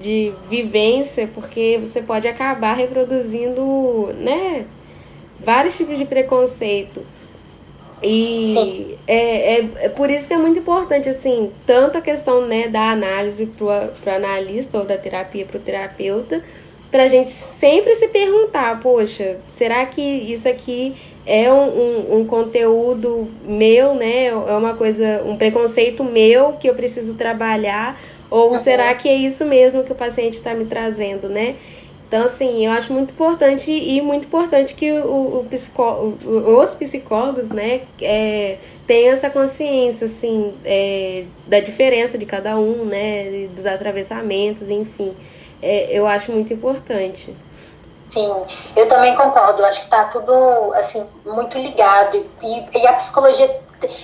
de 0.00 0.32
vivência, 0.48 1.28
porque 1.34 1.78
você 1.80 2.00
pode 2.00 2.28
acabar 2.28 2.74
reproduzindo 2.74 4.12
né, 4.20 4.66
vários 5.44 5.76
tipos 5.76 5.98
de 5.98 6.04
preconceito. 6.04 7.04
E 8.02 8.98
é, 9.06 9.60
é, 9.60 9.68
é, 9.82 9.88
por 9.88 10.10
isso 10.10 10.26
que 10.26 10.34
é 10.34 10.36
muito 10.36 10.58
importante, 10.58 11.08
assim, 11.08 11.52
tanto 11.64 11.98
a 11.98 12.00
questão 12.00 12.46
né, 12.46 12.66
da 12.66 12.90
análise 12.90 13.46
para 13.46 13.92
o 14.04 14.10
analista 14.16 14.78
ou 14.78 14.84
da 14.84 14.98
terapia 14.98 15.44
para 15.44 15.56
o 15.56 15.60
terapeuta, 15.60 16.42
para 16.90 17.04
a 17.04 17.08
gente 17.08 17.30
sempre 17.30 17.94
se 17.94 18.08
perguntar, 18.08 18.80
poxa, 18.80 19.38
será 19.48 19.86
que 19.86 20.02
isso 20.02 20.48
aqui 20.48 20.94
é 21.24 21.50
um, 21.52 21.68
um, 21.68 22.16
um, 22.18 22.26
conteúdo 22.26 23.28
meu, 23.44 23.94
né? 23.94 24.26
É 24.26 24.34
uma 24.34 24.74
coisa, 24.74 25.22
um 25.24 25.36
preconceito 25.36 26.02
meu 26.02 26.54
que 26.54 26.68
eu 26.68 26.74
preciso 26.74 27.14
trabalhar? 27.14 27.98
Ou 28.28 28.54
será 28.56 28.94
que 28.94 29.08
é 29.08 29.14
isso 29.14 29.44
mesmo 29.44 29.84
que 29.84 29.92
o 29.92 29.94
paciente 29.94 30.34
está 30.34 30.54
me 30.54 30.64
trazendo, 30.64 31.28
né? 31.28 31.54
Então, 32.12 32.24
assim, 32.24 32.66
eu 32.66 32.72
acho 32.72 32.92
muito 32.92 33.12
importante 33.12 33.70
e 33.70 34.02
muito 34.02 34.26
importante 34.26 34.74
que 34.74 34.92
o, 34.92 35.38
o 35.40 35.46
psicó, 35.48 36.12
os 36.22 36.74
psicólogos, 36.74 37.50
né, 37.50 37.82
é, 38.02 38.58
tenham 38.86 39.14
essa 39.14 39.30
consciência, 39.30 40.04
assim, 40.04 40.54
é, 40.62 41.24
da 41.46 41.60
diferença 41.60 42.18
de 42.18 42.26
cada 42.26 42.54
um, 42.58 42.84
né, 42.84 43.48
dos 43.54 43.64
atravessamentos, 43.64 44.68
enfim 44.68 45.16
é, 45.62 45.86
eu 45.96 46.06
acho 46.06 46.32
muito 46.32 46.52
importante. 46.52 47.34
Sim, 48.10 48.44
eu 48.76 48.88
também 48.88 49.14
concordo. 49.14 49.64
Acho 49.64 49.78
que 49.78 49.84
está 49.84 50.04
tudo 50.06 50.74
assim 50.74 51.06
muito 51.24 51.56
ligado 51.56 52.26
e, 52.42 52.78
e, 52.78 52.86
a 52.86 52.94
psicologia, 52.94 53.60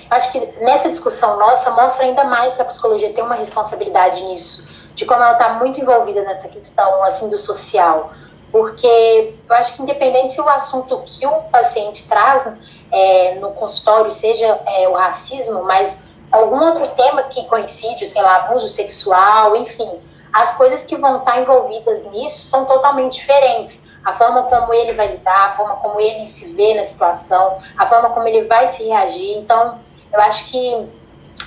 acho 0.08 0.32
que 0.32 0.40
nessa 0.60 0.88
discussão 0.88 1.36
nossa 1.38 1.70
mostra 1.72 2.06
ainda 2.06 2.24
mais 2.24 2.54
que 2.54 2.62
a 2.62 2.64
psicologia 2.64 3.12
tem 3.12 3.22
uma 3.22 3.34
responsabilidade 3.34 4.22
nisso, 4.22 4.66
de 4.98 5.06
como 5.06 5.22
ela 5.22 5.34
está 5.34 5.50
muito 5.50 5.80
envolvida 5.80 6.22
nessa 6.22 6.48
questão 6.48 7.04
assim 7.04 7.28
do 7.28 7.38
social, 7.38 8.10
porque 8.50 9.34
eu 9.48 9.54
acho 9.54 9.74
que 9.74 9.82
independente 9.82 10.34
se 10.34 10.40
o 10.40 10.48
assunto 10.48 11.00
que 11.06 11.24
o 11.24 11.42
paciente 11.52 12.06
traz 12.08 12.42
é, 12.90 13.36
no 13.36 13.52
consultório 13.52 14.10
seja 14.10 14.60
é, 14.66 14.88
o 14.88 14.94
racismo, 14.94 15.62
mas 15.62 16.02
algum 16.32 16.60
outro 16.60 16.88
tema 16.88 17.22
que 17.24 17.44
coincide, 17.46 18.06
sei 18.06 18.20
lá, 18.20 18.38
abuso 18.38 18.66
sexual, 18.66 19.54
enfim, 19.56 20.00
as 20.32 20.56
coisas 20.56 20.82
que 20.84 20.96
vão 20.96 21.18
estar 21.18 21.40
envolvidas 21.40 22.04
nisso 22.10 22.46
são 22.46 22.64
totalmente 22.64 23.20
diferentes. 23.20 23.80
A 24.04 24.14
forma 24.14 24.44
como 24.44 24.74
ele 24.74 24.94
vai 24.94 25.12
lidar, 25.12 25.48
a 25.48 25.52
forma 25.52 25.76
como 25.76 26.00
ele 26.00 26.26
se 26.26 26.44
vê 26.54 26.74
na 26.74 26.82
situação, 26.82 27.58
a 27.76 27.86
forma 27.86 28.10
como 28.10 28.26
ele 28.26 28.46
vai 28.46 28.66
se 28.72 28.82
reagir. 28.82 29.38
Então, 29.38 29.78
eu 30.12 30.20
acho 30.22 30.46
que 30.46 30.88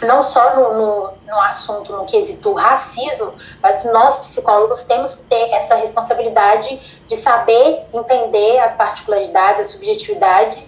não 0.01 0.23
só 0.23 0.55
no, 0.55 0.73
no, 0.73 1.13
no 1.27 1.39
assunto, 1.41 1.91
no 1.91 2.05
quesito 2.05 2.53
racismo, 2.53 3.33
mas 3.61 3.83
nós 3.85 4.19
psicólogos 4.19 4.83
temos 4.83 5.15
que 5.15 5.23
ter 5.23 5.49
essa 5.51 5.75
responsabilidade 5.75 6.79
de 7.07 7.15
saber 7.15 7.85
entender 7.93 8.59
as 8.59 8.73
particularidades, 8.75 9.67
a 9.67 9.69
subjetividade 9.69 10.63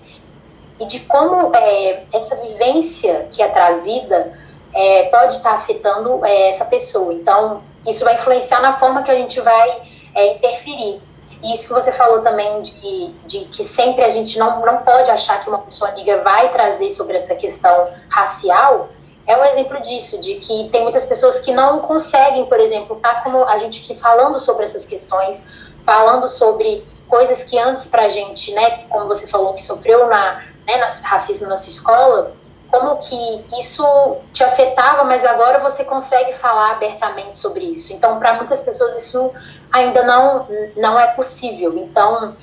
e 0.80 0.86
de 0.86 1.00
como 1.02 1.56
é, 1.56 2.04
essa 2.14 2.36
vivência 2.36 3.28
que 3.32 3.42
é 3.42 3.48
trazida 3.48 4.34
é, 4.74 5.04
pode 5.04 5.38
estar 5.38 5.54
afetando 5.54 6.26
é, 6.26 6.50
essa 6.50 6.66
pessoa. 6.66 7.14
Então, 7.14 7.62
isso 7.88 8.04
vai 8.04 8.16
influenciar 8.16 8.62
na 8.62 8.74
forma 8.74 9.04
que 9.04 9.12
a 9.12 9.16
gente 9.16 9.40
vai 9.40 9.82
é, 10.16 10.34
interferir. 10.36 11.02
E 11.42 11.54
isso 11.54 11.68
que 11.68 11.74
você 11.74 11.92
falou 11.92 12.22
também 12.22 12.62
de, 12.62 13.08
de 13.26 13.40
que 13.46 13.64
sempre 13.66 14.04
a 14.04 14.10
gente 14.10 14.40
não, 14.40 14.66
não 14.66 14.78
pode 14.78 15.12
achar 15.12 15.44
que 15.44 15.50
uma 15.50 15.60
pessoa 15.60 15.92
negra 15.92 16.22
vai 16.22 16.50
trazer 16.50 16.90
sobre 16.90 17.18
essa 17.18 17.36
questão 17.36 17.88
racial, 18.10 18.90
é 19.26 19.38
um 19.38 19.46
exemplo 19.46 19.82
disso, 19.82 20.20
de 20.20 20.36
que 20.36 20.70
tem 20.70 20.84
muitas 20.84 21.06
pessoas 21.06 21.40
que 21.40 21.54
não 21.54 21.80
conseguem, 21.80 22.46
por 22.46 22.60
exemplo, 22.60 22.98
tá 22.98 23.22
como 23.22 23.44
a 23.46 23.58
gente 23.58 23.82
aqui 23.82 24.00
falando 24.00 24.40
sobre 24.40 24.66
essas 24.66 24.86
questões, 24.86 25.42
falando 25.86 26.28
sobre 26.28 26.86
coisas 27.08 27.44
que 27.44 27.58
antes 27.58 27.88
pra 27.88 28.10
gente, 28.10 28.54
né, 28.54 28.86
como 28.90 29.08
você 29.08 29.28
falou, 29.28 29.54
que 29.54 29.64
sofreu 29.64 30.08
na, 30.08 30.44
né, 30.68 30.86
racismo 31.04 31.48
na 31.48 31.56
sua 31.56 31.72
escola, 31.72 32.34
como 32.70 32.98
que 32.98 33.46
isso 33.62 33.86
te 34.34 34.44
afetava, 34.44 35.04
mas 35.04 35.24
agora 35.24 35.60
você 35.60 35.84
consegue 35.84 36.34
falar 36.34 36.72
abertamente 36.72 37.38
sobre 37.38 37.66
isso. 37.66 37.94
Então, 37.94 38.18
para 38.18 38.34
muitas 38.34 38.62
pessoas 38.64 38.98
isso 38.98 39.32
ainda 39.72 40.02
não 40.02 40.48
não 40.76 41.00
é 41.00 41.06
possível. 41.08 41.78
Então, 41.78 42.36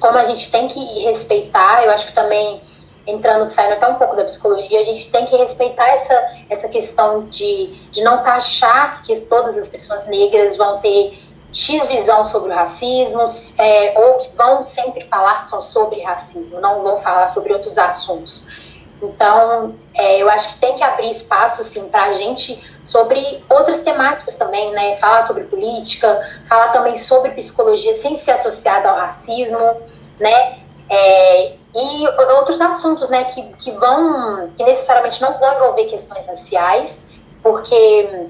como 0.00 0.16
a 0.16 0.24
gente 0.24 0.50
tem 0.50 0.66
que 0.66 0.80
respeitar, 1.04 1.84
eu 1.84 1.90
acho 1.90 2.06
que 2.06 2.14
também 2.14 2.62
entrando, 3.10 3.46
saindo 3.48 3.74
até 3.74 3.88
um 3.88 3.94
pouco 3.94 4.16
da 4.16 4.24
psicologia, 4.24 4.80
a 4.80 4.82
gente 4.82 5.10
tem 5.10 5.26
que 5.26 5.36
respeitar 5.36 5.88
essa, 5.88 6.32
essa 6.48 6.68
questão 6.68 7.24
de, 7.24 7.66
de 7.90 8.02
não 8.02 8.22
taxar 8.22 9.02
que 9.02 9.18
todas 9.20 9.56
as 9.56 9.68
pessoas 9.68 10.06
negras 10.06 10.56
vão 10.56 10.78
ter 10.78 11.18
X 11.52 11.84
visão 11.86 12.24
sobre 12.24 12.52
o 12.52 12.54
racismo, 12.54 13.24
é, 13.58 13.98
ou 13.98 14.18
que 14.18 14.36
vão 14.36 14.64
sempre 14.64 15.02
falar 15.06 15.40
só 15.40 15.60
sobre 15.60 16.00
racismo, 16.02 16.60
não 16.60 16.82
vão 16.82 16.98
falar 16.98 17.28
sobre 17.28 17.52
outros 17.52 17.76
assuntos. 17.76 18.46
Então, 19.02 19.74
é, 19.94 20.22
eu 20.22 20.28
acho 20.28 20.52
que 20.52 20.60
tem 20.60 20.74
que 20.74 20.84
abrir 20.84 21.10
espaço, 21.10 21.62
assim, 21.62 21.88
para 21.88 22.06
a 22.06 22.12
gente 22.12 22.62
sobre 22.84 23.42
outras 23.48 23.80
temáticas 23.80 24.34
também, 24.36 24.70
né? 24.72 24.96
Falar 24.96 25.26
sobre 25.26 25.44
política, 25.44 26.20
falar 26.44 26.68
também 26.68 26.96
sobre 26.96 27.30
psicologia 27.30 27.94
sem 27.94 28.16
ser 28.16 28.32
associada 28.32 28.90
ao 28.90 28.96
racismo, 28.96 29.80
né? 30.18 30.58
É, 30.88 31.54
e 31.74 32.08
outros 32.36 32.60
assuntos, 32.60 33.08
né, 33.08 33.24
que, 33.24 33.42
que 33.58 33.70
vão, 33.70 34.50
que 34.56 34.64
necessariamente 34.64 35.20
não 35.22 35.38
vão 35.38 35.54
envolver 35.54 35.84
questões 35.84 36.26
raciais, 36.26 36.98
porque 37.42 38.28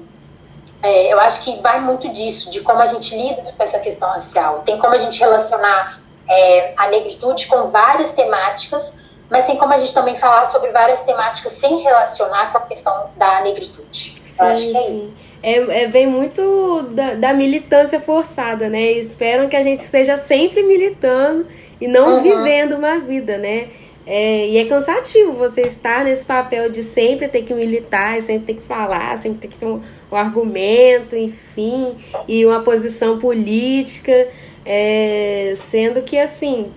é, 0.83 1.13
eu 1.13 1.19
acho 1.19 1.43
que 1.43 1.59
vai 1.61 1.79
muito 1.79 2.07
disso, 2.09 2.49
de 2.51 2.61
como 2.61 2.81
a 2.81 2.87
gente 2.87 3.15
lida 3.15 3.43
com 3.55 3.63
essa 3.63 3.79
questão 3.79 4.09
racial. 4.09 4.61
Tem 4.65 4.77
como 4.77 4.93
a 4.93 4.97
gente 4.97 5.19
relacionar 5.19 5.99
é, 6.29 6.73
a 6.77 6.87
negritude 6.89 7.47
com 7.47 7.69
várias 7.69 8.11
temáticas, 8.13 8.93
mas 9.29 9.45
tem 9.45 9.57
como 9.57 9.73
a 9.73 9.77
gente 9.77 9.93
também 9.93 10.15
falar 10.15 10.45
sobre 10.45 10.71
várias 10.71 11.01
temáticas 11.01 11.53
sem 11.53 11.81
relacionar 11.81 12.51
com 12.51 12.59
a 12.59 12.61
questão 12.61 13.09
da 13.15 13.41
negritude. 13.41 14.15
Sim, 14.21 14.43
Eu 14.43 14.45
acho 14.45 14.61
que 14.61 14.77
é 14.77 14.81
sim. 14.81 15.13
É, 15.43 15.83
é, 15.83 15.87
vem 15.87 16.05
muito 16.05 16.83
da, 16.91 17.15
da, 17.15 17.33
militância 17.33 17.99
forçada, 17.99 18.69
né? 18.69 18.91
Esperam 18.91 19.49
que 19.49 19.55
a 19.55 19.63
gente 19.63 19.79
esteja 19.79 20.15
sempre 20.15 20.61
militando 20.61 21.47
e 21.81 21.87
não 21.87 22.15
uhum. 22.15 22.23
vivendo 22.23 22.75
uma 22.75 22.99
vida, 22.99 23.37
né? 23.37 23.67
É, 24.05 24.47
e 24.47 24.57
é 24.57 24.65
cansativo 24.65 25.33
você 25.33 25.61
estar 25.61 26.03
nesse 26.03 26.23
papel 26.23 26.71
de 26.71 26.81
sempre 26.81 27.27
ter 27.27 27.43
que 27.43 27.53
militar, 27.53 28.21
sempre 28.21 28.53
ter 28.53 28.59
que 28.59 28.63
falar, 28.63 29.17
sempre 29.17 29.39
ter 29.39 29.47
que 29.47 29.55
ter 29.55 29.65
um, 29.65 29.81
um 30.11 30.15
argumento, 30.15 31.15
enfim, 31.15 31.95
e 32.27 32.45
uma 32.45 32.61
posição 32.61 33.19
política, 33.19 34.27
é, 34.65 35.55
sendo 35.57 36.01
que 36.01 36.17
assim 36.17 36.71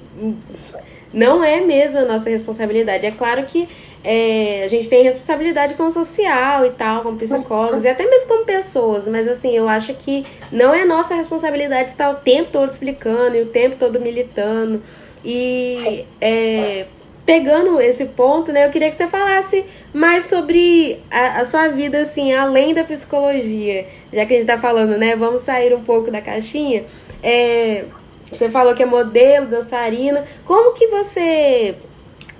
não 1.12 1.42
é 1.44 1.60
mesmo 1.60 2.00
a 2.00 2.04
nossa 2.04 2.28
responsabilidade. 2.28 3.06
É 3.06 3.10
claro 3.10 3.44
que 3.44 3.68
é, 4.04 4.62
a 4.64 4.68
gente 4.68 4.86
tem 4.86 5.02
responsabilidade 5.02 5.74
com 5.74 5.86
o 5.86 5.90
social 5.90 6.66
e 6.66 6.70
tal, 6.70 7.02
com 7.02 7.16
psicólogos 7.16 7.84
e 7.84 7.88
até 7.88 8.04
mesmo 8.04 8.28
com 8.28 8.44
pessoas, 8.44 9.08
mas 9.08 9.26
assim, 9.26 9.56
eu 9.56 9.66
acho 9.66 9.94
que 9.94 10.26
não 10.52 10.74
é 10.74 10.84
nossa 10.84 11.14
responsabilidade 11.14 11.90
estar 11.90 12.10
o 12.10 12.16
tempo 12.16 12.50
todo 12.52 12.68
explicando 12.68 13.34
e 13.34 13.40
o 13.40 13.46
tempo 13.46 13.76
todo 13.76 13.98
militando. 13.98 14.82
E 15.24 16.04
é, 16.20 16.84
pegando 17.24 17.80
esse 17.80 18.04
ponto, 18.04 18.52
né, 18.52 18.66
eu 18.66 18.70
queria 18.70 18.90
que 18.90 18.96
você 18.96 19.06
falasse 19.06 19.64
mais 19.94 20.24
sobre 20.24 21.00
a, 21.10 21.40
a, 21.40 21.44
sua 21.44 21.68
vida, 21.68 22.02
assim, 22.02 22.34
além 22.34 22.74
da 22.74 22.84
psicologia. 22.84 23.86
Já 24.12 24.26
que 24.26 24.34
a 24.34 24.36
gente 24.36 24.46
tá 24.46 24.58
falando, 24.58 24.98
né, 24.98 25.16
vamos 25.16 25.40
sair 25.40 25.74
um 25.74 25.82
pouco 25.82 26.10
da 26.10 26.20
caixinha. 26.20 26.84
É, 27.22 27.84
você 28.30 28.50
falou 28.50 28.74
que 28.74 28.82
é 28.82 28.86
modelo, 28.86 29.46
dançarina. 29.46 30.26
Como 30.44 30.74
que 30.74 30.88
você 30.88 31.76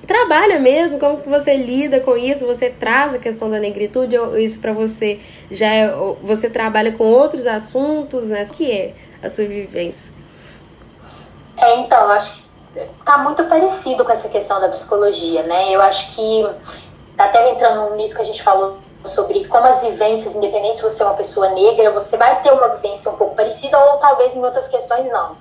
trabalha 0.05 0.59
mesmo? 0.59 0.99
Como 0.99 1.21
que 1.21 1.29
você 1.29 1.57
lida 1.57 2.01
com 2.01 2.17
isso? 2.17 2.47
Você 2.47 2.71
traz 2.71 3.15
a 3.15 3.19
questão 3.19 3.51
da 3.51 3.59
negritude 3.59 4.17
ou 4.19 4.39
isso 4.39 4.61
para 4.61 4.73
você 4.73 5.21
já 5.51 5.67
é, 5.67 5.89
você 6.23 6.49
trabalha 6.51 6.93
com 6.93 7.05
outros 7.05 7.47
assuntos, 7.47 8.29
né? 8.29 8.43
O 8.43 8.53
que 8.53 8.71
é 8.71 8.95
a 9.23 9.29
sua 9.29 9.45
vivência? 9.45 10.13
É, 11.57 11.77
então, 11.81 12.11
acho 12.11 12.35
que 12.35 12.45
tá 13.05 13.19
muito 13.19 13.45
parecido 13.45 14.05
com 14.05 14.13
essa 14.13 14.29
questão 14.29 14.61
da 14.61 14.69
psicologia, 14.69 15.43
né? 15.45 15.75
Eu 15.75 15.81
acho 15.81 16.15
que 16.15 16.47
tá 17.17 17.25
até 17.27 17.51
entrando 17.51 17.95
nisso 17.97 18.17
que 18.17 18.23
a 18.23 18.25
gente 18.27 18.43
falou 18.43 18.79
sobre 19.05 19.45
como 19.47 19.67
as 19.67 19.83
vivências, 19.83 20.35
independente 20.35 20.79
se 20.79 20.83
você 20.83 21.03
é 21.03 21.07
uma 21.07 21.15
pessoa 21.15 21.51
negra, 21.51 21.91
você 21.91 22.17
vai 22.17 22.43
ter 22.43 22.53
uma 22.53 22.69
vivência 22.69 23.11
um 23.11 23.17
pouco 23.17 23.37
parecida 23.37 23.79
ou 23.79 23.99
talvez 23.99 24.35
em 24.35 24.43
outras 24.43 24.67
questões 24.67 25.11
não. 25.11 25.37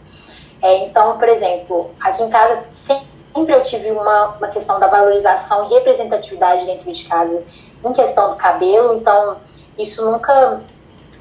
É, 0.61 0.86
então, 0.86 1.18
por 1.18 1.28
exemplo, 1.28 1.91
aqui 1.99 2.24
em 2.24 2.30
casa 2.30 2.64
sempre 2.72 3.12
sempre 3.34 3.53
eu 3.53 3.63
tive 3.63 3.91
uma, 3.91 4.36
uma 4.38 4.47
questão 4.47 4.79
da 4.79 4.88
valorização 4.88 5.65
e 5.65 5.73
representatividade 5.73 6.65
dentro 6.65 6.91
de 6.91 7.03
casa 7.05 7.43
em 7.84 7.93
questão 7.93 8.31
do 8.31 8.36
cabelo, 8.36 8.95
então 8.95 9.38
isso 9.77 10.09
nunca, 10.09 10.61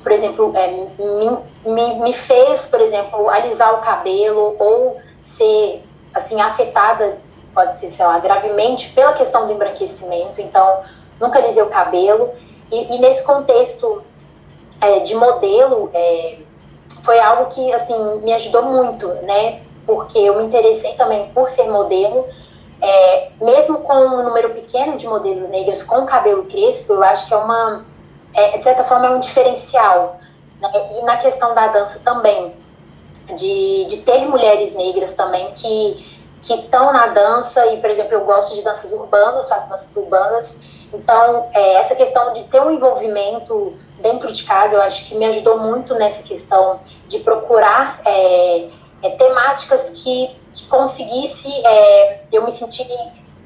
por 0.03 0.13
exemplo, 0.13 0.53
é, 0.55 0.69
me, 0.69 1.39
me, 1.65 1.95
me 2.01 2.13
fez, 2.13 2.67
por 2.67 2.81
exemplo, 2.81 3.29
alisar 3.29 3.75
o 3.75 3.79
cabelo 3.79 4.57
ou 4.59 5.01
ser, 5.25 5.83
assim, 6.15 6.41
afetada, 6.41 7.19
pode 7.55 7.79
ser, 7.79 7.91
sei 7.91 8.07
lá, 8.07 8.19
gravemente 8.19 8.91
pela 8.91 9.15
questão 9.15 9.47
do 9.47 9.53
embranquecimento, 9.53 10.41
então 10.41 10.81
nunca 11.19 11.39
alisei 11.39 11.63
o 11.63 11.69
cabelo, 11.69 12.31
e, 12.71 12.95
e 12.95 12.99
nesse 12.99 13.23
contexto 13.25 14.03
é, 14.81 15.01
de 15.01 15.15
modelo, 15.15 15.91
é, 15.93 16.39
foi 17.03 17.19
algo 17.19 17.47
que, 17.47 17.73
assim, 17.73 18.21
me 18.21 18.33
ajudou 18.35 18.63
muito, 18.63 19.09
né, 19.09 19.61
porque 19.87 20.19
eu 20.19 20.37
me 20.37 20.45
interessei 20.45 20.95
também 20.95 21.29
por 21.35 21.49
ser 21.49 21.69
modelo. 21.69 22.27
É, 22.81 23.31
mesmo 23.41 23.79
com 23.79 23.95
um 23.95 24.23
número 24.25 24.51
pequeno 24.51 24.97
de 24.97 25.07
modelos 25.07 25.49
negras 25.49 25.83
com 25.85 26.05
cabelo 26.05 26.45
crespo, 26.45 26.95
eu 26.95 27.03
acho 27.05 27.29
que 27.29 27.35
é 27.35 27.37
uma, 27.37 27.85
é, 28.35 28.59
de 28.59 28.65
certa 28.65 28.85
forma, 28.85 29.07
é 29.07 29.11
um 29.11 29.21
diferencial. 29.21 30.19
Né? 30.61 30.71
E 30.99 31.05
na 31.05 31.17
questão 31.19 31.55
da 31.55 31.69
dança 31.69 32.01
também, 32.05 32.53
de, 33.37 33.87
de 33.89 33.99
ter 33.99 34.27
mulheres 34.27 34.75
negras 34.75 35.13
também 35.13 35.53
que 35.53 36.13
que 36.43 36.55
estão 36.55 36.93
na 36.93 37.07
dança 37.07 37.65
e, 37.67 37.81
por 37.81 37.89
exemplo, 37.89 38.15
eu 38.15 38.25
gosto 38.25 38.55
de 38.55 38.63
danças 38.63 38.93
urbanas, 38.93 39.49
faço 39.49 39.69
danças 39.69 39.97
urbanas, 39.97 40.57
então 40.93 41.49
é, 41.55 41.75
essa 41.75 41.95
questão 41.95 42.35
de 42.35 42.43
ter 42.45 42.61
um 42.61 42.71
envolvimento 42.71 43.75
dentro 44.01 44.31
de 44.33 44.43
casa, 44.43 44.75
eu 44.75 44.83
acho 44.83 45.07
que 45.07 45.15
me 45.15 45.25
ajudou 45.27 45.59
muito 45.59 45.95
nessa 45.95 46.23
questão 46.23 46.81
de 47.07 47.21
procurar 47.21 48.01
é, 48.05 48.69
é, 49.03 49.11
temáticas 49.11 49.91
que, 49.91 50.37
que 50.53 50.67
conseguisse 50.67 51.49
é, 51.67 52.25
eu 52.33 52.45
me 52.45 52.53
sentir 52.53 52.87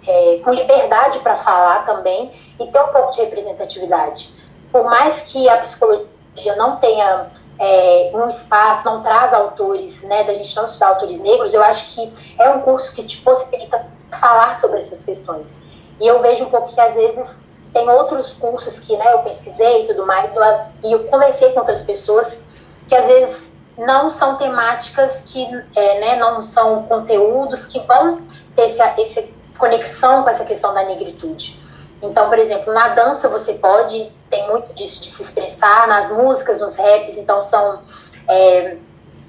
é, 0.06 0.40
com 0.44 0.52
liberdade 0.52 1.18
para 1.20 1.36
falar 1.36 1.84
também 1.86 2.30
e 2.60 2.66
ter 2.66 2.80
um 2.80 2.88
pouco 2.88 3.12
de 3.12 3.22
representatividade. 3.22 4.30
Por 4.70 4.84
mais 4.84 5.20
que 5.22 5.48
a 5.48 5.58
psicologia 5.58 6.56
não 6.56 6.76
tenha 6.76 7.26
é, 7.58 8.10
um 8.14 8.28
espaço, 8.28 8.84
não 8.84 9.02
traz 9.02 9.32
autores, 9.32 10.02
né, 10.02 10.24
da 10.24 10.34
gente 10.34 10.54
não 10.54 10.66
estudar 10.66 10.88
autores 10.88 11.18
negros, 11.20 11.54
eu 11.54 11.62
acho 11.62 11.94
que 11.94 12.12
é 12.38 12.50
um 12.50 12.60
curso 12.60 12.94
que 12.94 13.02
te 13.02 13.18
possibilita 13.18 13.86
falar 14.10 14.54
sobre 14.60 14.78
essas 14.78 15.04
questões. 15.04 15.54
E 16.00 16.06
eu 16.06 16.20
vejo 16.20 16.44
um 16.44 16.50
pouco 16.50 16.72
que 16.72 16.80
às 16.80 16.94
vezes 16.94 17.46
tem 17.72 17.88
outros 17.88 18.32
cursos 18.34 18.78
que 18.78 18.96
né, 18.96 19.12
eu 19.12 19.18
pesquisei 19.20 19.84
e 19.84 19.86
tudo 19.86 20.06
mais, 20.06 20.34
eu, 20.36 20.42
e 20.84 20.92
eu 20.92 21.04
conversei 21.04 21.52
com 21.52 21.60
outras 21.60 21.80
pessoas 21.82 22.40
que 22.88 22.94
às 22.94 23.06
vezes 23.06 23.45
não 23.76 24.08
são 24.10 24.36
temáticas 24.36 25.22
que, 25.26 25.44
é, 25.74 26.00
né, 26.00 26.16
não 26.16 26.42
são 26.42 26.84
conteúdos 26.84 27.66
que 27.66 27.78
vão 27.80 28.22
ter 28.54 28.62
essa, 28.62 28.94
essa 28.98 29.24
conexão 29.58 30.22
com 30.22 30.30
essa 30.30 30.44
questão 30.44 30.72
da 30.72 30.84
negritude. 30.84 31.58
Então, 32.02 32.28
por 32.28 32.38
exemplo, 32.38 32.72
na 32.72 32.88
dança 32.88 33.28
você 33.28 33.54
pode, 33.54 34.10
tem 34.30 34.48
muito 34.48 34.72
disso 34.74 35.00
de 35.00 35.10
se 35.10 35.22
expressar, 35.22 35.86
nas 35.88 36.10
músicas, 36.10 36.60
nos 36.60 36.76
raps, 36.76 37.16
então 37.16 37.40
são 37.42 37.80
é, 38.28 38.76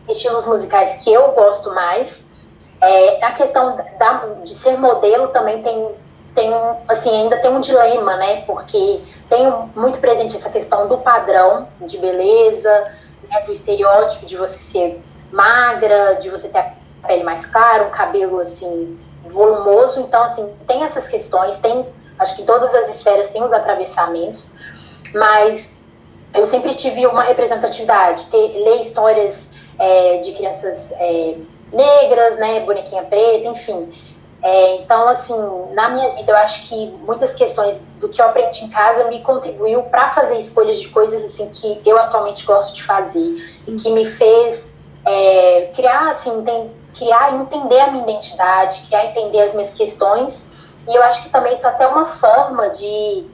estilos 0.08 0.46
musicais 0.46 1.04
que 1.04 1.12
eu 1.12 1.32
gosto 1.32 1.74
mais. 1.74 2.26
É, 2.82 3.26
a 3.26 3.32
questão 3.32 3.78
da, 3.98 4.26
de 4.44 4.54
ser 4.54 4.78
modelo 4.78 5.30
também 5.30 5.62
tem, 5.64 5.92
tem, 6.36 6.54
assim, 6.88 7.10
ainda 7.10 7.38
tem 7.38 7.52
um 7.52 7.60
dilema, 7.60 8.16
né? 8.18 8.44
Porque 8.46 9.02
tem 9.30 9.50
muito 9.76 10.00
presente 10.00 10.36
essa 10.36 10.50
questão 10.50 10.88
do 10.88 10.98
padrão 11.00 11.68
de 11.82 11.98
beleza, 11.98 12.92
né, 13.30 13.42
do 13.42 13.52
estereótipo 13.52 14.26
de 14.26 14.38
você 14.38 14.58
ser 14.58 15.02
magra, 15.32 16.16
de 16.16 16.30
você 16.30 16.48
ter 16.48 16.60
a 16.60 16.74
pele 17.08 17.24
mais 17.24 17.46
clara, 17.46 17.86
um 17.86 17.90
cabelo 17.90 18.40
assim 18.40 18.98
volumoso. 19.26 20.00
Então, 20.02 20.24
assim, 20.24 20.52
tem 20.68 20.84
essas 20.84 21.08
questões, 21.08 21.58
tem, 21.58 21.86
acho 22.20 22.36
que 22.36 22.44
todas 22.44 22.74
as 22.74 22.96
esferas 22.96 23.30
têm 23.30 23.44
os 23.44 23.54
atravessamentos, 23.54 24.54
mas 25.14 25.72
eu 26.34 26.46
sempre 26.46 26.76
tive 26.76 27.06
uma 27.08 27.24
representatividade, 27.24 28.26
ter, 28.26 28.38
ler 28.38 28.82
histórias 28.82 29.50
é, 29.80 30.18
de 30.18 30.34
crianças 30.34 30.92
é, 30.94 31.36
negras, 31.72 32.38
né, 32.38 32.62
bonequinha 32.62 33.04
preta, 33.04 33.48
enfim. 33.48 33.94
É, 34.48 34.78
então, 34.78 35.10
assim, 35.10 35.36
na 35.74 35.90
minha 35.90 36.10
vida, 36.12 36.32
eu 36.32 36.38
acho 36.38 36.70
que 36.70 36.88
muitas 37.06 37.34
questões 37.34 37.78
do 38.00 38.08
que 38.08 38.22
eu 38.22 38.28
aprendi 38.28 38.64
em 38.64 38.70
casa 38.70 39.04
me 39.10 39.22
contribuiu 39.22 39.84
para 39.84 40.12
fazer 40.12 40.38
escolhas 40.38 40.80
de 40.80 40.88
coisas 40.88 41.22
assim 41.26 41.50
que 41.50 41.82
eu 41.86 41.98
atualmente 41.98 42.46
gosto 42.46 42.74
de 42.74 42.82
fazer 42.82 43.20
e 43.68 43.76
que 43.76 43.92
me 43.92 44.06
fez 44.06 44.74
é, 45.06 45.70
criar, 45.76 46.12
assim, 46.12 46.46
tem, 46.46 46.72
criar 46.98 47.34
e 47.34 47.42
entender 47.42 47.78
a 47.78 47.92
minha 47.92 48.04
identidade, 48.04 48.84
criar 48.88 49.04
e 49.04 49.10
entender 49.10 49.42
as 49.42 49.52
minhas 49.52 49.74
questões. 49.74 50.42
E 50.88 50.96
eu 50.96 51.04
acho 51.04 51.24
que 51.24 51.30
também 51.30 51.52
isso 51.52 51.68
é 51.68 51.70
até 51.70 51.86
uma 51.86 52.06
forma 52.06 52.70
de, 52.70 53.26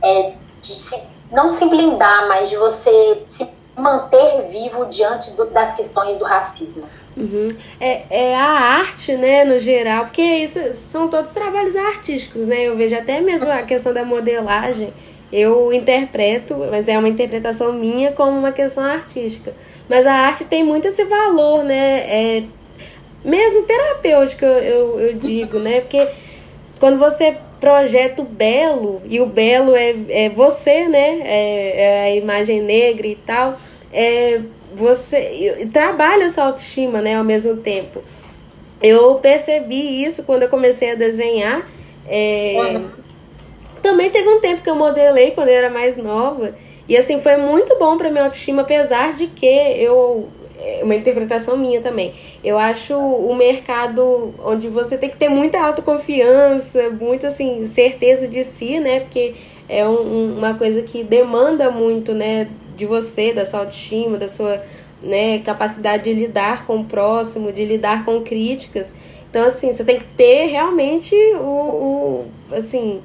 é, 0.00 0.32
de 0.62 0.72
se, 0.72 0.98
não 1.30 1.50
se 1.50 1.66
blindar, 1.66 2.28
mas 2.28 2.48
de 2.48 2.56
você 2.56 3.26
se 3.28 3.44
manter 3.76 4.48
vivo 4.50 4.86
diante 4.86 5.30
do, 5.32 5.46
das 5.46 5.74
questões 5.74 6.16
do 6.18 6.24
racismo. 6.24 6.84
Uhum. 7.16 7.48
É, 7.80 8.02
é 8.10 8.34
a 8.34 8.44
arte, 8.44 9.14
né, 9.16 9.44
no 9.44 9.58
geral, 9.58 10.06
porque 10.06 10.22
isso 10.22 10.58
são 10.72 11.08
todos 11.08 11.32
trabalhos 11.32 11.76
artísticos, 11.76 12.46
né? 12.46 12.62
Eu 12.68 12.76
vejo 12.76 12.96
até 12.96 13.20
mesmo 13.20 13.50
a 13.50 13.62
questão 13.62 13.92
da 13.92 14.04
modelagem, 14.04 14.92
eu 15.32 15.72
interpreto, 15.72 16.54
mas 16.70 16.88
é 16.88 16.98
uma 16.98 17.08
interpretação 17.08 17.72
minha 17.72 18.12
como 18.12 18.38
uma 18.38 18.52
questão 18.52 18.84
artística. 18.84 19.52
Mas 19.88 20.06
a 20.06 20.12
arte 20.12 20.44
tem 20.44 20.64
muito 20.64 20.88
esse 20.88 21.04
valor, 21.04 21.64
né? 21.64 22.00
É, 22.00 22.42
mesmo 23.24 23.62
terapêutico, 23.62 24.44
eu, 24.44 25.00
eu 25.00 25.14
digo, 25.14 25.58
né? 25.58 25.80
Porque 25.80 26.08
quando 26.78 26.98
você 26.98 27.36
projeta 27.62 28.20
o 28.22 28.24
belo, 28.24 29.00
e 29.04 29.20
o 29.20 29.26
belo 29.26 29.76
é, 29.76 29.94
é 30.08 30.28
você, 30.28 30.88
né? 30.88 31.20
É, 31.22 31.82
é 31.84 32.02
a 32.06 32.16
imagem 32.16 32.60
negra 32.60 33.06
e 33.06 33.14
tal. 33.14 33.56
É, 33.92 34.40
você 34.74 35.68
trabalha 35.72 36.28
sua 36.28 36.46
autoestima, 36.46 37.00
né, 37.00 37.14
ao 37.14 37.22
mesmo 37.22 37.58
tempo. 37.58 38.02
Eu 38.82 39.14
percebi 39.20 40.02
isso 40.02 40.24
quando 40.24 40.42
eu 40.42 40.48
comecei 40.48 40.90
a 40.90 40.96
desenhar. 40.96 41.64
É... 42.08 42.56
Uhum. 42.58 42.88
Também 43.80 44.10
teve 44.10 44.28
um 44.28 44.40
tempo 44.40 44.60
que 44.60 44.70
eu 44.70 44.74
modelei 44.74 45.30
quando 45.30 45.48
eu 45.50 45.54
era 45.54 45.70
mais 45.70 45.96
nova. 45.96 46.56
E 46.88 46.96
assim, 46.96 47.20
foi 47.20 47.36
muito 47.36 47.78
bom 47.78 47.96
para 47.96 48.10
minha 48.10 48.24
autoestima, 48.24 48.62
apesar 48.62 49.14
de 49.14 49.28
que 49.28 49.46
eu 49.46 50.28
uma 50.82 50.94
interpretação 50.94 51.56
minha 51.56 51.80
também. 51.80 52.12
Eu 52.42 52.58
acho 52.58 52.96
o 52.96 53.34
mercado 53.34 54.34
onde 54.44 54.68
você 54.68 54.96
tem 54.96 55.10
que 55.10 55.16
ter 55.16 55.28
muita 55.28 55.60
autoconfiança, 55.60 56.90
muita 56.90 57.28
assim, 57.28 57.66
certeza 57.66 58.28
de 58.28 58.44
si, 58.44 58.78
né? 58.78 59.00
Porque 59.00 59.34
é 59.68 59.86
um, 59.86 60.36
uma 60.38 60.54
coisa 60.54 60.82
que 60.82 61.02
demanda 61.02 61.70
muito, 61.70 62.12
né, 62.12 62.48
de 62.76 62.86
você, 62.86 63.32
da 63.32 63.44
sua 63.44 63.60
autoestima, 63.60 64.18
da 64.18 64.28
sua 64.28 64.62
né, 65.02 65.38
capacidade 65.40 66.04
de 66.04 66.12
lidar 66.12 66.66
com 66.66 66.80
o 66.80 66.84
próximo, 66.84 67.52
de 67.52 67.64
lidar 67.64 68.04
com 68.04 68.20
críticas. 68.22 68.94
Então, 69.30 69.46
assim, 69.46 69.72
você 69.72 69.82
tem 69.82 69.98
que 69.98 70.04
ter 70.16 70.46
realmente 70.46 71.14
o, 71.36 72.26
o 72.50 72.54
assim, 72.54 73.00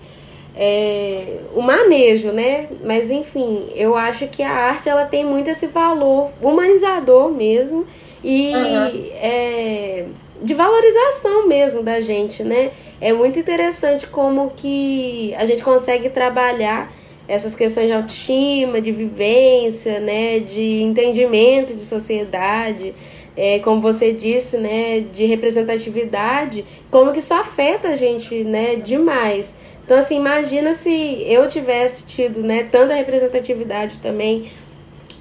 é, 0.57 1.37
o 1.55 1.61
manejo, 1.61 2.31
né? 2.31 2.67
Mas, 2.83 3.11
enfim, 3.11 3.69
eu 3.75 3.95
acho 3.95 4.27
que 4.27 4.41
a 4.41 4.51
arte, 4.51 4.89
ela 4.89 5.05
tem 5.05 5.23
muito 5.23 5.49
esse 5.49 5.67
valor 5.67 6.31
humanizador 6.41 7.29
mesmo 7.29 7.85
e 8.23 8.51
uhum. 8.55 9.09
é, 9.21 10.05
de 10.41 10.53
valorização 10.55 11.47
mesmo 11.47 11.83
da 11.83 12.01
gente, 12.01 12.43
né? 12.43 12.71
É 12.99 13.13
muito 13.13 13.37
interessante 13.37 14.07
como 14.07 14.51
que 14.55 15.33
a 15.37 15.45
gente 15.45 15.61
consegue 15.61 16.09
trabalhar 16.09 16.91
essas 17.27 17.53
questões 17.53 17.87
de 17.87 17.93
autoestima, 17.93 18.81
de 18.81 18.91
vivência, 18.91 19.99
né, 19.99 20.39
de 20.39 20.81
entendimento 20.81 21.73
de 21.73 21.81
sociedade, 21.81 22.95
é, 23.35 23.59
como 23.59 23.81
você 23.81 24.13
disse, 24.13 24.57
né, 24.57 25.01
de 25.01 25.25
representatividade, 25.25 26.65
como 26.89 27.11
que 27.11 27.19
isso 27.19 27.33
afeta 27.33 27.89
a 27.89 27.95
gente, 27.95 28.43
né, 28.43 28.77
demais. 28.77 29.55
Então, 29.87 29.97
assim, 29.97 30.17
imagina 30.17 30.73
se 30.73 31.23
eu 31.29 31.47
tivesse 31.47 32.03
tido, 32.03 32.41
né, 32.41 32.67
tanta 32.69 32.93
representatividade 32.93 33.99
também 33.99 34.51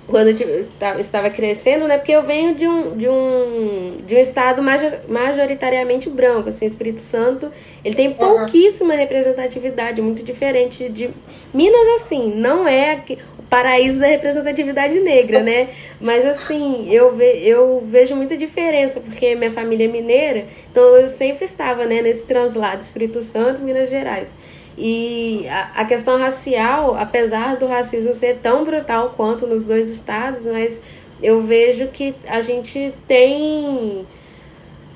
quando 0.09 0.31
eu 0.31 0.67
estava 1.01 1.31
crescendo, 1.31 1.87
né? 1.87 1.99
Porque 1.99 2.11
eu 2.11 2.25
venho 2.25 2.53
de 2.57 2.67
um, 2.67 2.97
de 2.97 3.09
um, 3.09 3.97
de 4.05 4.17
um 4.17 4.19
estado 4.19 4.61
majoritariamente 5.09 6.11
branco, 6.11 6.49
assim, 6.49 6.67
Espírito 6.67 7.01
Santo, 7.01 7.51
ele 7.85 7.95
tem 7.95 8.13
pouquíssima 8.13 8.95
representatividade, 8.95 10.03
muito 10.03 10.25
diferente 10.25 10.89
de 10.89 11.11
Minas, 11.55 12.03
assim, 12.03 12.35
não 12.35 12.67
é 12.67 13.03
o 13.39 13.43
paraíso 13.45 14.01
da 14.01 14.09
representatividade 14.09 14.99
negra, 14.99 15.43
né? 15.45 15.69
Mas, 16.01 16.27
assim, 16.27 16.93
eu, 16.93 17.15
ve, 17.15 17.49
eu 17.49 17.81
vejo 17.85 18.17
muita 18.17 18.37
diferença, 18.37 18.99
porque 18.99 19.37
minha 19.37 19.53
família 19.53 19.85
é 19.85 19.89
mineira, 19.89 20.45
então 20.73 20.83
eu 20.97 21.07
sempre 21.07 21.45
estava, 21.45 21.87
né, 21.87 22.03
nesse 22.03 22.25
translado 22.25 22.83
Espírito 22.83 23.23
Santo, 23.23 23.63
Minas 23.63 23.89
Gerais. 23.89 24.37
E 24.79 25.47
a, 25.49 25.81
a, 25.81 25.85
questão 25.85 26.19
racial, 26.19 26.97
apesar 26.97 27.57
do 27.57 27.67
racismo 27.67 28.13
ser 28.13 28.41
tão 28.43 28.65
brutal 28.65 29.15
quanto 29.17 29.47
nos 29.47 29.65
dois 29.65 29.89
estados, 29.91 30.45
mas 30.45 30.79
eu 31.23 31.41
vejo 31.43 31.89
que 31.89 32.15
a 32.27 32.43
gente 32.43 32.93
tem. 33.09 34.07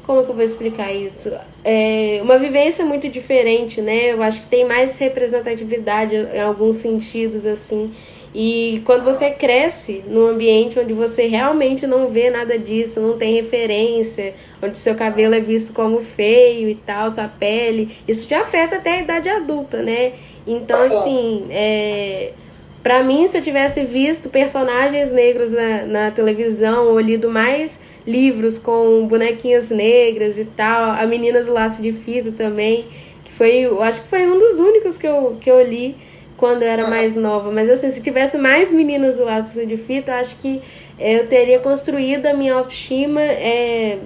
Como 0.05 0.25
que 0.25 0.31
eu 0.31 0.35
vou 0.35 0.45
explicar 0.45 0.93
isso? 0.93 1.33
É 1.65 2.21
uma 2.23 2.37
vivência 2.37 2.85
muito 2.85 3.09
diferente, 3.09 3.81
né? 3.81 4.13
Eu 4.13 4.23
acho 4.23 4.43
que 4.43 4.49
tem 4.49 4.67
mais 4.67 4.97
representatividade 4.97 6.15
em 6.15 6.41
alguns 6.41 6.77
sentidos, 6.77 7.47
assim. 7.47 7.95
E 8.35 8.81
quando 8.85 9.03
você 9.03 9.31
cresce 9.31 10.05
num 10.07 10.27
ambiente 10.27 10.79
onde 10.79 10.93
você 10.93 11.27
realmente 11.27 11.85
não 11.87 12.09
vê 12.09 12.31
nada 12.31 12.57
disso, 12.57 13.01
não 13.01 13.19
tem 13.19 13.35
referência, 13.35 14.35
onde 14.63 14.79
seu 14.79 14.95
cabelo 14.95 15.35
é 15.35 15.41
visto 15.41 15.73
como 15.73 16.01
feio 16.01 16.69
e 16.69 16.77
tal, 16.77 17.11
sua 17.11 17.27
pele, 17.27 17.91
isso 18.07 18.29
te 18.29 18.35
afeta 18.35 18.77
até 18.77 18.99
a 18.99 19.01
idade 19.01 19.29
adulta, 19.29 19.83
né? 19.83 20.13
Então, 20.47 20.81
assim, 20.81 21.47
é, 21.51 22.33
para 22.85 23.03
mim, 23.03 23.27
se 23.27 23.37
eu 23.37 23.43
tivesse 23.43 23.85
visto 23.85 24.29
personagens 24.29 25.11
negros 25.11 25.53
na, 25.53 25.83
na 25.85 26.11
televisão 26.13 26.87
ou 26.87 27.01
lido 27.01 27.29
mais 27.29 27.81
livros 28.07 28.59
com 28.59 29.07
bonequinhas 29.09 29.71
negras 29.71 30.39
e 30.39 30.45
tal, 30.45 30.93
a 30.93 31.05
menina 31.05 31.43
do 31.43 31.53
laço 31.53 31.83
de 31.83 31.93
fita 31.93 32.33
também, 32.33 32.87
que 33.25 33.33
foi, 33.33 33.57
eu 33.57 33.83
acho 33.83 34.03
que 34.03 34.09
foi 34.09 34.27
um 34.27 34.39
dos 34.39 34.61
únicos 34.61 34.97
que 34.97 35.07
eu, 35.07 35.37
que 35.41 35.51
eu 35.51 35.61
li 35.63 35.97
quando 36.41 36.63
eu 36.63 36.69
era 36.69 36.89
mais 36.89 37.15
nova. 37.15 37.53
Mas 37.53 37.71
assim, 37.71 37.91
se 37.91 38.03
tivesse 38.03 38.39
mais 38.39 38.73
meninas 38.73 39.19
do 39.19 39.25
lado 39.25 39.47
de 39.67 39.77
fita, 39.77 40.11
eu 40.11 40.17
acho 40.17 40.37
que 40.37 40.61
eu 40.99 41.29
teria 41.29 41.61
construído 41.61 42.27
a 42.27 42.33
minha 42.33 42.55
autoestima 42.55 43.21
é, 43.21 43.99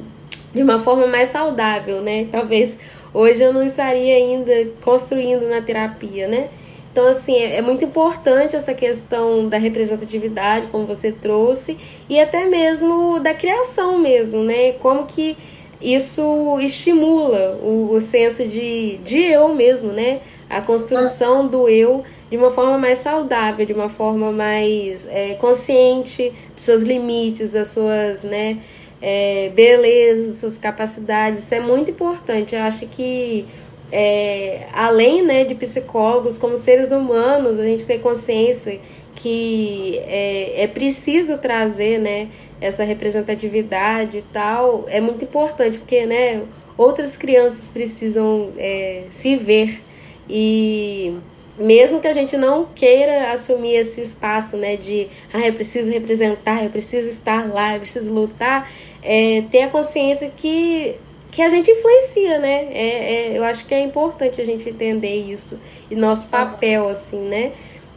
de 0.52 0.62
uma 0.62 0.80
forma 0.80 1.06
mais 1.06 1.28
saudável, 1.28 2.02
né? 2.02 2.26
Talvez 2.30 2.76
hoje 3.14 3.40
eu 3.40 3.52
não 3.52 3.62
estaria 3.62 4.16
ainda 4.16 4.52
construindo 4.82 5.48
na 5.48 5.62
terapia, 5.62 6.26
né? 6.26 6.48
Então, 6.92 7.06
assim, 7.06 7.36
é, 7.36 7.56
é 7.56 7.62
muito 7.62 7.84
importante 7.84 8.56
essa 8.56 8.74
questão 8.74 9.48
da 9.48 9.56
representatividade, 9.56 10.66
como 10.66 10.86
você 10.86 11.12
trouxe, 11.12 11.76
e 12.08 12.20
até 12.20 12.44
mesmo 12.46 13.20
da 13.20 13.32
criação 13.32 13.98
mesmo, 13.98 14.42
né? 14.42 14.72
Como 14.72 15.06
que 15.06 15.36
isso 15.80 16.58
estimula 16.60 17.58
o, 17.62 17.92
o 17.92 18.00
senso 18.00 18.46
de, 18.46 18.98
de 18.98 19.18
eu 19.20 19.54
mesmo, 19.54 19.92
né? 19.92 20.20
A 20.48 20.60
construção 20.60 21.46
do 21.46 21.68
eu 21.68 22.04
de 22.30 22.36
uma 22.36 22.50
forma 22.50 22.78
mais 22.78 23.00
saudável, 23.00 23.64
de 23.66 23.72
uma 23.72 23.88
forma 23.88 24.32
mais 24.32 25.06
é, 25.08 25.34
consciente 25.34 26.32
dos 26.54 26.64
seus 26.64 26.82
limites, 26.82 27.50
das 27.50 27.68
suas 27.68 28.22
né, 28.22 28.58
é, 29.00 29.50
belezas, 29.54 30.30
das 30.30 30.38
suas 30.38 30.56
capacidades. 30.56 31.44
Isso 31.44 31.54
é 31.54 31.60
muito 31.60 31.90
importante. 31.90 32.54
Eu 32.54 32.62
acho 32.62 32.86
que 32.86 33.46
é, 33.92 34.66
além 34.72 35.22
né, 35.22 35.44
de 35.44 35.54
psicólogos, 35.54 36.38
como 36.38 36.56
seres 36.56 36.90
humanos, 36.90 37.58
a 37.58 37.64
gente 37.64 37.84
tem 37.84 37.98
consciência 37.98 38.80
que 39.14 39.98
é, 40.06 40.64
é 40.64 40.66
preciso 40.66 41.38
trazer 41.38 41.98
né, 41.98 42.28
essa 42.60 42.82
representatividade 42.82 44.18
e 44.18 44.22
tal, 44.32 44.84
é 44.88 45.00
muito 45.00 45.24
importante, 45.24 45.78
porque 45.78 46.04
né, 46.06 46.42
outras 46.76 47.16
crianças 47.16 47.68
precisam 47.68 48.50
é, 48.58 49.04
se 49.10 49.36
ver 49.36 49.80
e 50.28 51.14
mesmo 51.58 52.00
que 52.00 52.08
a 52.08 52.12
gente 52.12 52.36
não 52.36 52.66
queira 52.74 53.32
assumir 53.32 53.76
esse 53.76 54.00
espaço, 54.00 54.56
né, 54.56 54.76
de 54.76 55.08
ah, 55.32 55.46
eu 55.46 55.52
preciso 55.52 55.90
representar, 55.90 56.64
eu 56.64 56.70
preciso 56.70 57.08
estar 57.08 57.52
lá, 57.52 57.74
eu 57.74 57.80
preciso 57.80 58.12
lutar, 58.12 58.70
é, 59.02 59.44
ter 59.50 59.62
a 59.62 59.68
consciência 59.68 60.32
que, 60.36 60.96
que 61.30 61.42
a 61.42 61.48
gente 61.48 61.70
influencia, 61.70 62.38
né? 62.38 62.68
É, 62.72 63.32
é, 63.32 63.38
eu 63.38 63.44
acho 63.44 63.66
que 63.66 63.74
é 63.74 63.80
importante 63.80 64.40
a 64.40 64.44
gente 64.44 64.68
entender 64.68 65.14
isso 65.14 65.60
e 65.90 65.94
nosso 65.94 66.26
papel, 66.28 66.88
assim, 66.88 67.20
né? 67.20 67.52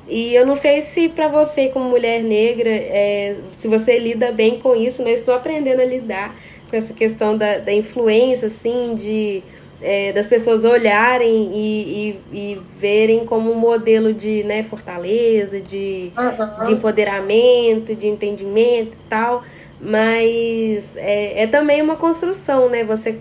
E 0.09 0.33
eu 0.35 0.45
não 0.45 0.55
sei 0.55 0.81
se 0.81 1.09
para 1.09 1.27
você, 1.27 1.69
como 1.69 1.89
mulher 1.89 2.23
negra, 2.23 2.69
é, 2.69 3.35
se 3.51 3.67
você 3.67 3.97
lida 3.99 4.31
bem 4.31 4.59
com 4.59 4.75
isso, 4.75 5.01
né? 5.01 5.11
Estou 5.11 5.33
aprendendo 5.33 5.81
a 5.81 5.85
lidar 5.85 6.35
com 6.69 6.75
essa 6.75 6.93
questão 6.93 7.37
da, 7.37 7.57
da 7.57 7.73
influência, 7.73 8.47
assim, 8.47 8.95
de 8.95 9.41
é, 9.81 10.11
das 10.11 10.27
pessoas 10.27 10.65
olharem 10.65 11.51
e, 11.53 12.19
e, 12.31 12.37
e, 12.37 12.61
verem 12.79 13.25
como 13.25 13.51
um 13.51 13.55
modelo 13.55 14.13
de 14.13 14.43
né, 14.43 14.63
fortaleza, 14.63 15.59
de, 15.59 16.11
uhum. 16.17 16.63
de 16.63 16.71
empoderamento, 16.73 17.95
de 17.95 18.07
entendimento 18.07 18.93
e 18.93 19.09
tal. 19.09 19.43
Mas 19.79 20.97
é, 20.97 21.43
é 21.43 21.47
também 21.47 21.81
uma 21.81 21.95
construção, 21.95 22.67
né? 22.69 22.83
Você 22.83 23.19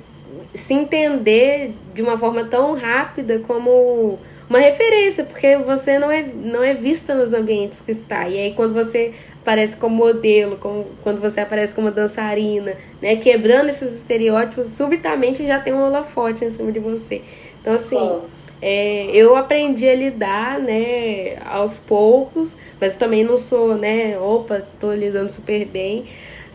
se 0.55 0.73
entender 0.73 1.75
de 1.95 2.01
uma 2.01 2.19
forma 2.19 2.45
tão 2.45 2.75
rápida 2.75 3.41
como 3.41 4.19
uma 4.49 4.59
referência, 4.59 5.25
porque 5.25 5.59
você 5.59 5.99
não 5.99 6.11
é, 6.11 6.23
não 6.23 6.63
é 6.63 6.73
vista 6.73 7.15
nos 7.15 7.35
ambientes 7.35 7.81
que 7.81 7.93
está. 7.93 8.27
E 8.29 8.39
aí 8.39 8.55
quando 8.55 8.73
você 8.73 9.13
aparece 9.47 9.77
como 9.77 9.95
modelo, 9.95 10.57
como, 10.57 10.85
quando 11.05 11.21
você 11.21 11.41
aparece 11.41 11.73
como 11.73 11.93
dançarina, 11.93 12.75
né? 13.01 13.15
Quebrando 13.15 13.69
esses 13.69 13.93
estereótipos, 13.95 14.67
subitamente 14.67 15.47
já 15.47 15.61
tem 15.61 15.73
um 15.73 15.85
holofote 15.87 16.45
em 16.45 16.51
cima 16.51 16.73
de 16.73 16.81
você. 16.81 17.23
Então, 17.61 17.75
assim, 17.75 18.21
é, 18.61 19.07
eu 19.13 19.37
aprendi 19.37 19.89
a 19.89 19.95
lidar, 19.95 20.59
né, 20.59 21.37
aos 21.45 21.77
poucos, 21.77 22.57
mas 22.81 22.97
também 22.97 23.23
não 23.23 23.37
sou, 23.37 23.77
né, 23.77 24.19
opa, 24.19 24.67
tô 24.81 24.93
lidando 24.93 25.31
super 25.31 25.65
bem. 25.65 26.05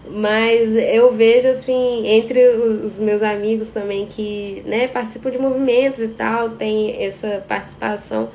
Mas 0.10 0.76
eu 0.76 1.14
vejo, 1.14 1.48
assim, 1.48 2.06
entre 2.08 2.46
os 2.58 3.00
meus 3.00 3.24
amigos 3.24 3.70
também 3.70 4.06
que, 4.06 4.62
né, 4.66 4.90
participam 4.90 5.32
de 5.32 5.38
movimentos 5.38 6.02
e 6.02 6.10
tal, 6.10 6.50
tem 6.50 7.02
essa 7.02 7.42
participação 7.48 8.30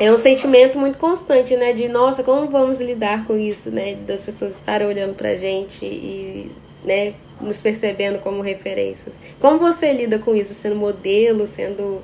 é 0.00 0.12
um 0.12 0.16
sentimento 0.16 0.78
muito 0.78 0.98
constante, 0.98 1.56
né? 1.56 1.72
De 1.72 1.88
nossa, 1.88 2.22
como 2.22 2.48
vamos 2.48 2.80
lidar 2.80 3.26
com 3.26 3.36
isso, 3.36 3.70
né? 3.70 3.96
Das 4.06 4.22
pessoas 4.22 4.56
estarem 4.56 4.86
olhando 4.86 5.14
pra 5.14 5.36
gente 5.36 5.84
e, 5.84 6.50
né, 6.84 7.14
nos 7.40 7.60
percebendo 7.60 8.18
como 8.20 8.40
referências. 8.42 9.18
Como 9.40 9.58
você 9.58 9.92
lida 9.92 10.18
com 10.18 10.34
isso, 10.34 10.54
sendo 10.54 10.76
modelo, 10.76 11.46
sendo, 11.46 12.00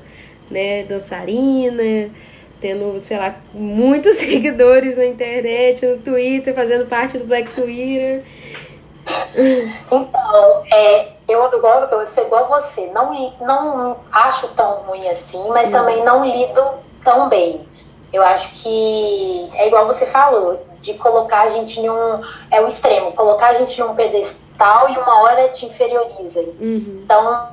né, 0.51 0.83
dançarina, 0.85 2.11
tendo, 2.61 2.99
sei 3.01 3.17
lá, 3.17 3.37
muitos 3.53 4.17
seguidores 4.19 4.97
na 4.97 5.07
internet, 5.07 5.87
no 5.87 5.99
Twitter, 5.99 6.55
fazendo 6.55 6.87
parte 6.87 7.19
do 7.19 7.25
Black 7.25 7.51
Twitter? 7.51 8.25
Então, 9.87 10.09
é, 10.73 11.09
eu, 11.29 11.47
igual, 11.53 11.83
eu 11.91 12.07
sou 12.07 12.25
igual 12.25 12.53
a 12.53 12.61
você, 12.61 12.87
não, 12.87 13.33
não 13.41 13.97
acho 14.11 14.49
tão 14.49 14.79
ruim 14.79 15.07
assim, 15.09 15.47
mas 15.49 15.71
também 15.71 16.03
não 16.05 16.25
lido 16.25 16.63
tão 17.05 17.29
bem. 17.29 17.61
Eu 18.15 18.23
acho 18.23 18.63
que 18.63 19.51
é 19.55 19.67
igual 19.67 19.89
você 19.89 20.07
falou, 20.07 20.65
de 20.79 20.95
colocar 20.95 21.43
a 21.43 21.49
gente 21.49 21.81
em 21.81 21.91
um. 21.91 22.23
É 22.49 22.61
o 22.61 22.69
extremo, 22.69 23.11
colocar 23.11 23.49
a 23.49 23.55
gente 23.55 23.81
em 23.81 23.83
um 23.83 23.93
pedestal 23.93 24.89
e 24.89 24.97
uma 24.97 25.23
hora 25.23 25.49
te 25.49 25.67
inferioriza. 25.67 26.39
Uhum. 26.39 27.01
Então, 27.03 27.49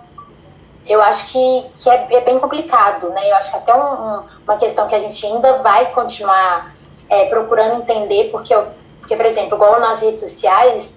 eu 0.85 1.01
acho 1.01 1.31
que, 1.31 1.65
que 1.73 1.89
é, 1.89 2.07
é, 2.11 2.21
bem 2.21 2.37
complicado, 2.37 3.09
né? 3.09 3.27
Eu 3.31 3.35
acho 3.37 3.49
que 3.49 3.57
até 3.57 3.73
um, 3.73 3.79
um, 3.79 4.23
uma 4.43 4.57
questão 4.57 4.87
que 4.87 4.93
a 4.93 4.99
gente 4.99 5.25
ainda 5.25 5.63
vai 5.63 5.91
continuar 5.93 6.75
é, 7.09 7.25
procurando 7.25 7.81
entender, 7.81 8.29
porque, 8.29 8.55
porque, 8.99 9.15
por 9.15 9.25
exemplo, 9.25 9.55
igual 9.55 9.79
nas 9.79 9.99
redes 9.99 10.19
sociais, 10.19 10.87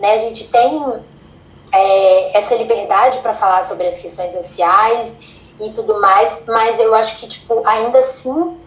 né, 0.00 0.14
a 0.14 0.18
gente 0.18 0.48
tem 0.48 0.94
é, 1.70 2.38
essa 2.38 2.56
liberdade 2.56 3.20
para 3.20 3.34
falar 3.34 3.62
sobre 3.68 3.86
as 3.86 3.98
questões 3.98 4.34
raciais 4.34 5.12
e 5.60 5.70
tudo 5.70 6.00
mais, 6.00 6.42
mas 6.44 6.80
eu 6.80 6.92
acho 6.92 7.18
que, 7.18 7.28
tipo, 7.28 7.62
ainda 7.64 8.00
assim 8.00 8.60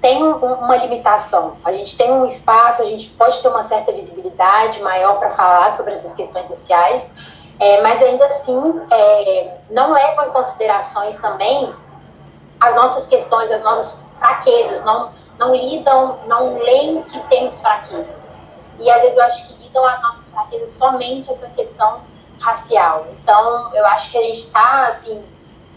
tem 0.00 0.22
um, 0.22 0.36
uma 0.36 0.76
limitação. 0.76 1.56
A 1.64 1.72
gente 1.72 1.96
tem 1.96 2.10
um 2.12 2.26
espaço, 2.26 2.82
a 2.82 2.84
gente 2.84 3.08
pode 3.10 3.40
ter 3.42 3.48
uma 3.48 3.64
certa 3.64 3.92
visibilidade 3.92 4.80
maior 4.80 5.18
para 5.18 5.30
falar 5.30 5.70
sobre 5.72 5.92
essas 5.92 6.12
questões 6.12 6.48
raciais, 6.48 7.10
é, 7.58 7.82
mas 7.82 8.00
ainda 8.02 8.24
assim 8.26 8.80
é, 8.90 9.56
não 9.70 9.92
levam 9.92 10.28
em 10.28 10.30
considerações 10.30 11.16
também 11.16 11.72
as 12.60 12.74
nossas 12.74 13.06
questões, 13.06 13.50
as 13.50 13.62
nossas 13.62 13.98
fraquezas, 14.18 14.84
não, 14.84 15.10
não 15.38 15.54
lidam, 15.54 16.18
não 16.26 16.58
leem 16.58 17.02
que 17.02 17.18
temos 17.28 17.60
fraquezas. 17.60 18.28
E 18.78 18.90
às 18.90 19.02
vezes 19.02 19.16
eu 19.16 19.24
acho 19.24 19.48
que 19.48 19.62
lidam 19.62 19.84
as 19.86 20.00
nossas 20.02 20.30
fraquezas 20.30 20.70
somente 20.70 21.30
essa 21.30 21.48
questão 21.50 22.00
racial. 22.40 23.06
Então 23.20 23.74
eu 23.74 23.84
acho 23.86 24.10
que 24.10 24.18
a 24.18 24.22
gente 24.22 24.40
está, 24.40 24.86
assim, 24.88 25.24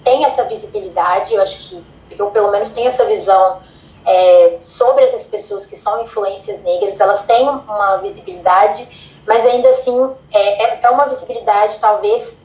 tem 0.03 0.25
essa 0.25 0.43
visibilidade, 0.43 1.33
eu 1.33 1.41
acho 1.41 1.57
que 1.57 1.83
eu 2.17 2.29
pelo 2.29 2.51
menos 2.51 2.71
tenho 2.71 2.87
essa 2.87 3.05
visão 3.05 3.59
é, 4.05 4.57
sobre 4.61 5.03
essas 5.03 5.27
pessoas 5.27 5.65
que 5.65 5.75
são 5.75 6.03
influências 6.03 6.61
negras, 6.63 6.99
elas 6.99 7.25
têm 7.25 7.47
uma 7.47 7.97
visibilidade, 7.97 8.87
mas 9.27 9.45
ainda 9.45 9.69
assim 9.69 10.11
é, 10.31 10.63
é, 10.63 10.79
é 10.81 10.89
uma 10.89 11.07
visibilidade 11.07 11.77
talvez 11.79 12.35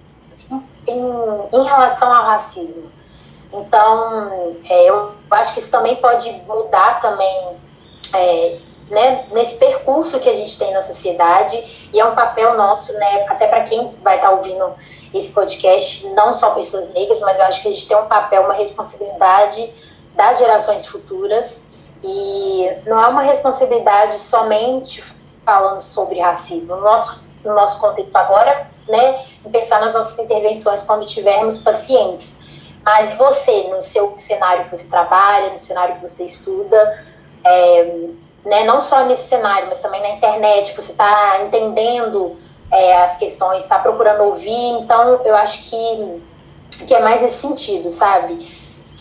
em, 0.87 1.01
em, 1.53 1.65
relação 1.65 2.15
ao 2.15 2.25
racismo. 2.25 2.91
Então, 3.53 4.53
é, 4.69 4.91
eu 4.91 5.13
acho 5.31 5.55
que 5.55 5.61
isso 5.61 5.71
também 5.71 5.97
pode 5.97 6.31
mudar 6.47 7.01
também 7.01 7.57
é, 8.13 8.59
né, 8.91 9.27
nesse 9.33 9.57
percurso 9.57 10.21
que 10.21 10.29
a 10.29 10.35
gente 10.35 10.59
tem 10.59 10.73
na 10.73 10.83
sociedade 10.83 11.89
e 11.93 11.99
é 11.99 12.05
um 12.05 12.15
papel 12.15 12.57
nosso, 12.57 12.93
né, 12.93 13.27
até 13.29 13.47
para 13.47 13.63
quem 13.63 13.93
vai 14.03 14.17
estar 14.17 14.29
tá 14.29 14.35
ouvindo 14.35 14.75
esse 15.15 15.33
podcast, 15.33 16.07
não 16.09 16.35
só 16.35 16.51
pessoas 16.51 16.93
negras, 16.93 17.21
mas 17.21 17.39
eu 17.39 17.45
acho 17.47 17.63
que 17.63 17.69
a 17.69 17.71
gente 17.71 17.89
tem 17.89 17.97
um 17.97 18.07
papel, 18.07 18.43
uma 18.43 18.55
responsabilidade 18.55 19.73
das 20.17 20.39
gerações 20.39 20.87
futuras 20.87 21.65
e 22.03 22.69
não 22.87 23.03
é 23.03 23.07
uma 23.09 23.23
responsabilidade 23.23 24.19
somente 24.19 25.03
falando 25.45 25.81
sobre 25.81 26.19
racismo. 26.21 26.77
No 26.77 26.83
nosso, 26.83 27.23
no 27.45 27.55
nosso 27.55 27.81
contexto 27.81 28.17
agora, 28.17 28.67
né, 28.89 29.25
pensar 29.51 29.81
nas 29.81 29.95
nossas 29.95 30.19
intervenções 30.19 30.83
quando 30.83 31.07
tivermos 31.07 31.59
pacientes. 31.59 32.37
Mas 32.85 33.15
você, 33.15 33.65
no 33.65 33.83
seu 33.83 34.17
cenário 34.17 34.65
que 34.65 34.77
você 34.77 34.85
trabalha, 34.85 35.51
no 35.51 35.59
cenário 35.59 35.97
que 35.97 36.03
você 36.03 36.25
estuda, 36.25 37.05
é, 37.45 38.09
né, 38.45 38.65
não 38.65 38.81
só 38.81 39.05
nesse 39.05 39.29
cenário, 39.29 39.69
mas 39.69 39.81
também 39.81 40.01
na 40.01 40.11
internet, 40.11 40.75
você 40.75 40.93
está 40.93 41.43
entendendo 41.43 42.37
é, 42.71 43.03
as 43.03 43.17
questões, 43.17 43.63
está 43.63 43.79
procurando 43.79 44.25
ouvir, 44.25 44.81
então 44.81 45.21
eu 45.25 45.35
acho 45.37 45.69
que, 45.69 46.23
que 46.87 46.95
é 46.95 47.01
mais 47.01 47.21
nesse 47.23 47.39
sentido, 47.39 47.91
sabe? 47.91 48.56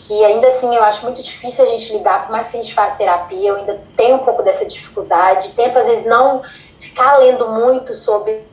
Que 0.06 0.24
ainda 0.24 0.46
assim 0.48 0.74
eu 0.74 0.82
acho 0.84 1.02
muito 1.04 1.20
difícil 1.20 1.64
a 1.64 1.68
gente 1.68 1.92
lidar, 1.92 2.26
por 2.26 2.32
mais 2.32 2.48
que 2.48 2.56
a 2.56 2.62
gente 2.62 2.72
faça 2.72 2.96
terapia, 2.96 3.50
eu 3.50 3.56
ainda 3.56 3.80
tenho 3.96 4.16
um 4.16 4.24
pouco 4.24 4.42
dessa 4.42 4.64
dificuldade. 4.64 5.50
Tento, 5.50 5.78
às 5.78 5.86
vezes, 5.86 6.06
não 6.06 6.42
ficar 6.78 7.18
lendo 7.18 7.48
muito 7.48 7.94
sobre 7.94 8.44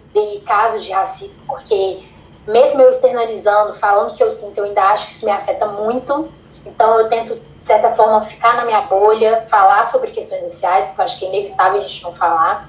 casos 0.45 0.83
de 0.83 0.91
racismo, 0.91 1.35
porque 1.47 2.03
mesmo 2.47 2.81
eu 2.81 2.89
externalizando, 2.89 3.75
falando 3.75 4.11
o 4.11 4.15
que 4.15 4.23
eu 4.23 4.31
sinto, 4.31 4.57
eu 4.57 4.65
ainda 4.65 4.81
acho 4.83 5.07
que 5.07 5.13
isso 5.13 5.25
me 5.25 5.31
afeta 5.31 5.65
muito. 5.67 6.27
Então 6.65 6.99
eu 6.99 7.07
tento, 7.07 7.35
de 7.35 7.67
certa 7.67 7.91
forma, 7.91 8.25
ficar 8.25 8.57
na 8.57 8.65
minha 8.65 8.81
bolha, 8.81 9.45
falar 9.49 9.85
sobre 9.87 10.11
questões 10.11 10.43
raciais, 10.43 10.87
porque 10.87 11.01
eu 11.01 11.05
acho 11.05 11.19
que 11.19 11.25
é 11.25 11.29
inevitável 11.29 11.79
a 11.79 11.83
gente 11.83 12.03
não 12.03 12.13
falar, 12.13 12.67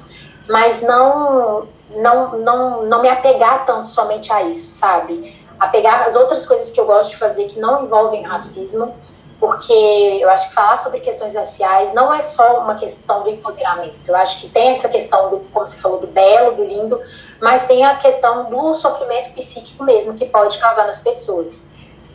mas 0.49 0.83
não, 0.83 1.67
não, 1.91 2.39
não, 2.39 2.83
não 2.83 3.03
me 3.03 3.09
apegar 3.09 3.65
tanto 3.67 3.89
somente 3.89 4.33
a 4.33 4.43
isso, 4.43 4.73
sabe? 4.73 5.44
A 5.59 5.69
pegar 5.69 6.07
as 6.07 6.15
outras 6.17 6.47
coisas 6.47 6.71
que 6.71 6.81
eu 6.81 6.87
gosto 6.87 7.11
de 7.11 7.17
fazer 7.17 7.45
que 7.47 7.59
não 7.59 7.85
envolvem 7.85 8.23
racismo, 8.23 8.95
porque 9.39 9.73
eu 9.73 10.31
acho 10.31 10.49
que 10.49 10.55
falar 10.55 10.79
sobre 10.79 11.01
questões 11.01 11.35
raciais 11.35 11.93
não 11.93 12.13
é 12.13 12.23
só 12.23 12.61
uma 12.61 12.77
questão 12.77 13.23
do 13.23 13.31
empoderamento. 13.31 13.97
Eu 14.07 14.17
acho 14.17 14.41
que 14.41 14.49
tem 14.49 14.71
essa 14.71 14.89
questão 14.89 15.31
do, 15.31 15.41
como 15.53 15.69
você 15.69 15.77
falou, 15.77 16.01
do 16.01 16.07
belo, 16.07 16.55
do 16.55 16.65
lindo, 16.65 17.01
mas 17.41 17.67
tem 17.67 17.85
a 17.85 17.97
questão 17.97 18.49
do 18.51 18.75
sofrimento 18.75 19.35
psíquico 19.35 19.85
mesmo 19.85 20.15
que 20.15 20.27
pode 20.27 20.59
causar 20.59 20.87
nas 20.87 21.01
pessoas. 21.01 21.63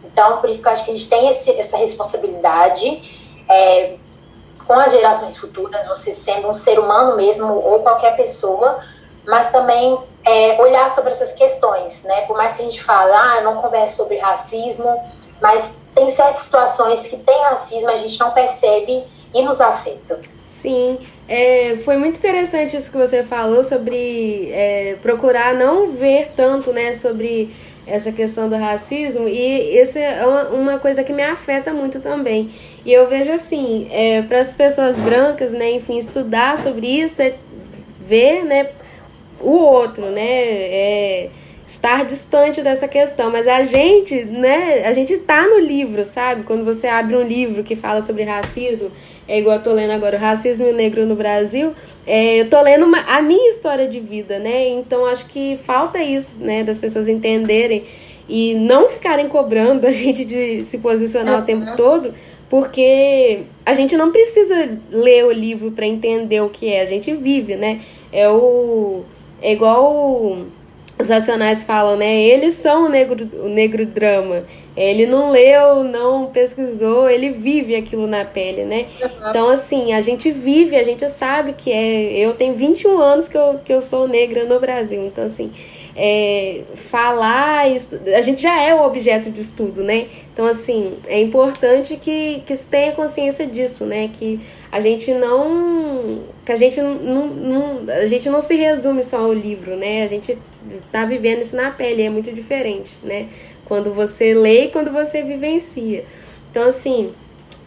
Então, 0.03 0.37
por 0.37 0.49
isso 0.49 0.61
que 0.61 0.67
eu 0.67 0.71
acho 0.71 0.85
que 0.85 0.91
a 0.91 0.95
gente 0.95 1.09
tem 1.09 1.29
esse, 1.29 1.51
essa 1.51 1.77
responsabilidade 1.77 3.37
é, 3.47 3.95
com 4.65 4.73
as 4.73 4.91
gerações 4.91 5.37
futuras, 5.37 5.87
você 5.87 6.13
sendo 6.13 6.47
um 6.47 6.55
ser 6.55 6.79
humano 6.79 7.15
mesmo 7.15 7.53
ou 7.53 7.79
qualquer 7.81 8.15
pessoa, 8.15 8.79
mas 9.25 9.51
também 9.51 9.97
é, 10.25 10.61
olhar 10.61 10.89
sobre 10.91 11.11
essas 11.11 11.33
questões, 11.33 12.01
né? 12.03 12.21
Por 12.21 12.37
mais 12.37 12.53
que 12.53 12.61
a 12.61 12.65
gente 12.65 12.83
fale, 12.83 13.11
ah, 13.11 13.41
não 13.41 13.61
converse 13.61 13.95
sobre 13.95 14.17
racismo, 14.17 14.99
mas 15.41 15.69
tem 15.95 16.11
certas 16.11 16.43
situações 16.43 17.01
que 17.01 17.17
tem 17.17 17.41
racismo, 17.43 17.89
a 17.89 17.97
gente 17.97 18.19
não 18.19 18.31
percebe 18.31 19.03
e 19.33 19.41
nos 19.41 19.61
afeta. 19.61 20.19
Sim, 20.45 20.99
é, 21.27 21.77
foi 21.85 21.97
muito 21.97 22.17
interessante 22.17 22.75
isso 22.75 22.91
que 22.91 22.97
você 22.97 23.23
falou 23.23 23.63
sobre 23.63 24.51
é, 24.51 24.97
procurar 25.01 25.53
não 25.53 25.91
ver 25.91 26.31
tanto, 26.35 26.73
né, 26.73 26.93
sobre 26.93 27.53
essa 27.85 28.11
questão 28.11 28.47
do 28.47 28.55
racismo 28.55 29.27
e 29.27 29.79
isso 29.79 29.97
é 29.97 30.25
uma, 30.51 30.77
coisa 30.77 31.03
que 31.03 31.11
me 31.11 31.23
afeta 31.23 31.73
muito 31.73 31.99
também. 31.99 32.51
E 32.85 32.93
eu 32.93 33.07
vejo 33.07 33.31
assim, 33.31 33.87
é, 33.91 34.21
para 34.21 34.39
as 34.39 34.53
pessoas 34.53 34.97
brancas, 34.97 35.53
né, 35.53 35.71
enfim, 35.71 35.97
estudar 35.97 36.57
sobre 36.59 36.87
isso, 36.87 37.21
é 37.21 37.35
ver, 37.99 38.43
né, 38.43 38.69
o 39.41 39.51
outro, 39.51 40.05
né? 40.07 40.21
É 40.21 41.29
estar 41.69 42.03
distante 42.03 42.63
dessa 42.63 42.87
questão, 42.87 43.31
mas 43.31 43.47
a 43.47 43.61
gente, 43.61 44.25
né, 44.25 44.87
a 44.87 44.91
gente 44.91 45.13
está 45.13 45.47
no 45.47 45.59
livro, 45.59 46.03
sabe? 46.03 46.41
Quando 46.43 46.65
você 46.65 46.87
abre 46.87 47.15
um 47.15 47.21
livro 47.21 47.63
que 47.63 47.75
fala 47.75 48.01
sobre 48.01 48.23
racismo, 48.23 48.91
é 49.27 49.37
igual 49.37 49.57
eu 49.57 49.63
tô 49.63 49.71
lendo 49.71 49.91
agora, 49.91 50.17
o 50.17 50.19
racismo 50.19 50.71
negro 50.71 51.05
no 51.05 51.15
Brasil, 51.15 51.75
é, 52.07 52.41
eu 52.41 52.49
tô 52.49 52.59
lendo 52.59 52.85
uma, 52.85 53.01
a 53.01 53.21
minha 53.21 53.51
história 53.51 53.87
de 53.87 53.99
vida, 53.99 54.39
né? 54.39 54.67
Então 54.69 55.05
acho 55.05 55.27
que 55.27 55.59
falta 55.63 56.01
isso, 56.01 56.37
né, 56.39 56.63
das 56.63 56.79
pessoas 56.79 57.07
entenderem 57.07 57.83
e 58.27 58.55
não 58.55 58.89
ficarem 58.89 59.27
cobrando 59.27 59.85
a 59.85 59.91
gente 59.93 60.25
de 60.25 60.63
se 60.63 60.79
posicionar 60.79 61.39
o 61.39 61.45
tempo 61.45 61.77
todo, 61.77 62.15
porque 62.49 63.43
a 63.63 63.75
gente 63.75 63.95
não 63.95 64.11
precisa 64.11 64.79
ler 64.89 65.23
o 65.25 65.31
livro 65.31 65.71
para 65.71 65.85
entender 65.85 66.41
o 66.41 66.49
que 66.49 66.67
é, 66.67 66.81
a 66.81 66.85
gente 66.85 67.13
vive, 67.13 67.55
né? 67.55 67.81
É 68.11 68.27
o 68.27 69.03
é 69.41 69.53
igual 69.53 70.37
os 70.99 71.07
nacionais 71.07 71.63
falam, 71.63 71.95
né? 71.95 72.21
Eles 72.21 72.55
são 72.55 72.85
o 72.85 72.89
negro, 72.89 73.29
o 73.41 73.47
negro 73.47 73.85
drama. 73.85 74.43
Ele 74.75 75.05
não 75.05 75.31
leu, 75.31 75.83
não 75.83 76.27
pesquisou, 76.27 77.09
ele 77.09 77.31
vive 77.31 77.75
aquilo 77.75 78.05
na 78.07 78.23
pele, 78.23 78.63
né? 78.63 78.85
Uhum. 79.01 79.29
Então, 79.29 79.49
assim, 79.49 79.93
a 79.93 80.01
gente 80.01 80.31
vive, 80.31 80.75
a 80.75 80.83
gente 80.83 81.07
sabe 81.09 81.53
que 81.53 81.71
é. 81.71 82.17
Eu 82.17 82.33
tenho 82.33 82.53
21 82.53 82.97
anos 82.97 83.27
que 83.27 83.37
eu, 83.37 83.59
que 83.63 83.73
eu 83.73 83.81
sou 83.81 84.07
negra 84.07 84.43
no 84.45 84.59
Brasil. 84.59 85.05
Então, 85.05 85.25
assim, 85.25 85.51
é, 85.95 86.61
falar, 86.75 87.65
a 88.15 88.21
gente 88.21 88.41
já 88.41 88.61
é 88.61 88.73
o 88.73 88.85
objeto 88.85 89.29
de 89.29 89.41
estudo, 89.41 89.83
né? 89.83 90.07
Então, 90.33 90.45
assim, 90.45 90.93
é 91.07 91.19
importante 91.19 91.97
que, 91.97 92.41
que 92.45 92.55
se 92.55 92.65
tenha 92.65 92.93
consciência 92.93 93.45
disso, 93.45 93.85
né? 93.85 94.09
Que 94.17 94.39
a 94.71 94.81
gente 94.81 95.13
não. 95.13 96.23
que 96.45 96.51
a 96.51 96.55
gente 96.55 96.79
não, 96.81 97.27
não, 97.27 97.79
a 97.89 98.07
gente 98.07 98.29
não 98.29 98.41
se 98.41 98.55
resume 98.55 99.03
só 99.03 99.19
ao 99.25 99.33
livro, 99.33 99.75
né? 99.75 100.03
A 100.03 100.07
gente 100.07 100.37
tá 100.91 101.05
vivendo 101.05 101.41
isso 101.41 101.55
na 101.55 101.71
pele, 101.71 102.03
é 102.03 102.09
muito 102.09 102.31
diferente, 102.31 102.91
né? 103.03 103.27
Quando 103.65 103.93
você 103.93 104.33
lê 104.33 104.65
e 104.65 104.67
quando 104.69 104.91
você 104.91 105.23
vivencia. 105.23 106.03
Então, 106.51 106.67
assim, 106.67 107.11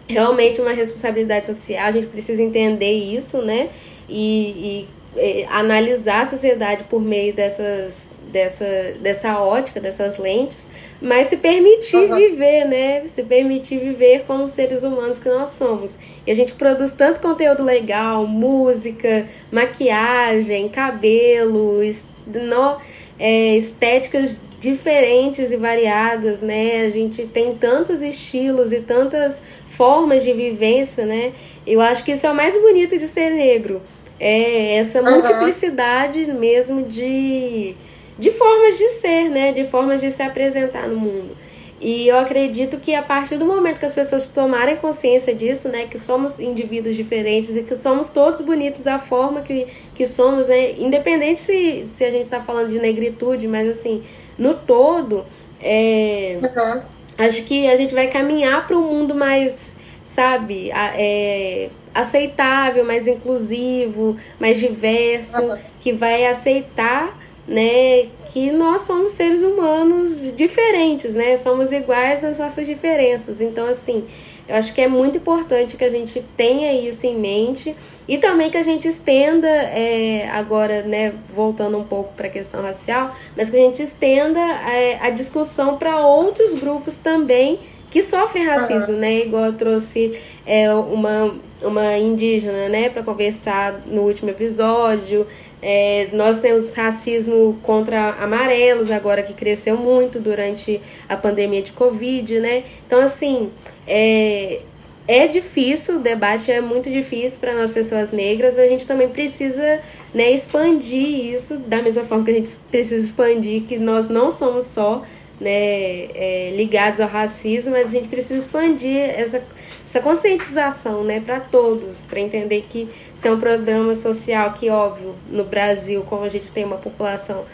realmente 0.09 0.61
uma 0.61 0.73
responsabilidade 0.73 1.47
social, 1.47 1.87
a 1.87 1.91
gente 1.91 2.07
precisa 2.07 2.43
entender 2.43 2.93
isso, 2.93 3.39
né? 3.43 3.69
E, 4.09 4.87
e, 5.17 5.21
e 5.21 5.45
analisar 5.45 6.23
a 6.23 6.27
sociedade 6.27 6.85
por 6.85 7.01
meio 7.01 7.33
dessas, 7.33 8.09
dessa, 8.33 8.95
dessa 9.01 9.39
ótica, 9.39 9.79
dessas 9.79 10.19
lentes, 10.19 10.67
mas 11.01 11.27
se 11.27 11.37
permitir 11.37 12.11
uhum. 12.11 12.17
viver, 12.17 12.65
né? 12.65 13.07
Se 13.07 13.23
permitir 13.23 13.79
viver 13.79 14.25
como 14.27 14.49
seres 14.49 14.83
humanos 14.83 15.19
que 15.19 15.29
nós 15.29 15.51
somos. 15.51 15.93
E 16.27 16.31
a 16.31 16.35
gente 16.35 16.55
produz 16.55 16.93
tanto 16.93 17.21
conteúdo 17.21 17.63
legal, 17.63 18.27
música, 18.27 19.29
maquiagem, 19.51 20.69
cabelo, 20.69 21.81
no, 22.27 22.77
é, 23.19 23.57
estéticas 23.57 24.41
diferentes 24.61 25.51
e 25.51 25.57
variadas, 25.57 26.41
né? 26.41 26.87
A 26.87 26.91
gente 26.91 27.27
tem 27.27 27.55
tantos 27.55 28.01
estilos 28.01 28.73
e 28.73 28.81
tantas 28.81 29.43
formas 29.77 30.23
de 30.23 30.33
vivência, 30.33 31.05
né? 31.05 31.33
Eu 31.67 31.81
acho 31.81 32.03
que 32.05 32.13
isso 32.13 32.27
é 32.27 32.31
o 32.31 32.35
mais 32.35 32.61
bonito 32.61 32.97
de 32.97 33.07
ser 33.07 33.31
negro 33.31 33.83
é 34.25 34.77
essa 34.77 35.03
uhum. 35.03 35.17
multiplicidade 35.17 36.27
mesmo 36.33 36.85
de, 36.85 37.75
de 38.23 38.31
formas 38.31 38.79
de 38.79 38.89
ser, 38.89 39.29
né? 39.29 39.51
De 39.51 39.65
formas 39.65 40.01
de 40.01 40.13
se 40.13 40.23
apresentar 40.23 40.87
no 40.87 40.97
mundo. 40.97 41.37
E 41.81 42.07
eu 42.07 42.17
acredito 42.17 42.79
que 42.79 42.95
a 42.95 43.03
partir 43.03 43.37
do 43.37 43.45
momento 43.45 43.81
que 43.81 43.85
as 43.85 43.93
pessoas 43.93 44.29
tomarem 44.29 44.77
consciência 44.77 45.35
disso, 45.35 45.69
né, 45.69 45.87
que 45.87 45.99
somos 45.99 46.39
indivíduos 46.39 46.95
diferentes 46.95 47.57
e 47.57 47.65
que 47.65 47.75
somos 47.75 48.09
todos 48.09 48.41
bonitos 48.41 48.83
da 48.83 49.01
forma 49.01 49.41
que, 49.41 49.67
que 49.93 50.07
somos, 50.07 50.47
né, 50.47 50.75
independente 50.79 51.41
se, 51.41 51.85
se 51.85 52.05
a 52.05 52.11
gente 52.13 52.23
está 52.23 52.41
falando 52.41 52.71
de 52.71 52.79
negritude, 52.79 53.49
mas 53.49 53.69
assim, 53.69 54.05
no 54.39 54.55
todo, 54.55 55.25
é, 55.61 56.39
uhum. 56.41 56.83
acho 57.19 57.43
que 57.43 57.69
a 57.69 57.75
gente 57.75 57.93
vai 57.93 58.07
caminhar 58.07 58.65
para 58.65 58.79
um 58.79 58.83
mundo 58.83 59.13
mais, 59.13 59.75
sabe, 60.05 60.71
é, 60.71 61.69
aceitável, 61.93 62.85
mais 62.85 63.09
inclusivo, 63.09 64.17
mais 64.39 64.57
diverso, 64.57 65.43
uhum. 65.43 65.59
que 65.81 65.93
vai 65.93 66.27
aceitar 66.27 67.22
né, 67.47 68.09
que 68.31 68.51
nós 68.53 68.83
somos 68.83 69.13
seres 69.13 69.43
humanos 69.43 70.21
diferentes, 70.37 71.15
né? 71.15 71.37
Somos 71.37 71.73
iguais 71.73 72.23
nas 72.23 72.39
nossas 72.39 72.67
diferenças. 72.67 73.41
Então, 73.41 73.67
assim, 73.67 74.07
eu 74.49 74.57
acho 74.57 74.73
que 74.75 74.81
é 74.81 74.89
muito 74.89 75.19
importante 75.19 75.77
que 75.77 75.85
a 75.85 75.91
gente 75.91 76.23
tenha 76.37 76.73
isso 76.73 77.07
em 77.07 77.17
mente 77.17 77.77
e 78.09 78.19
também 78.19 78.51
que 78.51 78.57
a 78.57 78.63
gente 78.63 78.89
estenda, 78.89 79.49
é, 79.49 80.29
agora, 80.31 80.83
né, 80.83 81.15
voltando 81.35 81.79
um 81.79 81.85
pouco 81.85 82.13
para 82.15 82.27
a 82.27 82.31
questão 82.31 82.63
racial, 82.63 83.15
mas 83.37 83.51
que 83.51 83.57
a 83.57 83.61
gente 83.61 83.83
estenda 83.83 84.41
é, 84.41 84.99
a 85.01 85.11
discussão 85.11 85.79
para 85.79 86.05
outros 86.05 86.55
grupos 86.55 86.97
também 86.97 87.59
que 87.91 88.03
sofrem 88.03 88.45
racismo, 88.45 88.95
uhum. 88.95 89.01
né? 89.01 89.19
Igual 89.19 89.45
eu 89.45 89.53
trouxe 89.53 90.19
é, 90.47 90.73
uma, 90.75 91.35
uma 91.63 91.99
indígena, 91.99 92.69
né, 92.69 92.89
para 92.89 93.03
conversar 93.03 93.83
no 93.87 94.03
último 94.03 94.31
episódio. 94.31 95.27
É, 95.63 96.09
nós 96.13 96.41
temos 96.41 96.75
racismo 96.75 97.57
contra 97.63 98.11
amarelos 98.15 98.91
agora 98.91 99.23
que 99.23 99.33
cresceu 99.33 99.77
muito 99.77 100.19
durante 100.19 100.81
a 101.09 101.17
pandemia 101.17 101.63
de 101.63 101.71
Covid, 101.71 102.41
né? 102.41 102.65
Então, 102.85 103.01
assim, 103.01 103.49
é, 103.87 104.61
é 105.07 105.29
difícil, 105.29 105.97
o 105.97 105.99
debate 106.01 106.51
é 106.51 106.61
muito 106.61 106.91
difícil 106.91 107.39
para 107.39 107.55
nós 107.55 107.71
pessoas 107.71 108.11
negras, 108.11 108.55
mas 108.55 108.65
a 108.65 108.69
gente 108.69 108.87
também 108.87 109.09
precisa 109.09 109.81
né, 110.13 110.31
expandir 110.31 111.33
isso 111.33 111.59
da 111.59 111.81
mesma 111.81 112.05
forma 112.05 112.25
que 112.25 112.31
a 112.31 112.35
gente 112.35 112.51
precisa 112.71 113.05
expandir 113.05 113.63
que 113.63 113.79
nós 113.79 114.09
não 114.09 114.31
somos 114.31 114.67
só 114.67 115.03
né, 115.43 116.07
é, 116.15 116.53
ligados 116.57 117.01
ao 117.01 117.09
racismo, 117.09 117.73
mas 117.73 117.89
a 117.89 117.91
gente 117.91 118.09
precisa 118.09 118.37
expandir 118.37 118.99
essa 118.99 119.43
essa 119.85 120.01
conscientização 120.01 121.05
né, 121.05 121.21
para 121.21 121.39
todos, 121.39 122.01
para 122.01 122.19
entender 122.19 122.65
que 122.67 122.89
isso 123.15 123.29
é 123.29 123.31
um 123.31 123.39
programa 123.39 123.95
social 123.95 124.55
que, 124.55 124.71
óbvio, 124.71 125.15
no 125.29 125.45
Brasil, 125.45 126.03
como 126.03 126.25
a 126.25 126.31
gente 126.31 126.51
tem 126.51 126.65
uma 126.65 126.79
população 126.79 127.45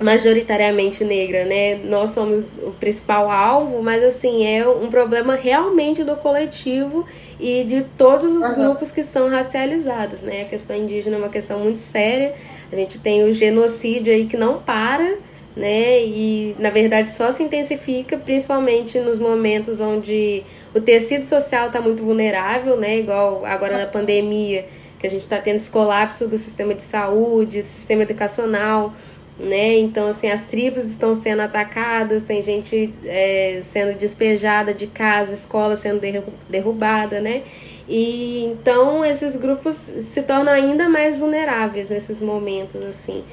majoritariamente 0.00 1.04
negra, 1.04 1.44
né? 1.44 1.74
Nós 1.82 2.10
somos 2.10 2.50
o 2.62 2.70
principal 2.70 3.28
alvo, 3.28 3.82
mas 3.82 4.04
assim, 4.04 4.46
é 4.46 4.68
um 4.68 4.88
problema 4.88 5.34
realmente 5.34 6.04
do 6.04 6.14
coletivo 6.16 7.04
e 7.40 7.64
de 7.64 7.82
todos 7.96 8.30
os 8.30 8.44
uhum. 8.44 8.54
grupos 8.54 8.92
que 8.92 9.02
são 9.02 9.28
racializados, 9.28 10.20
né? 10.20 10.42
A 10.42 10.44
questão 10.44 10.76
indígena 10.76 11.16
é 11.16 11.18
uma 11.18 11.28
questão 11.28 11.58
muito 11.58 11.80
séria. 11.80 12.34
A 12.70 12.76
gente 12.76 13.00
tem 13.00 13.24
o 13.24 13.32
genocídio 13.32 14.12
aí 14.12 14.26
que 14.26 14.36
não 14.36 14.60
para, 14.60 15.16
né? 15.58 16.00
E 16.04 16.54
na 16.58 16.70
verdade 16.70 17.10
só 17.10 17.32
se 17.32 17.42
intensifica, 17.42 18.16
principalmente 18.16 18.98
nos 19.00 19.18
momentos 19.18 19.80
onde 19.80 20.44
o 20.72 20.80
tecido 20.80 21.24
social 21.24 21.66
está 21.66 21.80
muito 21.80 22.02
vulnerável, 22.02 22.76
né? 22.76 22.98
Igual 22.98 23.44
agora 23.44 23.76
na 23.76 23.86
pandemia, 23.86 24.64
que 25.00 25.06
a 25.06 25.10
gente 25.10 25.22
está 25.22 25.38
tendo 25.38 25.56
esse 25.56 25.68
colapso 25.68 26.28
do 26.28 26.38
sistema 26.38 26.74
de 26.74 26.82
saúde, 26.82 27.60
do 27.60 27.66
sistema 27.66 28.04
educacional, 28.04 28.94
né? 29.38 29.78
Então, 29.78 30.08
assim, 30.08 30.30
as 30.30 30.46
tribos 30.46 30.84
estão 30.84 31.14
sendo 31.14 31.42
atacadas, 31.42 32.22
tem 32.22 32.40
gente 32.40 32.94
é, 33.04 33.60
sendo 33.62 33.98
despejada 33.98 34.72
de 34.72 34.86
casa, 34.86 35.34
escola 35.34 35.76
sendo 35.76 36.00
derrubada, 36.48 37.20
né? 37.20 37.42
E 37.88 38.44
então 38.44 39.04
esses 39.04 39.34
grupos 39.34 39.74
se 39.74 40.22
tornam 40.22 40.52
ainda 40.52 40.88
mais 40.88 41.16
vulneráveis 41.16 41.90
nesses 41.90 42.20
momentos, 42.20 42.80
assim 42.84 43.24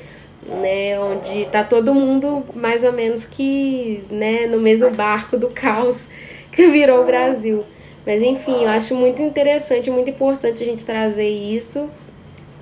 né, 0.47 0.99
onde 0.99 1.45
tá 1.45 1.63
todo 1.63 1.93
mundo 1.93 2.43
mais 2.53 2.83
ou 2.83 2.91
menos 2.91 3.25
que, 3.25 4.03
né, 4.09 4.45
no 4.45 4.59
mesmo 4.59 4.91
barco 4.91 5.37
do 5.37 5.49
caos 5.49 6.07
que 6.51 6.67
virou 6.67 7.01
o 7.01 7.05
Brasil. 7.05 7.63
Mas 8.05 8.21
enfim, 8.21 8.63
eu 8.63 8.69
acho 8.69 8.93
muito 8.95 9.21
interessante, 9.21 9.89
muito 9.89 10.09
importante 10.09 10.61
a 10.61 10.65
gente 10.65 10.85
trazer 10.85 11.27
isso, 11.27 11.89